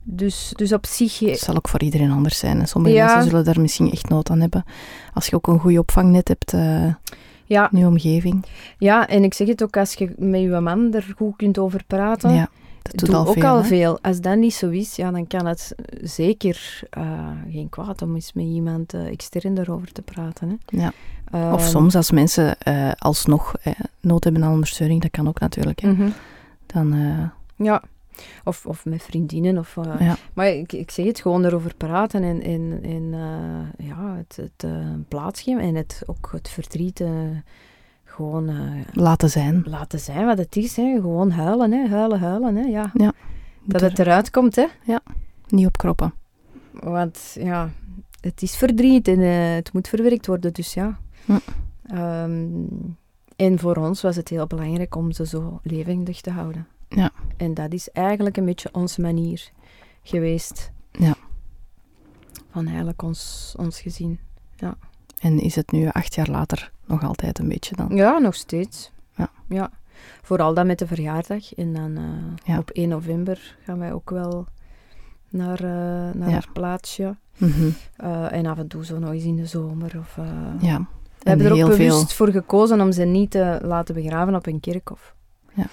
dus, 0.02 0.52
dus 0.56 0.72
op 0.72 0.86
zich... 0.86 1.18
Het 1.18 1.38
zal 1.38 1.56
ook 1.56 1.68
voor 1.68 1.82
iedereen 1.82 2.10
anders 2.10 2.38
zijn. 2.38 2.68
Sommige 2.68 2.94
Ja. 2.94 3.06
mensen 3.06 3.30
zullen 3.30 3.44
daar 3.44 3.60
misschien 3.60 3.90
echt 3.90 4.08
nood 4.08 4.30
aan 4.30 4.40
hebben. 4.40 4.64
Als 5.14 5.26
je 5.26 5.36
ook 5.36 5.46
een 5.46 5.60
goede 5.60 5.78
opvangnet 5.78 6.28
hebt 6.28 6.52
eh, 6.52 6.94
Ja, 7.52 7.70
in 7.72 7.78
je 7.78 7.86
omgeving. 7.86 8.44
ja, 8.78 9.08
en 9.08 9.24
ik 9.24 9.34
zeg 9.34 9.46
het 9.48 9.62
ook, 9.62 9.76
als 9.76 9.94
je 9.94 10.12
met 10.16 10.40
je 10.40 10.60
man 10.60 10.94
er 10.94 11.12
goed 11.16 11.36
kunt 11.36 11.58
over 11.58 11.82
praten, 11.86 12.32
Ja, 12.34 12.48
dat 12.82 12.96
doet 12.98 13.08
doe 13.08 13.16
al 13.18 13.26
ook 13.26 13.32
veel. 13.34 13.46
al 13.48 13.56
hè. 13.56 13.64
veel. 13.64 13.98
Als 14.02 14.20
dat 14.20 14.36
niet 14.36 14.54
zo 14.54 14.68
is, 14.68 14.96
ja, 14.96 15.10
dan 15.10 15.26
kan 15.26 15.46
het 15.46 15.74
zeker 16.02 16.80
eh, 16.90 17.30
geen 17.50 17.68
kwaad 17.68 18.02
om 18.02 18.14
eens 18.14 18.32
met 18.32 18.44
iemand 18.44 18.94
eh, 18.94 19.06
extern 19.06 19.58
erover 19.58 19.92
te 19.92 20.02
praten. 20.02 20.48
Hè. 20.48 20.78
Ja. 20.78 20.92
Of 21.52 21.60
Ehm, 21.60 21.70
soms 21.70 21.94
als 21.94 22.10
mensen 22.10 22.58
eh, 22.58 22.90
alsnog 22.98 23.54
nood 24.00 24.24
hebben 24.24 24.44
aan 24.44 24.52
ondersteuning, 24.52 25.00
dat 25.02 25.10
kan 25.10 25.28
ook 25.28 25.40
natuurlijk. 25.40 25.80
Hè. 25.80 25.92
mhm. 25.92 26.08
Dan, 26.66 26.94
Ja, 27.56 27.82
of, 28.44 28.66
of 28.66 28.84
met 28.84 29.02
vriendinnen. 29.02 29.58
Of, 29.58 29.76
eh, 29.76 30.00
ja. 30.00 30.16
Maar 30.34 30.48
ik, 30.48 30.72
ik 30.72 30.90
zeg 30.90 31.06
het 31.06 31.20
gewoon 31.20 31.44
erover 31.44 31.74
praten 31.74 32.22
en, 32.22 32.42
en, 32.42 32.80
en 32.82 33.14
eh, 33.14 33.86
ja, 33.86 34.16
het, 34.16 34.36
het 34.36 34.64
eh, 34.64 34.88
plaatsgeven 35.08 35.62
en 35.62 35.74
het, 35.74 36.02
ook 36.06 36.28
het 36.32 36.48
verdriet 36.48 37.04
gewoon 38.04 38.50
laten 38.92 39.30
zijn. 39.30 39.62
laten 39.66 39.98
zijn 39.98 40.26
wat 40.26 40.38
het 40.38 40.56
is. 40.56 40.76
Hè. 40.76 40.94
Gewoon 41.00 41.30
huilen, 41.30 41.72
hè. 41.72 41.88
huilen, 41.88 42.20
huilen. 42.20 42.56
Hè. 42.56 42.62
Ja. 42.62 42.90
Ja. 42.94 43.12
Dat 43.64 43.80
het 43.80 43.98
eruit 43.98 44.30
komt. 44.30 44.56
Hè. 44.56 44.66
Niet 45.48 45.66
opkroppen. 45.66 46.14
Want 46.70 47.36
ja, 47.40 47.70
het 48.20 48.42
is 48.42 48.56
verdriet 48.56 49.08
en 49.08 49.18
het 49.54 49.72
moet 49.72 49.88
verwerkt 49.88 50.26
worden. 50.26 50.52
Dus 50.52 50.74
ja. 50.74 50.98
Hm. 51.24 51.38
Ehm, 51.86 52.48
en 53.36 53.58
voor 53.58 53.76
ons 53.76 54.02
was 54.02 54.16
het 54.16 54.28
heel 54.28 54.46
belangrijk 54.46 54.94
om 54.94 55.12
ze 55.12 55.26
zo 55.26 55.60
levendig 55.62 56.20
te 56.20 56.30
houden. 56.30 56.66
Ja. 56.94 57.10
En 57.36 57.54
dat 57.54 57.72
is 57.72 57.90
eigenlijk 57.90 58.36
een 58.36 58.44
beetje 58.44 58.68
onze 58.72 59.00
manier 59.00 59.50
geweest. 60.02 60.70
Ja. 60.90 61.14
Van 62.50 62.66
eigenlijk 62.66 63.02
ons, 63.02 63.54
ons 63.58 63.80
gezin. 63.80 64.18
En 65.18 65.38
is 65.38 65.54
het 65.54 65.72
nu 65.72 65.88
acht 65.88 66.14
jaar 66.14 66.28
later 66.30 66.70
nog 66.86 67.02
altijd 67.04 67.38
een 67.38 67.48
beetje 67.48 67.76
dan? 67.76 67.88
Ja, 67.96 68.18
nog 68.18 68.34
steeds. 68.34 68.92
Ja. 69.16 69.30
ja. 69.48 69.70
Vooral 70.22 70.54
dan 70.54 70.66
met 70.66 70.78
de 70.78 70.86
verjaardag. 70.86 71.54
En 71.54 71.72
dan 71.72 71.96
eh, 71.96 72.04
Ja. 72.54 72.58
op 72.58 72.70
1 72.70 72.88
november 72.88 73.56
gaan 73.64 73.78
wij 73.78 73.92
ook 73.92 74.10
wel 74.10 74.46
naar, 75.28 75.58
eh, 75.58 76.14
naar 76.14 76.28
Ja. 76.28 76.30
haar 76.30 76.48
plaatsje. 76.52 77.16
Mhm. 77.36 77.70
Eh, 77.96 78.32
en 78.32 78.46
af 78.46 78.58
en 78.58 78.68
toe 78.68 78.84
zo 78.84 78.98
nog 78.98 79.10
eens 79.12 79.24
in 79.24 79.36
de 79.36 79.46
zomer. 79.46 79.98
Of, 79.98 80.18
eh, 80.18 80.26
Ja. 80.60 80.78
We 81.18 81.28
hebben 81.28 81.46
er 81.46 81.52
ook 81.52 81.58
bewust 81.76 81.78
veel. 82.06 82.06
voor 82.26 82.28
gekozen 82.28 82.80
om 82.80 82.92
ze 82.92 83.02
niet 83.04 83.30
te 83.30 83.58
laten 83.62 83.94
begraven 83.94 84.34
op 84.34 84.46
een 84.46 84.60
kerkhof. 84.60 85.14
Ja. 85.54 85.66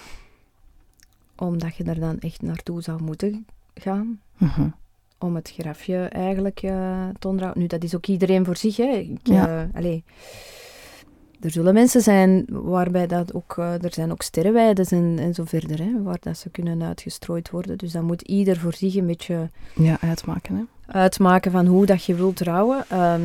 Omdat 1.40 1.76
je 1.76 1.84
er 1.84 2.00
dan 2.00 2.20
echt 2.20 2.42
naartoe 2.42 2.82
zou 2.82 3.04
moeten 3.04 3.46
gaan. 3.74 4.20
Mhm. 4.38 4.68
Om 5.20 5.36
het 5.36 5.52
grafje 5.58 5.98
eigenlijk 5.98 6.62
eh, 6.62 7.08
te 7.20 7.28
onderhouden. 7.28 7.62
Nu, 7.62 7.68
dat 7.68 7.84
is 7.84 7.96
ook 7.96 8.06
iedereen 8.06 8.46
voor 8.46 8.58
zich. 8.58 8.78
Hè. 8.78 8.84
Ik, 8.92 9.20
Ja. 9.24 9.48
eh, 9.48 9.76
allee, 9.76 10.04
er 11.42 11.52
zullen 11.52 11.74
mensen 11.74 12.02
zijn 12.02 12.46
waarbij 12.50 13.08
dat 13.08 13.34
ook... 13.34 13.56
eh, 13.58 13.84
er 13.84 13.94
zijn 13.94 14.12
ook 14.12 14.22
sterrenweiden 14.22 14.86
en, 14.86 15.18
en 15.20 15.34
zo 15.34 15.44
verder. 15.46 15.80
Hè, 15.80 16.04
waar 16.04 16.18
dat 16.20 16.38
ze 16.38 16.50
kunnen 16.50 16.84
uitgestrooid 16.84 17.50
worden. 17.50 17.78
Dus 17.78 17.92
dan 17.92 18.06
moet 18.06 18.22
ieder 18.22 18.58
voor 18.58 18.74
zich 18.74 18.96
een 18.96 19.06
beetje 19.06 19.50
Ja, 19.76 19.98
uitmaken. 20.02 20.56
Hè? 20.56 20.64
uitmaken 21.00 21.52
van 21.52 21.66
hoe 21.66 21.86
dat 21.86 22.04
je 22.04 22.16
wilt 22.16 22.36
trouwen. 22.36 22.86
Ehm, 22.90 23.22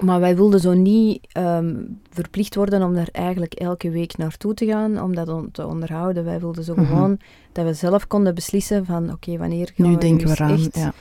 maar 0.00 0.20
wij 0.20 0.36
wilden 0.36 0.60
zo 0.60 0.72
niet 0.72 1.26
ehm, 1.32 1.84
verplicht 2.10 2.54
worden 2.54 2.82
om 2.82 2.94
daar 2.94 3.08
eigenlijk 3.12 3.54
elke 3.54 3.90
week 3.90 4.16
naartoe 4.16 4.54
te 4.54 4.66
gaan, 4.66 5.00
om 5.02 5.14
dat 5.14 5.28
on 5.28 5.50
te 5.50 5.66
onderhouden. 5.66 6.24
Wij 6.24 6.40
wilden 6.40 6.64
zo 6.64 6.74
Mhm. 6.74 6.84
gewoon 6.86 7.18
dat 7.52 7.64
we 7.64 7.74
zelf 7.74 8.06
konden 8.06 8.34
beslissen 8.34 8.84
van 8.86 9.12
oké, 9.12 9.36
wanneer 9.38 9.70
gaan 9.76 9.86
Nu 9.86 9.92
we 9.94 9.98
denken 10.00 10.24
we 10.24 10.30
eens 10.30 10.38
eraan. 10.40 10.52
echt 10.58 10.76
Ja. 10.76 10.92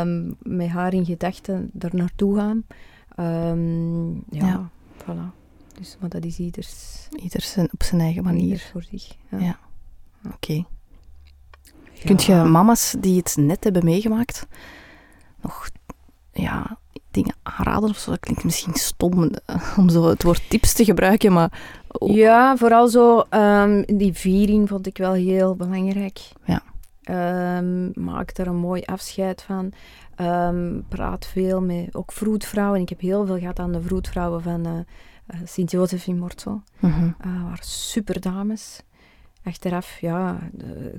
ehm, 0.00 0.32
met 0.38 0.68
haar 0.68 0.92
in 0.94 1.04
gedachten 1.04 1.70
er 1.78 1.90
naartoe 1.94 2.36
gaan. 2.36 2.64
Ehm, 3.14 4.10
ja, 4.12 4.20
Ja. 4.46 4.70
voilà. 5.02 5.42
Dus, 5.78 5.96
maar 6.00 6.08
dat 6.10 6.24
is 6.24 6.38
ieders, 6.38 7.08
Ieder 7.22 7.42
zijn, 7.42 7.68
op 7.72 7.82
zijn 7.82 8.00
eigen 8.00 8.22
manier. 8.24 8.42
ieder 8.42 8.68
voor 8.72 8.82
zich. 8.82 9.16
Ja. 9.30 9.38
Ja. 9.38 9.58
Oké. 10.34 10.64
Kunt 12.04 12.24
je 12.24 12.34
mama's 12.34 12.94
die 13.00 13.16
het 13.16 13.36
net 13.38 13.64
hebben 13.64 13.84
meegemaakt 13.84 14.46
nog 15.40 15.68
ja, 16.32 16.78
dingen 17.14 17.34
aanraden 17.42 17.88
of 17.88 17.98
zo? 17.98 18.10
Dat 18.10 18.20
klinkt 18.20 18.44
misschien 18.44 18.74
stom 18.74 19.30
eh, 19.46 19.78
om 19.78 19.88
zo 19.88 20.08
het 20.08 20.22
woord 20.22 20.50
tips 20.50 20.72
te 20.72 20.84
gebruiken, 20.84 21.32
maar 21.32 21.52
Ja, 22.06 22.56
vooral 22.56 22.88
zo 22.88 23.24
ehm, 23.28 23.82
die 23.86 24.12
viering 24.12 24.68
vond 24.68 24.86
ik 24.86 24.98
wel 24.98 25.12
heel 25.12 25.56
belangrijk. 25.56 26.20
Ja. 26.44 26.62
Ehm, 27.02 28.04
maak 28.04 28.36
er 28.36 28.46
een 28.46 28.56
mooi 28.56 28.82
afscheid 28.82 29.42
van. 29.42 29.72
Ehm, 30.16 30.80
praat 30.88 31.26
veel 31.26 31.60
met 31.60 31.94
ook 31.94 32.12
vroedvrouwen. 32.12 32.80
Ik 32.80 32.88
heb 32.88 33.00
heel 33.00 33.26
veel 33.26 33.38
gehad 33.38 33.58
aan 33.58 33.72
de 33.72 33.82
vroedvrouwen 33.82 34.42
van 34.42 34.66
eh 34.66 34.72
eh, 35.26 35.38
Sint-Jozef 35.44 36.06
in 36.06 36.18
Mortsel. 36.18 36.62
Mhm. 36.78 37.04
Uh, 37.04 37.42
waren 37.42 37.64
super 37.64 38.20
dames. 38.20 38.80
Achteraf, 39.44 40.00
ja, 40.00 40.38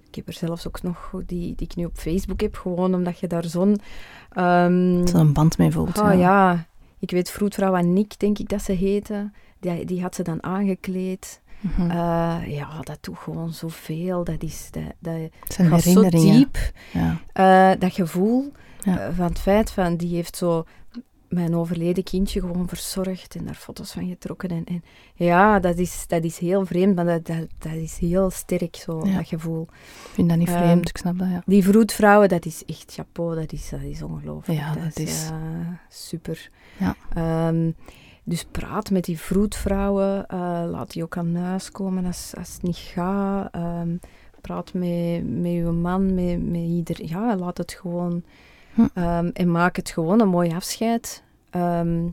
ik 0.07 0.15
heb 0.15 0.27
er 0.27 0.33
zelfs 0.33 0.67
ook 0.67 0.81
nog 0.81 1.11
die, 1.25 1.55
die 1.55 1.67
ik 1.67 1.75
nu 1.75 1.85
op 1.85 1.97
Facebook 1.97 2.41
heb, 2.41 2.55
gewoon 2.55 2.93
omdat 2.93 3.19
je 3.19 3.27
daar 3.27 3.43
zo'n... 3.45 3.77
ehm, 4.31 4.99
Dat 4.99 5.09
er 5.13 5.19
een 5.19 5.33
band 5.33 5.57
mee 5.57 5.71
voelt. 5.71 5.99
Ah 5.99 6.19
ja, 6.19 6.65
ik 6.99 7.11
weet 7.11 7.29
vroedvrouw 7.31 7.75
Annick, 7.75 8.19
denk 8.19 8.37
ik 8.39 8.49
dat 8.49 8.61
ze 8.61 8.71
heette. 8.71 9.31
Die, 9.59 9.85
die 9.85 10.01
had 10.01 10.15
ze 10.15 10.23
dan 10.23 10.43
aangekleed. 10.43 11.41
Mhm. 11.59 11.81
Eh, 11.89 12.37
ja, 12.47 12.79
dat 12.81 12.97
doet 13.01 13.17
gewoon 13.17 13.53
zoveel. 13.53 14.23
Dat 14.23 14.43
is 14.43 14.67
dat, 14.71 14.83
dat 14.99 15.17
zijn 15.47 15.69
gaat 15.69 15.81
zo 15.81 16.09
diep. 16.09 16.57
Ja. 16.93 17.17
Eh, 17.33 17.79
dat 17.79 17.93
gevoel 17.93 18.51
Ja. 18.79 18.99
eh, 18.99 19.15
van 19.15 19.25
het 19.25 19.39
feit 19.39 19.71
van 19.71 19.95
die 19.97 20.15
heeft 20.15 20.35
zo 20.35 20.65
mijn 21.35 21.55
overleden 21.55 22.03
kindje 22.03 22.39
gewoon 22.39 22.67
verzorgd 22.67 23.35
en 23.35 23.45
daar 23.45 23.53
foto's 23.55 23.91
van 23.91 24.07
getrokken. 24.07 24.49
En, 24.49 24.63
en 24.65 24.83
ja, 25.15 25.59
dat 25.59 25.77
is, 25.77 26.03
dat 26.07 26.23
is 26.23 26.37
heel 26.37 26.65
vreemd, 26.65 26.95
maar 26.95 27.05
dat, 27.05 27.25
dat, 27.25 27.47
dat 27.57 27.73
is 27.73 27.97
heel 27.97 28.29
sterk, 28.29 28.75
zo, 28.75 29.01
Ja. 29.05 29.15
dat 29.15 29.27
gevoel. 29.27 29.61
Ik 29.71 30.09
vind 30.13 30.29
dat 30.29 30.37
niet 30.37 30.47
Ehm, 30.47 30.57
vreemd, 30.57 30.89
ik 30.89 30.97
snap 30.97 31.17
dat, 31.19 31.29
ja. 31.29 31.41
Die 31.45 31.63
vroedvrouwen, 31.63 32.29
dat 32.29 32.45
is 32.45 32.65
echt 32.65 32.93
chapeau, 32.93 33.35
dat 33.35 33.51
is, 33.51 33.69
dat 33.69 33.81
is 33.81 34.01
ongelooflijk. 34.01 34.59
Ja, 34.59 34.73
dat 34.73 34.99
is- 34.99 35.29
super. 35.89 36.49
Ja. 36.79 36.95
Ehm, 37.13 37.71
dus 38.23 38.45
praat 38.51 38.91
met 38.91 39.03
die 39.05 39.19
vroedvrouwen, 39.19 40.27
eh, 40.27 40.39
laat 40.67 40.91
die 40.91 41.03
ook 41.03 41.17
aan 41.17 41.35
huis 41.35 41.71
komen 41.71 42.05
als, 42.05 42.33
als 42.37 42.53
het 42.53 42.61
niet 42.61 42.75
gaat. 42.77 43.47
Ehm, 43.51 43.95
praat 44.41 44.73
met, 44.73 45.39
met 45.41 45.51
je 45.51 45.63
man, 45.81 46.13
met, 46.13 46.43
met 46.49 46.61
ieder. 46.61 47.05
Ja, 47.05 47.35
laat 47.35 47.57
het 47.57 47.71
gewoon. 47.73 48.23
Hm. 48.73 49.29
En 49.33 49.51
maak 49.51 49.75
het 49.75 49.89
gewoon 49.89 50.21
een 50.21 50.27
mooi 50.27 50.53
afscheid. 50.53 51.23
Ehm, 51.55 52.07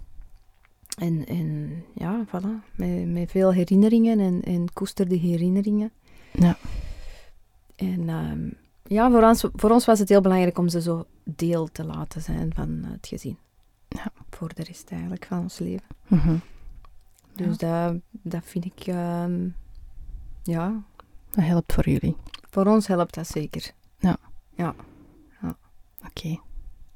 en, 0.98 1.26
en 1.26 1.82
ja, 1.94 2.24
voilà. 2.26 2.74
Met, 2.76 3.08
met 3.12 3.30
veel 3.30 3.52
herinneringen 3.52 4.20
en, 4.20 4.42
en 4.42 4.72
koester 4.72 5.08
die 5.08 5.18
herinneringen. 5.18 5.92
Ja. 6.32 6.56
En 7.76 8.08
ehm, 8.08 8.50
ja, 8.84 9.10
voor 9.10 9.22
ons, 9.22 9.44
voor 9.54 9.70
ons 9.70 9.84
was 9.84 9.98
het 9.98 10.08
heel 10.08 10.20
belangrijk 10.20 10.58
om 10.58 10.68
ze 10.68 10.80
zo 10.80 11.04
deel 11.24 11.66
te 11.72 11.84
laten 11.84 12.20
zijn 12.22 12.54
van 12.54 12.68
het 12.84 13.06
gezin. 13.06 13.38
Ja. 13.88 14.12
Voor 14.30 14.54
de 14.54 14.62
rest 14.62 14.90
eigenlijk 14.90 15.24
van 15.24 15.38
ons 15.38 15.58
leven. 15.58 15.86
Mhm. 16.06 16.36
Dus 17.34 17.56
dat, 17.58 17.94
dat 18.10 18.42
vind 18.44 18.64
ik, 18.64 18.86
ehm, 18.86 19.48
ja, 20.42 20.82
Dat 21.30 21.44
helpt 21.44 21.72
voor 21.72 21.88
jullie. 21.88 22.16
voor 22.50 22.66
ons 22.66 22.86
helpt 22.86 23.14
dat 23.14 23.26
zeker. 23.26 23.72
Oké. 26.06 26.40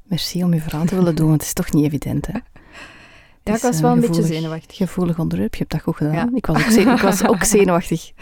Merci 0.09 0.44
om 0.44 0.54
je 0.54 0.61
verhaal 0.61 0.84
te 0.84 0.94
willen 0.94 1.14
doen, 1.14 1.26
want 1.28 1.38
het 1.40 1.46
is 1.48 1.52
toch 1.54 1.72
niet 1.72 1.84
evident, 1.84 2.26
hè? 2.26 2.32
Ja, 2.32 3.52
ik 3.52 3.54
is, 3.54 3.62
was 3.62 3.80
wel 3.80 3.90
eh, 3.90 3.96
een 3.96 4.00
beetje 4.02 4.22
zenuwachtig. 4.22 4.76
Gevoelig 4.76 5.18
onderwerp, 5.18 5.52
je 5.52 5.59
hebt 5.59 5.70
dat 5.70 5.80
goed 5.82 5.96
gedaan. 5.96 6.12
Ja. 6.14 6.28
Ik, 6.34 6.46
was 6.46 6.57
ook 6.64 6.70
ze- 6.70 6.80
ik 6.80 7.00
was 7.00 7.26
ook 7.26 7.44
zenuwachtig. 7.57 8.12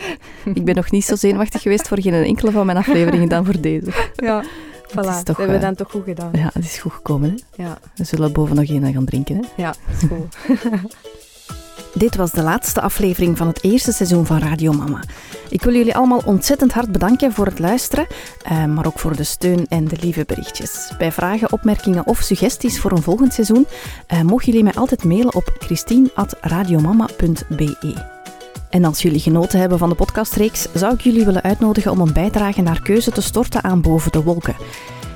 Ik 0.54 0.64
ben 0.64 0.74
nog 0.74 0.90
niet 0.90 1.04
zo 1.04 1.16
zenuwachtig 1.16 1.62
geweest 1.62 1.88
voor 1.88 2.00
geen 2.00 2.12
enkele 2.12 2.50
van 2.50 2.66
mijn 2.66 2.78
afleveringen 2.78 3.28
dan 3.28 3.44
voor 3.44 3.60
deze. 3.60 4.10
Ja, 4.16 4.44
voilà. 4.88 4.92
Dat 4.94 5.26
hebben 5.26 5.46
we 5.48 5.54
eh, 5.54 5.60
dan 5.60 5.74
toch 5.74 5.90
goed 5.90 6.04
gedaan. 6.04 6.30
Ja, 6.32 6.50
het 6.52 6.64
is 6.64 6.78
goed 6.78 6.92
gekomen, 6.92 7.30
hè? 7.56 7.62
Ja, 7.62 7.78
We 7.94 8.04
zullen 8.04 8.32
boven 8.32 8.56
nog 8.56 8.68
een 8.68 8.92
gaan 8.92 9.04
drinken, 9.04 9.36
hè? 9.36 9.62
ja, 9.62 9.74
is 10.00 10.08
goed. 10.08 10.36
Dit 11.94 12.16
was 12.16 12.30
de 12.30 12.42
laatste 12.42 12.80
aflevering 12.80 13.36
van 13.36 13.46
het 13.46 13.62
eerste 13.62 13.92
seizoen 13.92 14.26
van 14.26 14.38
Radio 14.38 14.72
Mama. 14.72 15.02
Ik 15.48 15.62
wil 15.62 15.74
jullie 15.74 15.94
allemaal 15.94 16.22
ontzettend 16.24 16.72
hard 16.72 16.92
bedanken 16.92 17.32
voor 17.32 17.46
het 17.46 17.58
luisteren, 17.58 18.06
eh, 18.42 18.64
maar 18.64 18.86
ook 18.86 18.98
voor 18.98 19.16
de 19.16 19.24
steun 19.24 19.66
en 19.68 19.88
de 19.88 19.96
lieve 20.00 20.24
berichtjes. 20.26 20.92
Bij 20.98 21.12
vragen, 21.12 21.52
opmerkingen 21.52 22.06
of 22.06 22.20
suggesties 22.20 22.80
voor 22.80 22.92
een 22.92 23.02
volgend 23.02 23.32
seizoen 23.32 23.66
eh, 24.06 24.20
mogen 24.20 24.46
jullie 24.46 24.62
mij 24.62 24.74
altijd 24.74 25.04
mailen 25.04 25.34
op 25.34 25.56
christine.radiomama.be. 25.58 28.12
En 28.70 28.84
als 28.84 29.02
jullie 29.02 29.20
genoten 29.20 29.60
hebben 29.60 29.78
van 29.78 29.88
de 29.88 29.94
podcastreeks, 29.94 30.66
zou 30.74 30.94
ik 30.94 31.00
jullie 31.00 31.24
willen 31.24 31.42
uitnodigen 31.42 31.90
om 31.90 32.00
een 32.00 32.12
bijdrage 32.12 32.62
naar 32.62 32.82
keuze 32.82 33.10
te 33.10 33.20
storten 33.20 33.62
aan 33.62 33.80
Boven 33.80 34.12
de 34.12 34.22
Wolken. 34.22 34.56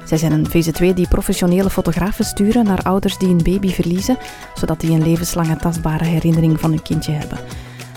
Zij 0.08 0.18
zijn 0.18 0.32
een 0.32 0.48
VZ2 0.48 0.94
die 0.94 1.08
professionele 1.08 1.70
fotografen 1.70 2.24
sturen 2.24 2.64
naar 2.64 2.82
ouders 2.82 3.18
die 3.18 3.28
een 3.28 3.42
baby 3.42 3.72
verliezen, 3.72 4.18
zodat 4.54 4.80
die 4.80 4.90
een 4.90 5.02
levenslange 5.02 5.56
tastbare 5.56 6.04
herinnering 6.04 6.60
van 6.60 6.70
hun 6.70 6.82
kindje 6.82 7.12
hebben. 7.12 7.38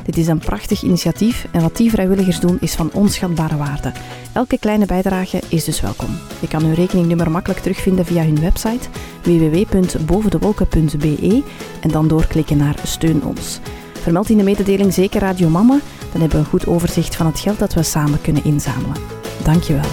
Dit 0.03 0.17
is 0.17 0.27
een 0.27 0.39
prachtig 0.39 0.81
initiatief 0.81 1.47
en 1.51 1.61
wat 1.61 1.77
die 1.77 1.89
vrijwilligers 1.89 2.39
doen 2.39 2.57
is 2.59 2.75
van 2.75 2.89
onschatbare 2.93 3.57
waarde. 3.57 3.91
Elke 4.33 4.57
kleine 4.57 4.85
bijdrage 4.85 5.41
is 5.47 5.63
dus 5.63 5.81
welkom. 5.81 6.17
Je 6.39 6.47
kan 6.47 6.63
hun 6.63 6.73
rekeningnummer 6.73 7.31
makkelijk 7.31 7.59
terugvinden 7.59 8.05
via 8.05 8.23
hun 8.23 8.39
website 8.39 8.89
www.bovendewolken.be 9.23 11.43
en 11.81 11.89
dan 11.89 12.07
doorklikken 12.07 12.57
naar 12.57 12.75
Steun 12.83 13.23
ons. 13.23 13.59
Vermeld 13.93 14.29
in 14.29 14.37
de 14.37 14.43
mededeling 14.43 14.93
zeker 14.93 15.19
Radio 15.19 15.49
Mama, 15.49 15.79
dan 16.11 16.21
hebben 16.21 16.39
we 16.39 16.45
een 16.45 16.51
goed 16.51 16.67
overzicht 16.67 17.15
van 17.15 17.25
het 17.25 17.39
geld 17.39 17.59
dat 17.59 17.73
we 17.73 17.83
samen 17.83 18.21
kunnen 18.21 18.43
inzamelen. 18.43 18.95
Dankjewel. 19.43 19.89